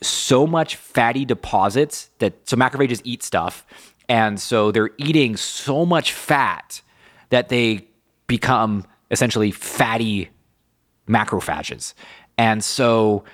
so 0.02 0.46
much 0.46 0.76
fatty 0.76 1.24
deposits 1.24 2.10
that 2.18 2.32
so 2.48 2.56
macrophages 2.56 3.00
eat 3.04 3.22
stuff 3.22 3.64
and 4.10 4.40
so 4.40 4.72
they're 4.72 4.90
eating 4.98 5.36
so 5.36 5.86
much 5.86 6.12
fat 6.12 6.82
that 7.28 7.48
they 7.48 7.86
become 8.26 8.84
essentially 9.12 9.52
fatty 9.52 10.30
macrophages. 11.08 11.94
And 12.36 12.62
so 12.64 13.24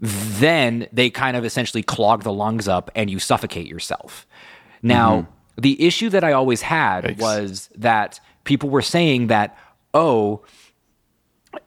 then 0.00 0.88
they 0.92 1.08
kind 1.08 1.36
of 1.36 1.44
essentially 1.44 1.84
clog 1.84 2.24
the 2.24 2.32
lungs 2.32 2.66
up 2.66 2.90
and 2.94 3.08
you 3.08 3.20
suffocate 3.20 3.68
yourself. 3.68 4.26
Now, 4.82 5.20
mm-hmm. 5.20 5.60
the 5.60 5.86
issue 5.86 6.10
that 6.10 6.24
I 6.24 6.32
always 6.32 6.62
had 6.62 7.04
Yikes. 7.04 7.18
was 7.20 7.70
that 7.76 8.18
people 8.44 8.70
were 8.70 8.82
saying 8.82 9.28
that, 9.28 9.58
oh, 9.92 10.42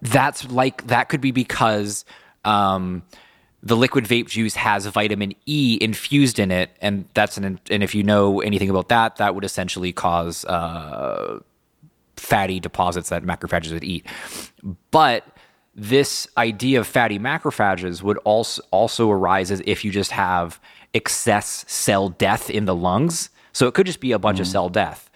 that's 0.01 0.49
like, 0.49 0.87
that 0.87 1.09
could 1.09 1.21
be 1.21 1.31
because 1.31 2.05
um, 2.45 3.03
the 3.63 3.75
liquid 3.75 4.05
vape 4.05 4.27
juice 4.27 4.55
has 4.55 4.85
vitamin 4.85 5.33
E 5.45 5.77
infused 5.81 6.39
in 6.39 6.51
it. 6.51 6.71
And 6.81 7.05
that's 7.13 7.37
an, 7.37 7.59
and 7.69 7.83
if 7.83 7.93
you 7.95 8.03
know 8.03 8.41
anything 8.41 8.69
about 8.69 8.89
that, 8.89 9.17
that 9.17 9.35
would 9.35 9.43
essentially 9.43 9.91
cause 9.91 10.45
uh, 10.45 11.39
fatty 12.15 12.59
deposits 12.59 13.09
that 13.09 13.23
macrophages 13.23 13.71
would 13.71 13.83
eat. 13.83 14.05
But 14.91 15.25
this 15.75 16.27
idea 16.37 16.79
of 16.79 16.87
fatty 16.87 17.19
macrophages 17.19 18.01
would 18.01 18.17
also 18.19 18.63
also 18.71 19.11
arise 19.11 19.51
as 19.51 19.61
if 19.65 19.85
you 19.85 19.91
just 19.91 20.11
have 20.11 20.59
excess 20.93 21.63
cell 21.67 22.09
death 22.09 22.49
in 22.49 22.65
the 22.65 22.73
lungs. 22.73 23.29
So 23.53 23.67
it 23.67 23.75
could 23.75 23.85
just 23.85 23.99
be 23.99 24.11
a 24.11 24.19
bunch 24.19 24.39
of 24.39 24.47
cell 24.47 24.69
death. 24.69 25.09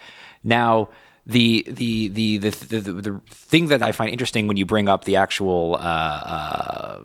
Now, 0.44 0.88
the 1.26 1.64
the 1.68 2.08
the 2.08 2.38
the 2.38 2.50
the, 2.50 3.20
thing 3.28 3.68
that 3.68 3.82
I 3.82 3.92
find 3.92 4.10
interesting 4.10 4.48
when 4.48 4.56
you 4.56 4.66
bring 4.66 4.88
up 4.88 5.04
the 5.04 5.16
actual 5.16 5.76
uh, 5.76 5.78
uh, 5.78 7.00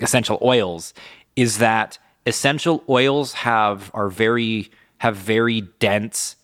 essential 0.00 0.38
oils 0.42 0.92
is 1.36 1.58
that 1.58 1.98
essential 2.26 2.84
oils 2.88 3.32
have 3.32 3.90
are 3.94 4.08
very 4.08 4.70
have 4.98 5.16
very 5.16 5.62
dense 5.62 6.36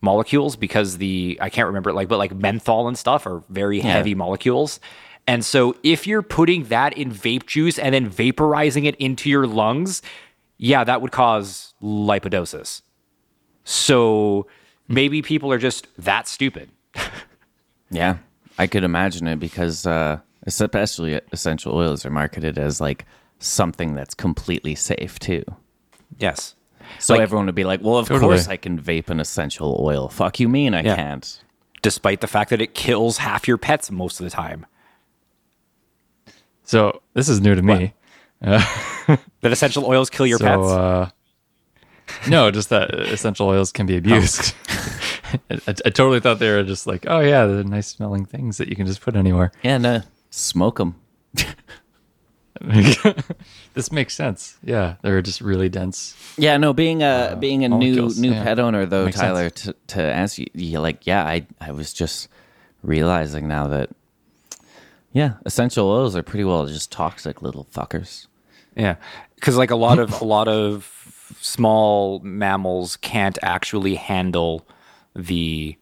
molecules 0.00 0.56
because 0.56 0.98
the 0.98 1.38
I 1.40 1.50
can't 1.50 1.66
remember 1.66 1.92
like 1.92 2.08
but 2.08 2.18
like 2.18 2.34
menthol 2.34 2.88
and 2.88 2.98
stuff 2.98 3.26
are 3.26 3.42
very 3.48 3.80
heavy 3.80 4.14
molecules. 4.14 4.80
And 5.28 5.44
so 5.44 5.76
if 5.82 6.06
you're 6.06 6.22
putting 6.22 6.64
that 6.64 6.96
in 6.96 7.10
vape 7.10 7.46
juice 7.46 7.78
and 7.78 7.92
then 7.94 8.08
vaporizing 8.08 8.86
it 8.86 8.94
into 8.96 9.28
your 9.28 9.46
lungs, 9.46 10.00
yeah, 10.56 10.84
that 10.84 11.02
would 11.02 11.10
cause 11.10 11.74
lipidosis. 11.82 12.82
So 13.64 14.46
maybe 14.88 15.22
people 15.22 15.52
are 15.52 15.58
just 15.58 15.88
that 15.98 16.28
stupid. 16.28 16.70
Yeah, 17.88 18.16
I 18.58 18.66
could 18.66 18.82
imagine 18.82 19.28
it 19.28 19.38
because 19.38 19.86
uh, 19.86 20.18
especially 20.44 21.20
essential 21.30 21.72
oils 21.72 22.04
are 22.04 22.10
marketed 22.10 22.58
as 22.58 22.80
like 22.80 23.04
something 23.38 23.94
that's 23.94 24.12
completely 24.12 24.74
safe 24.74 25.20
too. 25.20 25.44
Yes. 26.18 26.56
So 26.98 27.14
Like- 27.14 27.22
everyone 27.22 27.46
would 27.46 27.54
be 27.54 27.62
like, 27.62 27.80
"Well, 27.82 27.96
of 27.98 28.08
Totally. 28.08 28.28
course 28.34 28.48
I 28.48 28.56
can 28.56 28.76
vape 28.76 29.08
an 29.08 29.20
essential 29.20 29.78
oil. 29.80 30.08
Fuck 30.08 30.40
you 30.40 30.48
mean 30.48 30.74
I 30.74 30.82
Yeah. 30.82 30.96
can't?" 30.96 31.40
Despite 31.82 32.20
the 32.22 32.26
fact 32.26 32.50
that 32.50 32.60
it 32.60 32.74
kills 32.74 33.18
half 33.18 33.46
your 33.46 33.56
pets 33.56 33.88
most 33.92 34.18
of 34.18 34.24
the 34.24 34.30
time. 34.30 34.66
So 36.64 37.00
this 37.14 37.28
is 37.28 37.40
new 37.40 37.54
to 37.54 37.62
me. 37.62 37.94
That 39.42 39.52
essential 39.52 39.84
oils 39.86 40.10
kill 40.10 40.26
your 40.26 40.38
so, 40.40 40.44
pets. 40.44 40.68
Uh, 40.72 41.10
no, 42.28 42.50
just 42.50 42.70
that 42.70 42.94
essential 42.94 43.48
oils 43.48 43.72
can 43.72 43.86
be 43.86 43.94
oh. 43.94 43.98
abused. 43.98 44.54
I, 45.50 45.58
I 45.66 45.90
totally 45.90 46.20
thought 46.20 46.38
they 46.38 46.50
were 46.50 46.62
just 46.62 46.86
like, 46.86 47.06
oh 47.08 47.20
yeah, 47.20 47.46
the 47.46 47.64
nice 47.64 47.88
smelling 47.88 48.24
things 48.24 48.58
that 48.58 48.68
you 48.68 48.76
can 48.76 48.86
just 48.86 49.00
put 49.00 49.16
anywhere. 49.16 49.52
Yeah, 49.62 49.78
no, 49.78 50.02
smoke 50.30 50.78
them. 50.78 50.96
this 53.74 53.92
makes 53.92 54.14
sense. 54.14 54.58
Yeah, 54.62 54.96
they're 55.02 55.22
just 55.22 55.40
really 55.40 55.68
dense. 55.68 56.16
Yeah, 56.38 56.56
no, 56.56 56.72
being 56.72 57.02
a 57.02 57.06
uh, 57.06 57.34
being 57.36 57.64
a 57.64 57.68
new 57.68 57.74
molecules, 57.74 58.18
new 58.18 58.32
yeah. 58.32 58.42
pet 58.42 58.58
owner 58.58 58.86
though, 58.86 59.06
Makes 59.06 59.18
Tyler, 59.18 59.50
to 59.50 59.74
to 59.88 60.02
answer 60.02 60.42
you, 60.42 60.48
you, 60.54 60.80
like, 60.80 61.06
yeah, 61.06 61.24
I 61.24 61.46
I 61.60 61.72
was 61.72 61.92
just 61.92 62.28
realizing 62.82 63.48
now 63.48 63.66
that 63.68 63.90
yeah, 65.12 65.34
essential 65.44 65.88
oils 65.88 66.16
are 66.16 66.22
pretty 66.22 66.44
well 66.44 66.66
just 66.66 66.92
toxic 66.92 67.42
little 67.42 67.66
fuckers. 67.72 68.26
Yeah, 68.76 68.96
because 69.34 69.56
like 69.56 69.70
a 69.70 69.76
lot 69.76 69.98
of 69.98 70.20
a 70.20 70.24
lot 70.24 70.48
of 70.48 70.95
small 71.40 72.20
mammals 72.20 72.96
can't 72.96 73.38
actually 73.42 73.94
handle 73.94 74.66
the 75.14 75.76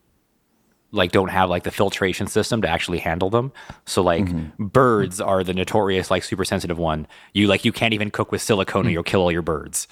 like 0.92 1.10
don't 1.10 1.28
have 1.28 1.50
like 1.50 1.64
the 1.64 1.70
filtration 1.70 2.28
system 2.28 2.62
to 2.62 2.68
actually 2.68 2.98
handle 2.98 3.28
them. 3.28 3.52
So 3.84 4.02
like 4.02 4.24
mm-hmm. 4.24 4.66
birds 4.66 5.20
are 5.20 5.42
the 5.42 5.52
notorious 5.52 6.10
like 6.10 6.22
super 6.22 6.44
sensitive 6.44 6.78
one. 6.78 7.06
You 7.32 7.48
like 7.48 7.64
you 7.64 7.72
can't 7.72 7.94
even 7.94 8.10
cook 8.10 8.30
with 8.30 8.40
silicone 8.40 8.86
or 8.86 8.90
mm. 8.90 8.92
you'll 8.92 9.02
kill 9.02 9.20
all 9.20 9.32
your 9.32 9.42
birds. 9.42 9.88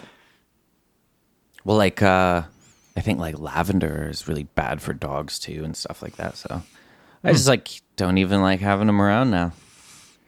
Well, 1.64 1.76
like 1.76 2.02
uh 2.02 2.42
I 2.96 3.00
think 3.00 3.18
like 3.18 3.38
lavender 3.38 4.08
is 4.10 4.28
really 4.28 4.44
bad 4.44 4.80
for 4.80 4.92
dogs 4.92 5.38
too 5.38 5.62
and 5.64 5.76
stuff 5.76 6.02
like 6.02 6.16
that. 6.16 6.36
So 6.36 6.62
I 7.24 7.28
hmm. 7.30 7.34
just 7.34 7.48
like 7.48 7.68
don't 7.96 8.18
even 8.18 8.40
like 8.42 8.60
having 8.60 8.86
them 8.86 9.00
around 9.00 9.30
now. 9.30 9.52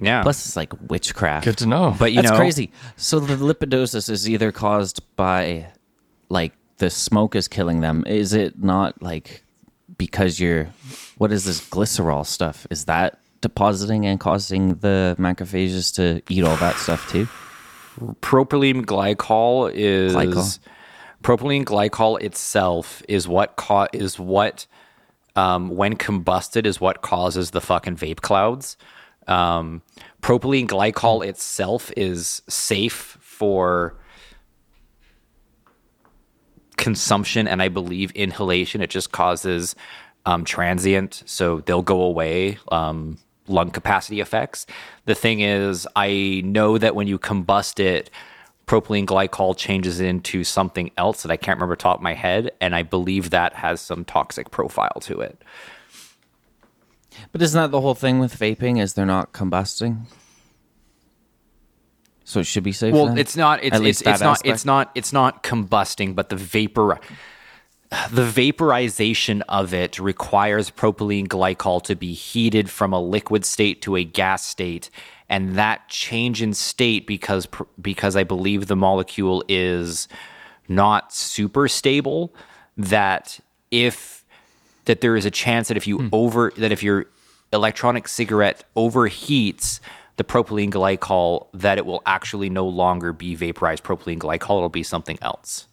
Yeah. 0.05 0.22
Plus, 0.22 0.46
it's 0.46 0.57
like 0.57 0.72
witchcraft. 0.88 1.44
Good 1.44 1.59
to 1.59 1.66
know. 1.66 1.94
but 1.98 2.12
you 2.12 2.22
That's 2.22 2.32
know 2.32 2.36
crazy. 2.36 2.70
So 2.96 3.20
the 3.20 3.36
lipidosis 3.36 4.09
is 4.11 4.28
either 4.28 4.52
caused 4.52 5.02
by 5.16 5.66
like 6.28 6.52
the 6.78 6.90
smoke 6.90 7.34
is 7.36 7.48
killing 7.48 7.80
them. 7.80 8.05
Is 8.07 8.32
it 8.32 8.62
not 8.62 9.00
like 9.02 9.44
because 9.98 10.40
you're 10.40 10.68
what 11.18 11.32
is 11.32 11.44
this 11.44 11.61
glycerol 11.61 12.26
stuff? 12.26 12.66
Is 12.70 12.86
that 12.86 13.18
depositing 13.40 14.07
and 14.07 14.18
causing 14.18 14.74
the 14.76 15.14
macrophages 15.18 15.94
to 15.96 16.22
eat 16.32 16.44
all 16.44 16.57
that 16.57 16.76
stuff 16.76 17.09
too? 17.11 17.28
propylene 18.20 18.84
glycol 18.84 19.70
is 19.72 20.14
Glycol. 20.14 20.59
propylene 21.22 21.64
glycol 21.64 22.20
itself 22.20 23.02
is 23.09 23.28
what 23.28 23.55
ca- 23.57 23.86
is 23.92 24.18
what 24.18 24.66
um, 25.36 25.70
when 25.70 25.94
combusted 25.96 26.66
is 26.66 26.80
what 26.80 27.02
causes 27.02 27.50
the 27.52 27.61
fucking 27.61 27.96
vape 27.96 28.20
clouds. 28.20 28.76
Um, 29.29 29.83
propylene 30.22 30.66
glycol 30.66 31.27
itself 31.27 31.91
is 31.97 32.43
safe 32.49 33.18
for 33.20 33.97
consumption 36.77 37.49
and 37.49 37.62
I 37.62 37.68
believe 37.68 38.11
inhalation. 38.12 38.81
It 38.81 38.91
just 38.91 39.12
causes 39.12 39.75
um, 40.27 40.45
transient, 40.45 41.22
so 41.27 41.61
they'll 41.61 41.83
go 41.83 42.03
away. 42.03 42.59
Um, 42.70 43.18
lung 43.47 43.70
capacity 43.70 44.20
effects. 44.20 44.66
The 45.05 45.14
thing 45.14 45.41
is, 45.41 45.87
I 45.97 46.43
know 46.45 46.79
that 46.79 46.95
when 46.95 47.07
you 47.07 47.18
combust 47.18 47.79
it, 47.79 48.11
propylene 48.66 49.05
glycol 49.05 49.57
changes 49.57 50.01
into 50.01 50.45
something 50.45 50.91
else 50.97 51.22
that 51.22 51.31
I 51.31 51.37
can't 51.37 51.59
remember 51.59 51.77
top 51.77 51.99
of 51.99 52.03
my 52.03 52.14
head, 52.14 52.53
and 52.61 52.75
I 52.75 52.83
believe 52.83 53.31
that 53.31 53.55
has 53.55 53.81
some 53.81 54.05
toxic 54.05 54.51
profile 54.51 54.99
to 55.03 55.20
it. 55.20 55.43
But 57.33 57.43
isn't 57.43 57.61
that 57.61 57.71
the 57.71 57.81
whole 57.81 57.95
thing 57.95 58.19
with 58.19 58.39
vaping? 58.39 58.81
Is 58.81 58.95
they're 58.95 59.07
not 59.07 59.33
combusting? 59.33 60.07
So 62.25 62.41
it 62.41 62.45
should 62.45 62.65
be 62.65 62.73
safe. 62.73 62.95
Well, 62.95 63.07
then? 63.07 63.19
it's 63.19 63.37
not. 63.37 63.62
It's 63.62 63.75
At 63.75 63.77
it's, 63.77 63.85
least 63.85 64.01
it's 64.03 64.19
that 64.19 64.25
not. 64.25 64.31
aspect? 64.33 64.55
It's 64.55 64.65
not. 64.65 64.91
It's 64.95 65.12
not 65.12 65.43
combusting, 65.43 66.15
but 66.15 66.29
the 66.31 66.37
vapor. 66.37 66.99
The 68.11 68.25
vaporization 68.25 69.43
of 69.43 69.73
it 69.73 70.01
requires 70.01 70.71
propylene 70.71 71.29
glycol 71.29 71.81
to 71.85 71.95
be 71.95 72.12
heated 72.12 72.69
from 72.69 72.93
a 72.93 73.01
liquid 73.01 73.45
state 73.45 73.83
to 73.83 73.95
a 73.95 74.03
gas 74.05 74.45
state, 74.45 74.91
and 75.29 75.57
that 75.57 75.89
change 75.89 76.43
in 76.43 76.55
state 76.55 77.07
because 77.07 77.47
because 77.81 78.17
I 78.17 78.25
believe 78.25 78.67
the 78.67 78.77
molecule 78.77 79.45
is 79.49 80.09
not 80.67 81.12
super 81.12 81.69
stable. 81.69 82.35
That 82.77 83.39
if 83.71 84.14
that 84.87 85.01
there 85.01 85.16
is 85.16 85.24
a 85.24 85.30
chance 85.30 85.68
that 85.68 85.76
if 85.76 85.87
you 85.87 86.09
over 86.12 86.53
that 86.57 86.72
if 86.72 86.82
your 86.82 87.07
electronic 87.53 88.09
cigarette 88.09 88.64
overheats 88.76 89.80
the 90.16 90.24
propylene 90.24 90.70
glycol 90.70 91.47
that 91.55 91.78
it 91.78 91.87
will 91.87 92.03
actually 92.07 92.51
no 92.51 92.66
longer 92.66 93.12
be 93.12 93.35
vaporized 93.35 93.82
propylene 93.82 94.18
glycol 94.18 94.57
it'll 94.59 94.68
be 94.68 94.82
something 94.82 95.18
else 95.22 95.66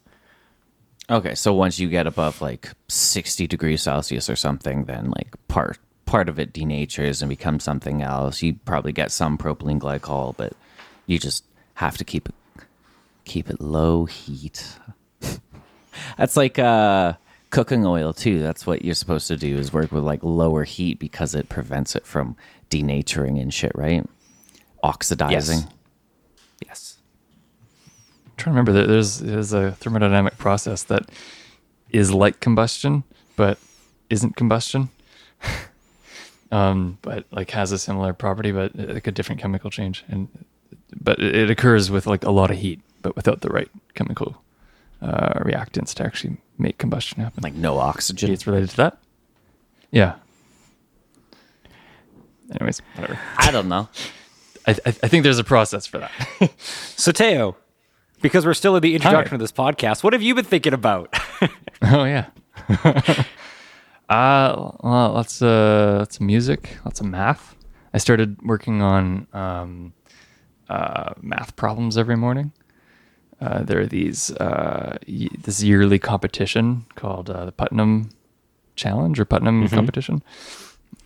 Okay, 1.12 1.36
so 1.36 1.53
once 1.53 1.78
you 1.78 1.89
get 1.89 2.07
above 2.07 2.41
like 2.41 2.72
60 2.88 3.45
degrees 3.45 3.82
Celsius 3.82 4.30
or 4.30 4.38
something, 4.38 4.86
then 4.86 5.12
like 5.12 5.36
part 5.49 5.78
part 6.05 6.30
of 6.30 6.39
it 6.39 6.53
denatures 6.53 7.22
and 7.22 7.28
becomes 7.28 7.66
something 7.66 8.01
else. 8.01 8.41
You 8.41 8.53
probably 8.66 8.93
get 8.93 9.12
some 9.12 9.38
propylene 9.38 9.80
glycol, 9.80 10.36
but 10.38 10.53
you 11.07 11.20
just 11.20 11.43
have 11.76 11.97
to 11.97 12.05
keep 12.05 12.30
it 12.30 12.36
keep 13.26 13.49
it 13.49 13.59
low 13.59 14.05
heat. 14.05 14.78
That's 16.18 16.38
like 16.38 16.57
uh 16.57 17.14
cooking 17.52 17.86
oil 17.86 18.12
too. 18.14 18.39
That's 18.39 18.66
what 18.66 18.84
you're 18.84 18.95
supposed 18.95 19.28
to 19.28 19.38
do 19.38 19.58
is 19.58 19.72
work 19.72 19.91
with 19.91 20.04
like 20.04 20.24
lower 20.24 20.64
heat 20.64 20.97
because 20.99 21.36
it 21.36 21.47
prevents 21.49 21.95
it 21.95 22.06
from 22.08 22.36
denaturing 22.70 23.39
and 23.41 23.54
shit, 23.54 23.72
right? 23.76 24.04
Oxidizing. 24.84 25.60
yes 26.66 26.97
trying 28.38 28.45
to 28.45 28.49
remember 28.49 28.72
there- 28.72 28.88
there's 28.88 29.20
there's 29.20 29.54
a 29.54 29.78
thermodynamic 29.80 30.36
process 30.39 30.82
that 30.84 31.08
is 31.91 32.12
like 32.12 32.39
combustion 32.39 33.04
but 33.36 33.60
isn't 34.10 34.36
combustion 34.36 34.89
um 36.52 36.97
but 37.04 37.26
like 37.32 37.52
has 37.52 37.72
a 37.72 37.78
similar 37.78 38.14
property 38.14 38.52
but 38.52 38.76
like 38.76 39.06
a 39.06 39.12
different 39.12 39.39
chemical 39.39 39.70
change 39.70 40.04
and 40.10 40.28
but 40.99 41.20
it 41.20 41.49
occurs 41.52 41.91
with 41.91 42.08
like 42.08 42.24
a 42.26 42.32
lot 42.32 42.49
of 42.49 42.58
heat 42.58 42.80
but 43.04 43.16
without 43.16 43.41
the 43.41 43.49
right 43.49 43.70
chemical 43.93 44.41
uh 45.04 45.34
reactants 45.41 45.93
to 45.93 46.04
actually 46.04 46.38
make 46.62 46.78
combustion 46.78 47.22
happen 47.22 47.41
Like 47.43 47.53
no 47.55 47.78
oxygen. 47.78 48.32
it's 48.32 48.45
related 48.47 48.70
to 48.72 48.78
that 48.78 48.97
yeah 49.91 50.16
anyways 52.55 52.82
whatever 52.95 53.20
I 53.38 53.51
don't 53.51 53.68
know. 53.68 53.89
i 54.68 54.72
i, 54.72 54.76
I 54.86 55.07
think 55.07 55.24
there's 55.24 55.39
a 55.39 55.43
process 55.43 55.86
for 55.86 55.97
that 55.99 56.12
so 56.59 57.12
teo 57.12 57.55
because 58.22 58.45
we're 58.45 58.53
still 58.53 58.76
in 58.76 58.82
the 58.82 58.93
introduction 58.95 59.32
Hi. 59.32 59.36
of 59.36 59.39
this 59.41 59.51
podcast 59.51 60.03
what 60.03 60.14
have 60.14 60.22
you 60.22 60.36
been 60.36 60.45
thinking 60.45 60.74
about 60.74 61.14
Oh 61.84 62.03
yeah. 62.03 62.28
uh 64.09 64.53
well, 64.84 65.14
lots 65.14 65.41
of 65.41 65.97
lots 65.99 66.16
of 66.18 66.22
music, 66.22 66.78
lots 66.86 66.99
of 66.99 67.07
math. 67.07 67.55
I 67.93 67.97
started 67.97 68.38
working 68.43 68.82
on 68.84 69.26
um, 69.34 69.93
uh, 70.70 71.14
math 71.22 71.55
problems 71.55 71.97
every 71.97 72.16
morning. 72.16 72.51
Uh, 73.42 73.64
there 73.64 73.80
are 73.80 73.88
these 73.88 74.32
uh, 74.38 74.98
y- 75.08 75.28
this 75.42 75.64
yearly 75.64 75.98
competition 76.00 76.86
called 76.96 77.30
uh, 77.30 77.46
the 77.46 77.52
Putnam 77.52 78.10
Challenge 78.76 79.20
or 79.20 79.26
Putnam 79.26 79.68
Competition, 79.68 80.22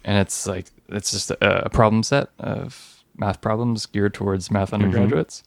and 0.04 0.18
it's 0.18 0.46
like 0.46 0.66
it's 0.90 1.12
just 1.12 1.32
a, 1.32 1.66
a 1.66 1.70
problem 1.70 2.04
set 2.04 2.30
of 2.40 3.04
math 3.18 3.40
problems 3.40 3.86
geared 3.86 4.14
towards 4.14 4.52
math 4.52 4.74
undergraduates 4.74 5.44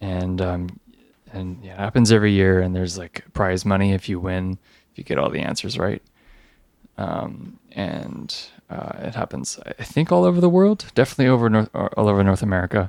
and 0.00 0.40
um, 0.40 0.80
and 1.32 1.58
yeah, 1.64 1.74
it 1.74 1.78
happens 1.78 2.12
every 2.12 2.32
year. 2.32 2.60
And 2.60 2.74
there's 2.74 2.96
like 2.98 3.24
prize 3.32 3.64
money 3.64 3.92
if 3.92 4.08
you 4.08 4.20
win, 4.20 4.58
if 4.92 4.98
you 4.98 5.04
get 5.04 5.18
all 5.18 5.30
the 5.30 5.40
answers 5.40 5.78
right. 5.78 6.02
Um, 6.96 7.58
and 7.72 8.34
uh, 8.70 8.92
it 8.98 9.14
happens, 9.14 9.58
I 9.66 9.82
think, 9.82 10.12
all 10.12 10.24
over 10.24 10.40
the 10.40 10.48
world. 10.48 10.86
Definitely 10.94 11.28
over 11.28 11.50
North, 11.50 11.70
all 11.74 12.08
over 12.08 12.22
North 12.22 12.42
America. 12.42 12.88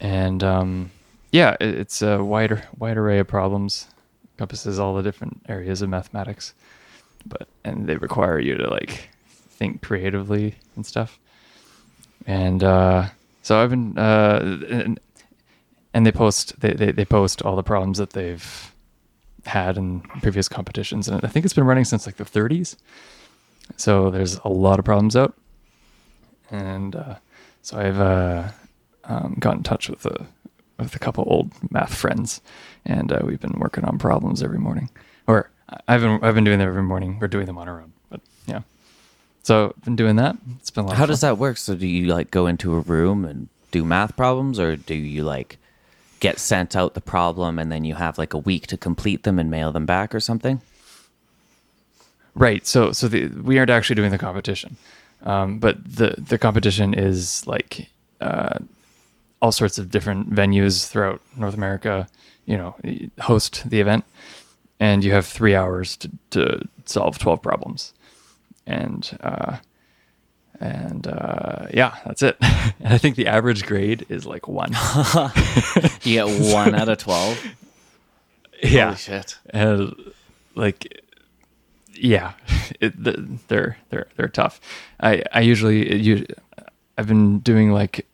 And 0.00 0.44
um, 0.44 0.90
yeah, 1.36 1.56
it's 1.60 2.00
a 2.00 2.24
wider 2.24 2.62
wide 2.78 2.96
array 2.96 3.18
of 3.18 3.28
problems, 3.28 3.88
encompasses 4.34 4.78
all 4.78 4.94
the 4.94 5.02
different 5.02 5.42
areas 5.48 5.82
of 5.82 5.90
mathematics. 5.90 6.54
But 7.26 7.48
and 7.62 7.86
they 7.86 7.96
require 7.96 8.38
you 8.38 8.56
to 8.56 8.70
like 8.70 9.10
think 9.50 9.82
creatively 9.82 10.54
and 10.76 10.86
stuff. 10.86 11.18
And 12.26 12.64
uh, 12.64 13.08
so 13.42 13.62
I've 13.62 13.70
been 13.70 13.98
uh, 13.98 14.60
and, 14.70 14.98
and 15.92 16.06
they 16.06 16.12
post 16.12 16.58
they, 16.60 16.72
they, 16.72 16.92
they 16.92 17.04
post 17.04 17.42
all 17.42 17.56
the 17.56 17.62
problems 17.62 17.98
that 17.98 18.10
they've 18.10 18.72
had 19.44 19.76
in 19.76 20.00
previous 20.00 20.48
competitions 20.48 21.06
and 21.06 21.24
i 21.24 21.28
think 21.28 21.44
it's 21.44 21.54
been 21.54 21.62
running 21.64 21.84
since 21.84 22.04
like 22.04 22.16
the 22.16 22.24
30s 22.24 22.74
so 23.76 24.10
there's 24.10 24.40
a 24.44 24.48
lot 24.48 24.80
of 24.80 24.84
problems 24.84 25.14
out 25.14 25.34
and 26.50 26.96
uh, 26.96 27.14
so 27.62 27.78
i've 27.78 28.00
uh, 28.00 28.48
um, 29.04 29.36
got 29.38 29.56
in 29.56 29.62
touch 29.62 29.88
with 29.88 30.04
a 30.04 30.26
with 30.78 30.94
a 30.94 30.98
couple 30.98 31.24
old 31.26 31.50
math 31.70 31.94
friends 31.94 32.40
and 32.84 33.12
uh, 33.12 33.20
we've 33.24 33.40
been 33.40 33.58
working 33.58 33.84
on 33.84 33.98
problems 33.98 34.42
every 34.42 34.58
morning 34.58 34.88
or 35.26 35.50
i've 35.88 36.00
been 36.00 36.22
i've 36.22 36.34
been 36.34 36.44
doing 36.44 36.58
them 36.58 36.68
every 36.68 36.82
morning 36.82 37.18
we're 37.20 37.28
doing 37.28 37.46
them 37.46 37.58
on 37.58 37.68
our 37.68 37.80
own 37.80 37.92
but 38.10 38.20
yeah 38.46 38.62
so 39.42 39.72
I've 39.76 39.84
been 39.84 39.94
doing 39.96 40.16
that 40.16 40.36
it's 40.58 40.70
been 40.72 40.84
a 40.84 40.88
lot 40.88 40.96
How 40.96 41.06
does 41.06 41.20
that 41.20 41.38
work? 41.38 41.56
So 41.56 41.76
do 41.76 41.86
you 41.86 42.12
like 42.12 42.32
go 42.32 42.48
into 42.48 42.74
a 42.74 42.80
room 42.80 43.24
and 43.24 43.48
do 43.70 43.84
math 43.84 44.16
problems 44.16 44.58
or 44.58 44.74
do 44.74 44.94
you 44.94 45.22
like 45.22 45.58
get 46.18 46.40
sent 46.40 46.74
out 46.74 46.94
the 46.94 47.00
problem 47.00 47.56
and 47.58 47.70
then 47.70 47.84
you 47.84 47.94
have 47.94 48.18
like 48.18 48.34
a 48.34 48.38
week 48.38 48.66
to 48.66 48.76
complete 48.76 49.22
them 49.22 49.38
and 49.38 49.48
mail 49.48 49.70
them 49.70 49.86
back 49.86 50.12
or 50.14 50.18
something? 50.18 50.60
Right. 52.34 52.66
So 52.66 52.90
so 52.90 53.06
the, 53.06 53.28
we 53.28 53.56
aren't 53.58 53.70
actually 53.70 53.94
doing 53.94 54.10
the 54.10 54.18
competition, 54.18 54.78
um, 55.22 55.58
but 55.60 55.76
the 55.84 56.16
the 56.18 56.38
competition 56.38 56.92
is 56.92 57.46
like 57.46 57.88
uh, 58.20 58.58
all 59.40 59.52
sorts 59.52 59.78
of 59.78 59.90
different 59.90 60.30
venues 60.30 60.88
throughout 60.88 61.20
North 61.36 61.54
America. 61.54 62.08
You 62.46 62.56
know, 62.56 62.76
host 63.20 63.68
the 63.68 63.80
event, 63.80 64.04
and 64.78 65.02
you 65.02 65.12
have 65.12 65.26
three 65.26 65.54
hours 65.54 65.96
to 65.98 66.10
to 66.30 66.60
solve 66.84 67.18
twelve 67.18 67.42
problems, 67.42 67.92
and 68.66 69.18
uh, 69.20 69.56
and 70.60 71.06
uh, 71.06 71.66
yeah, 71.74 71.96
that's 72.04 72.22
it. 72.22 72.36
and 72.40 72.92
I 72.94 72.98
think 72.98 73.16
the 73.16 73.26
average 73.26 73.66
grade 73.66 74.06
is 74.08 74.26
like 74.26 74.46
one. 74.48 74.72
You 76.02 76.14
get 76.24 76.54
one 76.54 76.74
out 76.76 76.88
of 76.88 76.98
12. 76.98 77.44
yeah. 78.62 78.84
Holy 78.86 78.96
shit. 78.96 79.38
and 79.50 79.94
like 80.54 81.02
yeah 81.92 82.32
it, 82.80 83.02
th- 83.02 83.18
they're 83.48 83.76
they're 83.90 84.06
they're 84.16 84.28
tough 84.28 84.60
i 85.00 85.22
i 85.32 85.40
usually 85.40 85.96
you 86.00 86.26
i've 86.96 87.06
been 87.08 87.38
doing 87.40 87.72
like, 87.72 88.06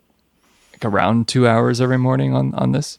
like 0.85 0.93
around 0.93 1.29
two 1.29 1.47
hours 1.47 1.81
every 1.81 1.99
morning 1.99 2.35
on 2.35 2.55
on 2.55 2.73
this 2.73 2.99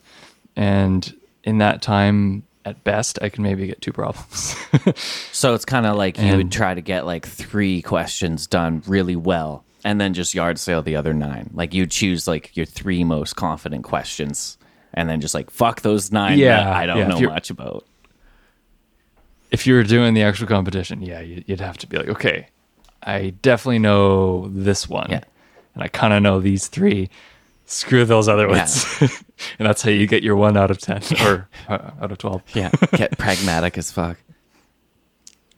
and 0.55 1.15
in 1.43 1.57
that 1.57 1.81
time 1.81 2.43
at 2.65 2.81
best 2.83 3.19
i 3.21 3.29
can 3.29 3.43
maybe 3.43 3.67
get 3.67 3.81
two 3.81 3.91
problems 3.91 4.55
So 5.31 5.53
it's 5.53 5.65
kind 5.65 5.85
of 5.85 5.95
like 5.97 6.17
you 6.19 6.37
would 6.37 6.51
try 6.51 6.73
to 6.73 6.81
get 6.81 7.05
like 7.05 7.27
three 7.27 7.81
questions 7.81 8.47
done 8.47 8.81
really 8.87 9.15
well 9.15 9.63
and 9.83 9.99
then 9.99 10.13
just 10.13 10.33
yard 10.33 10.57
sale 10.59 10.81
the 10.81 10.95
other 10.95 11.13
nine. 11.13 11.49
Like 11.53 11.73
you 11.73 11.85
choose 11.85 12.27
like 12.27 12.55
your 12.55 12.65
three 12.65 13.03
most 13.03 13.35
confident 13.35 13.83
questions 13.83 14.57
and 14.93 15.09
then 15.09 15.19
just 15.19 15.33
like 15.33 15.49
fuck 15.51 15.81
those 15.81 16.11
nine 16.11 16.39
Yeah, 16.39 16.63
that 16.63 16.73
I 16.73 16.85
don't 16.85 16.97
yeah, 16.99 17.07
know 17.07 17.19
much 17.29 17.49
about. 17.49 17.83
if 19.51 19.67
you 19.67 19.73
were 19.73 19.83
doing 19.83 20.13
the 20.13 20.23
actual 20.23 20.47
competition 20.47 21.01
yeah 21.01 21.19
you- 21.19 21.43
you'd 21.47 21.59
have 21.59 21.77
to 21.79 21.87
be 21.87 21.97
like 21.97 22.07
okay 22.09 22.47
i 23.03 23.31
definitely 23.41 23.79
know 23.79 24.47
this 24.49 24.87
one 24.87 25.07
Yeah. 25.09 25.21
and 25.75 25.83
i 25.83 25.87
kind 25.89 26.13
of 26.13 26.21
know 26.23 26.39
these 26.39 26.67
three 26.67 27.09
screw 27.73 28.05
those 28.05 28.27
other 28.27 28.47
ones. 28.47 28.85
and 29.01 29.67
that's 29.67 29.81
how 29.81 29.89
you 29.89 30.07
get 30.07 30.23
your 30.23 30.35
one 30.35 30.57
out 30.57 30.71
of 30.71 30.77
10 30.79 31.01
or 31.25 31.49
uh, 31.67 31.91
out 32.01 32.11
of 32.11 32.17
12. 32.17 32.43
Yeah, 32.53 32.69
get 32.95 33.17
pragmatic 33.17 33.77
as 33.77 33.91
fuck. 33.91 34.17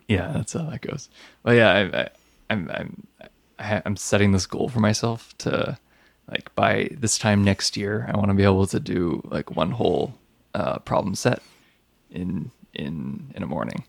Yeah, 0.07 0.31
that's 0.33 0.53
how 0.53 0.63
that 0.69 0.81
goes. 0.81 1.09
Well, 1.43 1.55
yeah, 1.55 1.71
I, 1.71 2.01
I, 2.01 2.09
I'm, 2.49 2.69
I'm, 2.69 3.07
I'm 3.85 3.95
setting 3.95 4.31
this 4.31 4.45
goal 4.45 4.69
for 4.69 4.79
myself 4.79 5.35
to, 5.39 5.77
like, 6.29 6.53
by 6.55 6.89
this 6.91 7.17
time 7.17 7.43
next 7.43 7.75
year, 7.75 8.09
I 8.11 8.17
want 8.17 8.29
to 8.29 8.35
be 8.35 8.43
able 8.43 8.67
to 8.67 8.79
do 8.79 9.21
like 9.31 9.55
one 9.55 9.71
whole 9.71 10.13
uh, 10.53 10.79
problem 10.79 11.15
set 11.15 11.41
in 12.11 12.51
in 12.73 13.31
in 13.35 13.43
a 13.43 13.47
morning. 13.47 13.83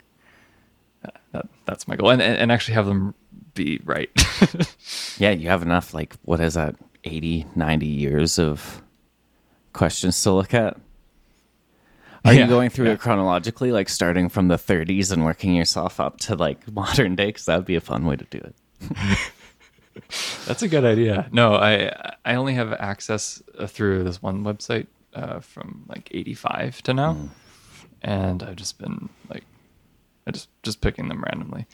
Uh, 1.05 1.11
that, 1.33 1.49
that's 1.67 1.89
my 1.89 1.97
goal, 1.97 2.11
and, 2.11 2.23
and 2.23 2.37
and 2.39 2.53
actually 2.53 2.75
have 2.75 2.87
them 2.87 3.15
be 3.55 3.81
right. 3.85 4.11
Yeah, 5.19 5.31
you 5.31 5.49
have 5.49 5.63
enough, 5.63 5.95
like, 5.95 6.15
what 6.23 6.41
is 6.41 6.55
that, 6.55 6.77
80, 7.07 7.47
90 7.55 7.87
years 7.87 8.39
of 8.39 8.83
questions 9.73 10.21
to 10.23 10.33
look 10.33 10.53
at? 10.55 10.77
Are 12.25 12.35
Yeah, 12.35 12.43
you 12.45 12.47
going 12.49 12.71
through 12.71 12.87
yeah. 12.87 12.93
it 12.95 13.01
chronologically, 13.01 13.71
like 13.71 13.89
starting 13.89 14.29
from 14.29 14.49
the 14.49 14.57
30s 14.57 15.13
and 15.13 15.25
working 15.25 15.55
yourself 15.55 16.01
up 16.01 16.19
to 16.21 16.35
like 16.35 16.71
modern 16.73 17.15
day? 17.15 17.27
Because 17.27 17.45
that 17.47 17.57
would 17.57 17.67
be 17.67 17.77
a 17.77 17.81
fun 17.81 18.05
way 18.05 18.17
to 18.17 18.25
do 18.25 18.39
it. 18.39 18.55
That's 20.47 20.63
a 20.63 20.69
good 20.69 20.85
idea. 20.85 21.29
No, 21.33 21.55
I 21.55 21.91
I 22.25 22.35
only 22.35 22.55
have 22.55 22.73
access 22.75 23.43
uh, 23.59 23.67
through 23.67 24.05
this 24.05 24.21
one 24.21 24.45
website 24.45 24.89
uh, 25.15 25.41
from 25.41 25.85
like 25.89 26.09
85 26.13 26.83
to 26.83 26.93
now, 26.95 27.17
and 28.03 28.43
I've 28.43 28.57
just 28.57 28.79
been 28.79 29.09
like, 29.31 29.45
I 30.27 30.33
just 30.33 30.49
just 30.63 30.81
picking 30.83 31.09
them 31.09 31.23
randomly. 31.23 31.67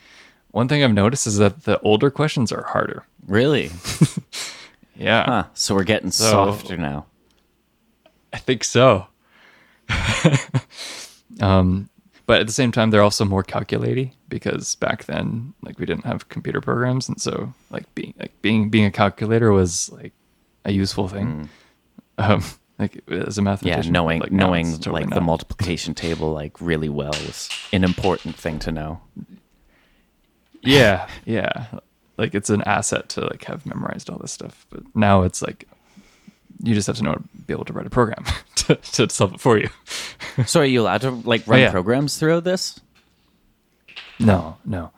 One 0.51 0.67
thing 0.69 0.83
I've 0.83 0.93
noticed 0.93 1.27
is 1.27 1.37
that 1.39 1.63
the 1.63 1.79
older 1.81 2.09
questions 2.11 2.51
are 2.51 2.63
harder. 2.63 3.05
Really? 3.27 3.71
Yeah, 4.95 5.23
Huh. 5.25 5.43
So 5.53 5.75
we're 5.75 5.83
getting 5.83 6.11
So- 6.11 6.29
softer 6.31 6.77
now. 6.77 7.05
I 8.31 8.37
think 8.37 8.63
so. 8.63 9.07
um, 11.41 11.89
but 12.25 12.39
at 12.41 12.47
the 12.47 12.53
same 12.53 12.71
time, 12.71 12.89
they're 12.89 13.01
also 13.01 13.25
more 13.25 13.43
calculating 13.43 14.13
because 14.29 14.75
back 14.75 15.05
then, 15.05 15.53
like 15.61 15.77
we 15.79 15.85
didn't 15.85 16.05
have 16.05 16.29
computer 16.29 16.61
programs, 16.61 17.09
and 17.09 17.19
so 17.21 17.53
like 17.69 17.93
being 17.95 18.13
like 18.19 18.31
being 18.41 18.69
being 18.69 18.85
a 18.85 18.91
calculator 18.91 19.51
was 19.51 19.91
like 19.91 20.13
a 20.65 20.71
useful 20.71 21.07
thing. 21.07 21.49
Um, 22.17 22.43
like 22.79 23.01
as 23.09 23.37
a 23.37 23.41
mathematician, 23.41 23.85
Yeah, 23.93 23.99
knowing 23.99 24.19
like, 24.21 24.31
knowing 24.31 24.71
totally 24.73 25.03
like 25.03 25.13
the 25.13 25.21
multiplication 25.21 25.93
table 25.93 26.31
like 26.31 26.59
really 26.61 26.89
well 26.89 27.11
was 27.11 27.49
an 27.73 27.83
important 27.83 28.35
thing 28.35 28.57
to 28.59 28.71
know. 28.71 29.01
yeah, 30.61 31.07
yeah, 31.25 31.65
like 32.17 32.35
it's 32.35 32.49
an 32.49 32.61
asset 32.63 33.09
to 33.09 33.21
like 33.21 33.43
have 33.45 33.65
memorized 33.65 34.09
all 34.09 34.17
this 34.17 34.31
stuff. 34.31 34.65
But 34.69 34.83
now 34.95 35.23
it's 35.23 35.41
like 35.41 35.67
you 36.61 36.73
just 36.73 36.87
have 36.87 36.97
to 36.97 37.03
know 37.03 37.21
be 37.45 37.53
able 37.53 37.65
to 37.65 37.73
write 37.73 37.87
a 37.87 37.89
program 37.89 38.23
to, 38.55 38.75
to 38.75 39.09
solve 39.09 39.33
it 39.35 39.39
for 39.39 39.57
you. 39.57 39.69
So 40.47 40.61
are 40.61 40.65
you 40.65 40.81
allowed 40.81 41.01
to 41.01 41.11
like 41.11 41.45
run 41.45 41.59
yeah. 41.59 41.69
programs 41.69 42.17
through 42.17 42.41
this? 42.41 42.79
No, 44.17 44.57
no. 44.65 44.89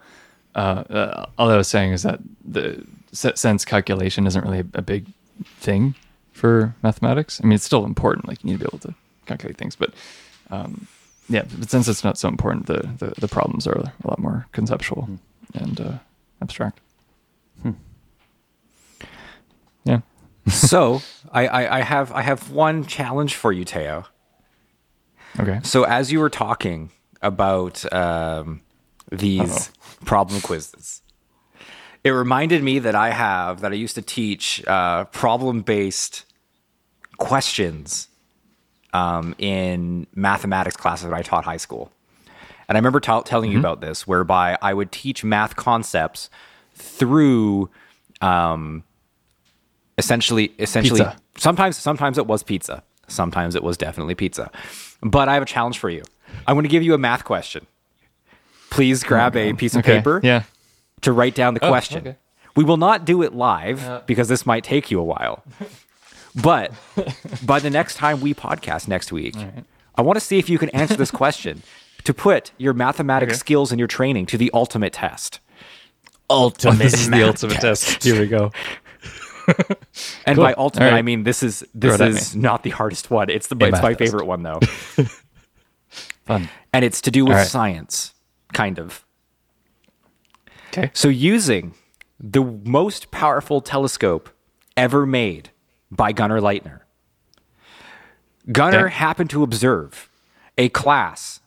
Uh, 0.55 0.83
uh, 0.89 1.25
all 1.37 1.49
I 1.49 1.57
was 1.57 1.67
saying 1.67 1.91
is 1.91 2.03
that 2.03 2.21
the 2.45 2.85
sense 3.11 3.65
calculation 3.65 4.27
isn't 4.27 4.41
really 4.41 4.59
a 4.59 4.81
big 4.81 5.07
thing 5.57 5.93
for 6.31 6.73
mathematics. 6.83 7.41
I 7.43 7.47
mean, 7.47 7.55
it's 7.55 7.65
still 7.65 7.83
important. 7.83 8.29
Like 8.29 8.41
you 8.45 8.51
need 8.51 8.59
to 8.59 8.59
be 8.59 8.69
able 8.69 8.79
to 8.79 8.95
calculate 9.25 9.57
things, 9.57 9.75
but 9.75 9.93
um, 10.51 10.87
yeah. 11.27 11.43
But 11.57 11.69
since 11.69 11.89
it's 11.89 12.05
not 12.05 12.17
so 12.17 12.29
important, 12.29 12.67
the 12.67 12.89
the, 12.97 13.13
the 13.19 13.27
problems 13.27 13.67
are 13.67 13.77
a 13.77 13.93
lot 14.05 14.19
more 14.19 14.47
conceptual 14.53 15.09
and 15.53 15.81
uh, 15.81 15.93
abstract. 16.41 16.79
Yeah. 19.83 20.01
so 20.47 21.01
I, 21.31 21.47
I, 21.47 21.79
I 21.79 21.81
have 21.81 22.11
I 22.11 22.21
have 22.21 22.51
one 22.51 22.85
challenge 22.85 23.35
for 23.35 23.51
you, 23.51 23.63
Teo. 23.63 24.05
Okay. 25.39 25.59
So 25.63 25.83
as 25.83 26.11
you 26.11 26.19
were 26.19 26.29
talking 26.29 26.91
about 27.21 27.91
um, 27.93 28.61
these 29.11 29.71
problem 30.05 30.41
quizzes, 30.41 31.01
it 32.03 32.11
reminded 32.11 32.63
me 32.63 32.79
that 32.79 32.95
I 32.95 33.09
have 33.09 33.61
that 33.61 33.71
I 33.71 33.75
used 33.75 33.95
to 33.95 34.01
teach 34.01 34.65
uh, 34.67 35.05
problem 35.05 35.61
based 35.61 36.25
questions 37.17 38.07
um, 38.93 39.35
in 39.37 40.07
mathematics 40.15 40.77
classes 40.77 41.09
that 41.09 41.13
I 41.13 41.21
taught 41.21 41.43
high 41.43 41.57
school. 41.57 41.91
And 42.67 42.77
I 42.77 42.79
remember 42.79 42.99
t- 42.99 43.21
telling 43.25 43.51
you 43.51 43.59
about 43.59 43.81
this, 43.81 44.07
whereby 44.07 44.57
I 44.61 44.73
would 44.73 44.91
teach 44.91 45.23
math 45.23 45.55
concepts 45.55 46.29
through 46.75 47.69
um, 48.21 48.83
essentially 49.97 50.51
essentially 50.59 51.01
Pizza. 51.01 51.17
sometimes 51.37 51.77
sometimes 51.77 52.17
it 52.17 52.27
was 52.27 52.43
pizza 52.43 52.83
sometimes 53.07 53.55
it 53.55 53.63
was 53.63 53.77
definitely 53.77 54.15
pizza 54.15 54.51
but 55.01 55.29
i 55.29 55.33
have 55.35 55.43
a 55.43 55.45
challenge 55.45 55.79
for 55.79 55.89
you 55.89 56.03
i'm 56.47 56.55
going 56.55 56.63
to 56.63 56.69
give 56.69 56.83
you 56.83 56.93
a 56.93 56.97
math 56.97 57.23
question 57.23 57.65
please 58.69 59.03
grab 59.03 59.35
a 59.37 59.53
piece 59.53 59.73
of 59.75 59.79
Okay. 59.79 59.97
paper 59.97 60.19
Yeah. 60.23 60.43
to 61.01 61.11
write 61.13 61.35
down 61.35 61.53
the 61.53 61.63
Oh, 61.63 61.69
question 61.69 61.99
okay. 62.07 62.17
we 62.55 62.63
will 62.63 62.77
not 62.77 63.05
do 63.05 63.21
it 63.21 63.33
live 63.33 64.03
because 64.05 64.27
this 64.27 64.45
might 64.45 64.63
take 64.63 64.91
you 64.91 64.99
a 64.99 65.03
while 65.03 65.43
but 66.35 66.71
by 67.45 67.59
the 67.59 67.69
next 67.69 67.95
time 67.95 68.19
we 68.19 68.33
podcast 68.33 68.87
next 68.89 69.11
week 69.13 69.35
i 69.95 70.01
want 70.01 70.17
to 70.17 70.25
see 70.25 70.39
if 70.39 70.49
you 70.49 70.57
can 70.57 70.69
answer 70.69 70.95
this 70.95 71.11
question 71.21 71.63
to 72.03 72.13
put 72.13 72.51
your 72.57 72.73
mathematics 72.73 73.33
Okay. 73.33 73.39
skills 73.39 73.71
and 73.71 73.79
your 73.79 73.87
training 73.87 74.25
to 74.25 74.37
the 74.37 74.51
ultimate 74.53 74.91
test 74.93 75.39
Ultimate. 76.29 76.77
This 76.79 76.93
is 76.93 77.09
the 77.09 77.23
ultimate 77.23 77.59
test. 77.61 78.03
Here 78.03 78.19
we 78.19 78.27
go. 78.27 78.51
And 80.25 80.35
Cool. 80.37 80.43
by 80.45 80.53
ultimate, 80.57 80.85
All 80.87 80.91
right. 80.93 80.97
I 80.97 81.01
mean 81.03 81.21
this 81.23 81.43
is 81.43 81.63
this 81.75 81.93
it 81.95 82.01
at 82.01 82.07
is 82.09 82.35
not 82.35 82.63
the 82.63 82.71
hardest 82.71 83.11
one. 83.11 83.29
It's 83.29 83.45
the 83.45 83.55
A 83.61 83.67
it's 83.67 83.79
my 83.79 83.93
test. 83.93 83.99
favorite 83.99 84.25
one 84.25 84.41
though, 84.41 84.59
Fun. 86.25 86.49
and 86.73 86.83
it's 86.83 86.99
to 87.01 87.11
do 87.11 87.25
with 87.25 87.33
All 87.33 87.37
right. 87.37 87.47
science, 87.47 88.15
kind 88.53 88.79
of. 88.79 89.05
Okay. 90.69 90.89
So 90.95 91.09
using 91.09 91.75
the 92.19 92.43
most 92.43 93.11
powerful 93.11 93.61
telescope 93.61 94.31
ever 94.75 95.05
made 95.05 95.51
by 95.91 96.11
Gunnar 96.11 96.39
Leitner, 96.41 96.79
Gunnar 98.51 98.87
Okay. 98.87 98.95
happened 98.95 99.29
to 99.29 99.43
observe 99.43 100.09
a 100.57 100.69
class 100.69 101.39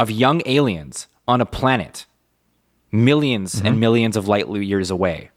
of 0.00 0.10
young 0.10 0.42
aliens 0.44 1.06
on 1.28 1.40
a 1.40 1.46
planet 1.46 2.06
1000000s 2.92 3.56
Mm-hmm. 3.56 3.66
and 3.66 3.80
millions 3.80 4.16
of 4.16 4.28
light 4.28 4.48
years 4.48 4.90
away. 4.90 5.30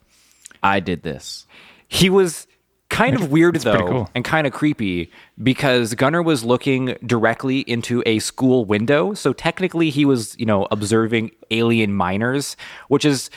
I 0.61 0.79
did 0.79 1.03
this. 1.03 1.45
He 1.87 2.09
was 2.09 2.47
kind 2.89 3.15
of 3.15 3.31
weird 3.31 3.55
though 3.55 3.87
cool. 3.87 4.09
and 4.13 4.23
kind 4.23 4.45
of 4.45 4.53
creepy 4.53 5.11
because 5.41 5.95
Gunnar 5.95 6.21
was 6.21 6.43
looking 6.43 6.95
directly 7.05 7.59
into 7.61 8.03
a 8.05 8.19
school 8.19 8.65
window. 8.65 9.13
So 9.15 9.33
technically 9.33 9.89
he 9.89 10.05
was, 10.05 10.35
you 10.37 10.45
know, 10.45 10.67
observing 10.69 11.31
alien 11.51 11.93
minors, 11.93 12.55
which 12.87 13.03
is 13.03 13.29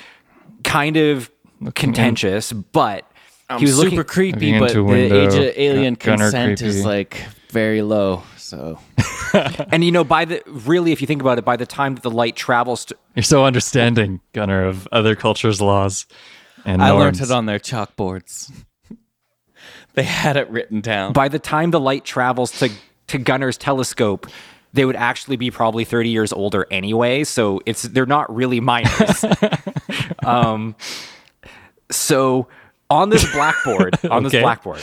kind 0.63 0.97
of 0.97 1.31
contentious, 1.75 2.53
but 2.53 3.11
he 3.59 3.65
was 3.65 3.77
super 3.77 3.85
looking 3.97 4.05
creepy, 4.05 4.59
looking 4.59 4.87
but 4.87 4.93
the 4.93 5.15
age 5.23 5.35
of 5.35 5.53
alien 5.57 5.95
Gunnar 5.95 6.25
consent 6.25 6.63
is 6.63 6.85
like 6.85 7.25
very 7.51 7.81
low. 7.83 8.23
So 8.47 8.79
and 9.73 9.83
you 9.83 9.91
know 9.91 10.05
by 10.05 10.25
the 10.25 10.41
really 10.47 10.93
if 10.93 11.01
you 11.01 11.07
think 11.07 11.21
about 11.21 11.39
it 11.39 11.45
by 11.45 11.57
the 11.57 11.67
time 11.67 11.95
that 11.97 12.03
the 12.03 12.11
light 12.11 12.37
travels 12.37 12.85
to, 12.87 12.97
You're 13.17 13.23
so 13.25 13.45
understanding, 13.45 14.21
Gunnar, 14.33 14.65
of 14.67 14.87
other 14.93 15.17
cultures' 15.17 15.61
laws 15.61 16.07
and 16.65 16.81
I 16.83 16.89
norms. 16.91 17.03
learned 17.19 17.21
it 17.31 17.35
on 17.35 17.47
their 17.47 17.59
chalkboards. 17.59 18.53
they 19.95 20.05
had 20.05 20.37
it 20.37 20.49
written 20.51 20.81
down. 20.81 21.13
by 21.13 21.29
the 21.29 21.39
time 21.41 21.71
the 21.73 21.81
light 21.81 22.05
travels 22.05 22.57
to 22.61 22.71
to 23.09 23.19
Gunnar's 23.19 23.57
telescope 23.59 24.27
they 24.73 24.85
would 24.85 24.97
actually 24.97 25.37
be 25.37 25.51
probably 25.51 25.85
30 25.85 26.11
years 26.11 26.33
older 26.33 26.67
anyway 26.71 27.25
so 27.25 27.61
it's 27.67 27.83
they're 27.83 28.05
not 28.07 28.33
really 28.35 28.61
minors 28.61 29.25
um 30.25 30.75
so 31.91 32.47
on 32.91 33.09
this 33.11 33.31
blackboard 33.33 33.97
on 34.11 34.23
this 34.23 34.35
Okay. 34.35 34.43
blackboard 34.43 34.83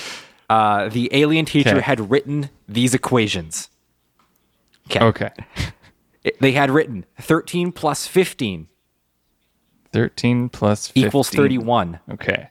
uh 0.54 0.90
the 0.90 1.06
alien 1.22 1.46
teacher 1.46 1.78
Okay. 1.78 1.82
had 1.92 2.00
written 2.12 2.50
these 2.78 2.94
equations 3.00 3.70
Okay. 5.10 5.32
It- 6.24 6.40
they 6.40 6.54
had 6.54 6.70
written 6.72 7.06
13 7.20 7.72
plus 7.72 8.08
15 8.08 8.68
13 9.92 10.50
plus 10.50 10.88
15. 10.88 11.06
equals 11.08 11.30
31 11.30 12.00
Okay. 12.12 12.50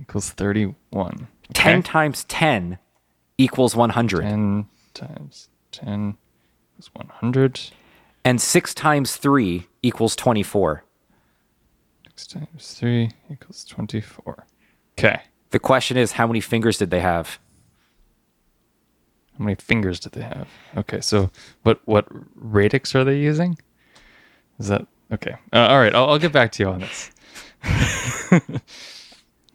Equals 0.00 0.30
31. 0.30 1.28
10 1.52 1.82
times 1.82 2.24
10 2.24 2.78
equals 3.38 3.74
100 3.76 4.22
10 4.22 4.66
times 4.94 5.48
10 5.72 6.16
is 6.78 6.90
100. 6.94 7.60
and 8.24 8.40
6 8.40 8.74
times 8.74 9.16
3 9.16 9.66
equals 9.82 10.14
24 10.16 10.84
Six 12.16 12.26
times 12.26 12.74
3 12.74 13.10
equals 13.30 13.64
24. 13.64 14.46
Okay. 14.98 15.22
The 15.52 15.58
question 15.58 15.96
is 15.96 16.12
how 16.12 16.26
many 16.26 16.40
fingers 16.40 16.78
did 16.78 16.90
they 16.90 17.00
have 17.00 17.38
How 19.38 19.44
many 19.44 19.54
fingers 19.54 20.00
did 20.00 20.12
they 20.12 20.22
have? 20.22 20.48
Okay, 20.76 21.00
so 21.00 21.30
what 21.62 21.80
what 21.84 22.06
radix 22.34 22.94
are 22.94 23.04
they 23.04 23.18
using? 23.18 23.56
Is 24.58 24.68
that 24.68 24.86
okay? 25.12 25.36
Uh, 25.52 25.68
all 25.70 25.78
right, 25.78 25.94
I'll, 25.94 26.10
I'll 26.10 26.18
get 26.18 26.32
back 26.32 26.52
to 26.52 26.62
you 26.62 26.68
on 26.68 26.80
this. 26.80 27.10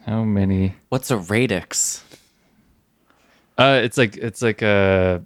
How 0.05 0.23
many 0.23 0.75
What's 0.89 1.11
a 1.11 1.17
radix? 1.17 2.03
Uh, 3.57 3.81
it's 3.83 3.97
like 3.97 4.15
it's 4.17 4.41
like 4.41 4.63
uh 4.63 5.19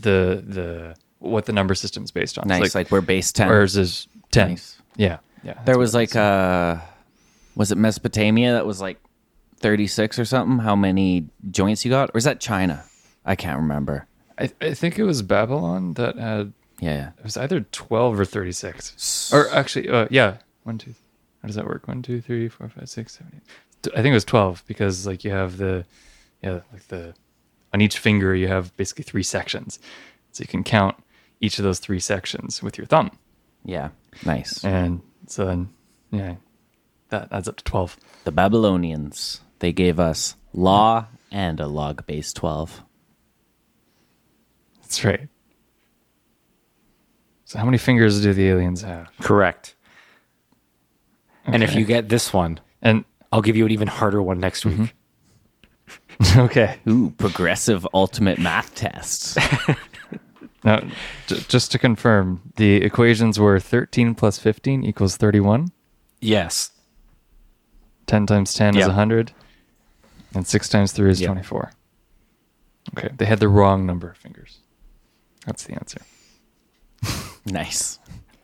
the 0.00 0.44
the 0.46 0.96
what 1.18 1.46
the 1.46 1.52
number 1.52 1.74
system's 1.74 2.10
based 2.12 2.38
on. 2.38 2.46
Nice. 2.46 2.74
Like, 2.74 2.90
we're 2.90 3.00
base 3.00 3.32
10. 3.32 3.48
ours 3.48 3.76
is 3.76 4.06
ten. 4.30 4.50
Nice. 4.50 4.80
Yeah, 4.96 5.18
yeah. 5.42 5.60
there 5.64 5.78
was 5.78 5.94
like 5.94 6.10
is. 6.10 6.16
uh 6.16 6.80
was 7.56 7.72
it 7.72 7.78
Mesopotamia 7.78 8.52
that 8.52 8.66
was 8.66 8.80
like 8.80 8.98
36 9.58 10.18
or 10.18 10.24
something? 10.24 10.58
How 10.60 10.74
many 10.76 11.28
joints 11.50 11.84
you 11.84 11.90
got? 11.90 12.10
Or 12.14 12.18
is 12.18 12.24
that 12.24 12.40
China? 12.40 12.84
I 13.24 13.36
can't 13.36 13.58
remember. 13.58 14.06
I, 14.38 14.50
I 14.60 14.74
think 14.74 14.98
it 14.98 15.04
was 15.04 15.22
Babylon 15.22 15.94
that 15.94 16.16
had 16.16 16.52
Yeah. 16.80 17.10
it 17.18 17.24
was 17.24 17.36
either 17.36 17.60
twelve 17.60 18.18
or 18.18 18.24
thirty 18.24 18.52
six. 18.52 19.30
Or 19.32 19.48
actually, 19.50 19.88
uh, 19.88 20.06
yeah, 20.10 20.38
one 20.62 20.78
two. 20.78 20.94
How 21.42 21.46
does 21.48 21.56
that 21.56 21.66
work? 21.66 21.86
One, 21.88 22.02
two, 22.02 22.20
three, 22.20 22.48
four, 22.48 22.68
five, 22.68 22.88
six, 22.88 23.14
seven, 23.18 23.32
eight. 23.36 23.92
I 23.94 24.02
think 24.02 24.12
it 24.12 24.14
was 24.14 24.24
twelve 24.24 24.62
because 24.66 25.06
like 25.06 25.24
you 25.24 25.30
have 25.32 25.56
the 25.56 25.84
yeah 26.42 26.60
like 26.72 26.86
the 26.88 27.14
on 27.74 27.80
each 27.80 27.98
finger 27.98 28.34
you 28.34 28.48
have 28.48 28.74
basically 28.76 29.04
three 29.04 29.22
sections, 29.24 29.78
so 30.32 30.42
you 30.42 30.48
can 30.48 30.62
count 30.64 30.96
each 31.40 31.58
of 31.58 31.64
those 31.64 31.78
three 31.80 32.00
sections 32.00 32.62
with 32.62 32.78
your 32.78 32.86
thumb. 32.86 33.10
Yeah. 33.64 33.90
Nice. 34.24 34.64
And 34.64 35.02
so 35.26 35.44
then, 35.44 35.68
yeah, 36.10 36.36
that 37.10 37.28
adds 37.30 37.48
up 37.48 37.56
to 37.56 37.64
12. 37.64 37.96
The 38.24 38.32
Babylonians, 38.32 39.40
they 39.60 39.72
gave 39.72 39.98
us 40.00 40.36
law 40.52 41.06
and 41.30 41.60
a 41.60 41.66
log 41.66 42.06
base 42.06 42.32
12. 42.32 42.82
That's 44.82 45.04
right. 45.04 45.28
So, 47.44 47.58
how 47.58 47.64
many 47.64 47.78
fingers 47.78 48.20
do 48.22 48.32
the 48.34 48.48
aliens 48.48 48.82
have? 48.82 49.10
Correct. 49.20 49.74
And 51.46 51.62
if 51.62 51.70
Okay. 51.70 51.78
you 51.80 51.84
get 51.86 52.08
this 52.08 52.32
one, 52.32 52.60
And, 52.82 53.04
I'll 53.32 53.42
give 53.42 53.56
you 53.56 53.64
an 53.66 53.72
even 53.72 53.88
harder 53.88 54.22
one 54.22 54.38
next 54.38 54.64
week. 54.66 54.94
Mm-hmm. 56.20 56.40
okay. 56.40 56.78
Ooh, 56.88 57.10
progressive 57.16 57.86
ultimate 57.94 58.38
math 58.38 58.74
tests. 58.74 59.36
Now, 60.64 60.80
j- 61.28 61.38
just 61.48 61.70
to 61.72 61.78
confirm, 61.78 62.42
the 62.56 62.82
equations 62.82 63.38
were 63.38 63.60
13 63.60 64.16
plus 64.16 64.38
15 64.40 64.82
equals 64.82 65.16
31. 65.16 65.68
Yes. 66.20 66.72
10 68.08 68.26
times 68.26 68.52
10 68.54 68.70
is 68.74 68.80
Yep. 68.80 68.88
100. 68.88 69.32
And 70.34 70.46
6 70.46 70.68
times 70.68 70.92
3 70.92 71.10
is 71.10 71.20
Yep. 71.20 71.28
24. 71.28 71.72
Okay. 72.96 73.08
They 73.16 73.24
had 73.26 73.40
the 73.40 73.48
wrong 73.48 73.86
number 73.86 74.10
of 74.10 74.16
fingers. 74.16 74.58
That's 75.46 75.64
the 75.64 75.74
answer. 75.74 76.00
nice. 77.46 77.98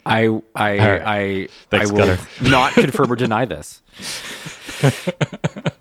I 0.06 0.26
I 0.54 0.78
right. 0.78 1.02
I 1.02 1.48
Thanks, 1.70 1.90
I 1.90 1.92
will 1.92 1.98
Gunnar. 2.00 2.18
not 2.42 2.72
confirm 2.74 3.10
or 3.12 3.16
deny 3.16 3.44
this. 3.46 3.80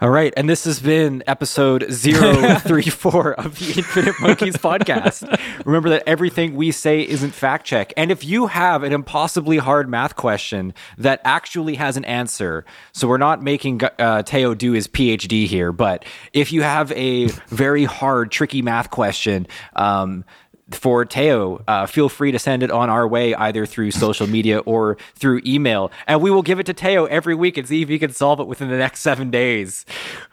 All 0.00 0.10
right, 0.10 0.34
and 0.36 0.50
this 0.50 0.64
has 0.64 0.80
been 0.80 1.22
episode 1.28 1.86
034 1.88 3.34
of 3.34 3.56
the 3.60 3.74
Infinite 3.78 4.20
Monkeys 4.20 4.56
podcast. 4.56 5.24
Remember 5.64 5.88
that 5.90 6.02
everything 6.04 6.56
we 6.56 6.72
say 6.72 7.02
isn't 7.02 7.30
fact 7.30 7.64
check. 7.64 7.92
And 7.96 8.10
if 8.10 8.24
you 8.24 8.48
have 8.48 8.82
an 8.82 8.92
impossibly 8.92 9.58
hard 9.58 9.88
math 9.88 10.16
question 10.16 10.74
that 10.98 11.20
actually 11.24 11.76
has 11.76 11.96
an 11.96 12.04
answer, 12.06 12.64
so 12.92 13.06
we're 13.06 13.18
not 13.18 13.40
making 13.40 13.82
uh, 14.00 14.24
Teo 14.24 14.52
do 14.52 14.72
his 14.72 14.88
PhD 14.88 15.46
here, 15.46 15.70
but 15.70 16.04
if 16.32 16.50
you 16.50 16.62
have 16.62 16.90
a 16.92 17.26
very 17.48 17.84
hard, 17.84 18.32
tricky 18.32 18.62
math 18.62 18.90
question, 18.90 19.46
um, 19.76 20.24
for 20.70 21.04
Teo, 21.04 21.62
uh, 21.68 21.86
feel 21.86 22.08
free 22.08 22.32
to 22.32 22.38
send 22.38 22.62
it 22.62 22.70
on 22.70 22.88
our 22.88 23.06
way 23.06 23.34
either 23.34 23.66
through 23.66 23.90
social 23.90 24.26
media 24.26 24.58
or 24.60 24.96
through 25.14 25.42
email, 25.44 25.90
and 26.06 26.22
we 26.22 26.30
will 26.30 26.42
give 26.42 26.58
it 26.58 26.66
to 26.66 26.72
Teo 26.74 27.04
every 27.06 27.34
week 27.34 27.58
and 27.58 27.68
see 27.68 27.82
if 27.82 27.88
he 27.88 27.98
can 27.98 28.12
solve 28.12 28.40
it 28.40 28.46
within 28.46 28.70
the 28.70 28.78
next 28.78 29.00
seven 29.00 29.30
days. 29.30 29.84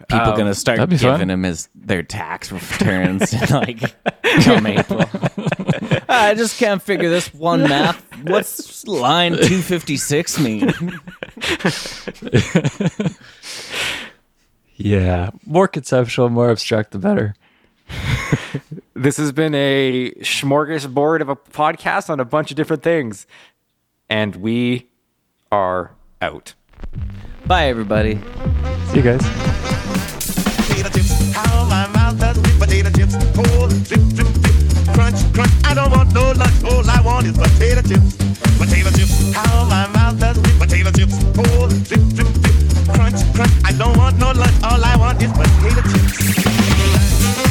People 0.09 0.31
gonna 0.37 0.55
start 0.55 0.79
giving 0.79 0.97
fun. 0.97 1.29
him 1.29 1.43
his 1.43 1.69
their 1.75 2.03
tax 2.03 2.51
returns 2.51 3.33
in 3.33 3.49
like 3.49 3.93
come 4.43 4.67
April. 4.67 5.03
I 6.09 6.33
just 6.35 6.57
can't 6.57 6.81
figure 6.81 7.09
this 7.09 7.33
one 7.33 7.63
math. 7.63 8.01
What's 8.23 8.87
line 8.87 9.33
two 9.33 9.61
fifty 9.61 9.97
six 9.97 10.39
mean? 10.39 10.71
Yeah. 14.83 15.29
More 15.45 15.67
conceptual, 15.67 16.29
more 16.29 16.49
abstract, 16.49 16.91
the 16.91 16.97
better. 16.97 17.35
This 18.93 19.17
has 19.17 19.31
been 19.31 19.55
a 19.55 20.11
smorgasbord 20.19 21.21
of 21.21 21.29
a 21.29 21.35
podcast 21.35 22.09
on 22.09 22.19
a 22.19 22.25
bunch 22.25 22.51
of 22.51 22.57
different 22.57 22.83
things, 22.83 23.25
and 24.09 24.35
we 24.35 24.89
are 25.51 25.91
out. 26.21 26.53
Bye 27.47 27.65
everybody. 27.67 28.19
See 28.89 28.97
you 28.97 29.01
guys. 29.01 29.21
potato 30.67 30.89
chips. 30.89 31.33
How 31.33 31.65
my 31.65 31.87
mouth 31.87 32.19
does 32.19 32.37
with 32.37 32.59
potato 32.59 32.89
chips. 32.91 33.15
Pull, 33.33 33.69
drip, 33.69 34.05
drip, 34.13 34.29
drip. 34.37 34.93
Crunch, 34.93 35.33
crunch. 35.33 35.51
I 35.65 35.73
don't 35.73 35.91
want 35.91 36.13
no 36.13 36.31
lunch. 36.31 36.63
All 36.63 36.87
I 36.87 37.01
want 37.01 37.25
is 37.25 37.37
potato 37.37 37.81
chips. 37.81 38.15
Potato 38.59 38.91
chips. 38.91 39.33
How 39.33 39.65
my 39.65 39.87
mouth 39.87 40.19
does 40.19 40.37
with 40.37 40.59
potato 40.59 40.91
chips. 40.91 41.17
Pull, 41.33 41.69
drip, 41.69 42.05
drip, 42.13 42.29
drip. 42.37 42.55
Crunch, 42.93 43.33
crunch. 43.33 43.53
I 43.65 43.71
don't 43.73 43.97
want 43.97 44.19
no 44.19 44.31
lunch. 44.31 44.63
All 44.63 44.83
I 44.83 44.95
want 44.95 45.21
is 45.23 45.31
potato 45.31 45.81
chips. 45.89 47.50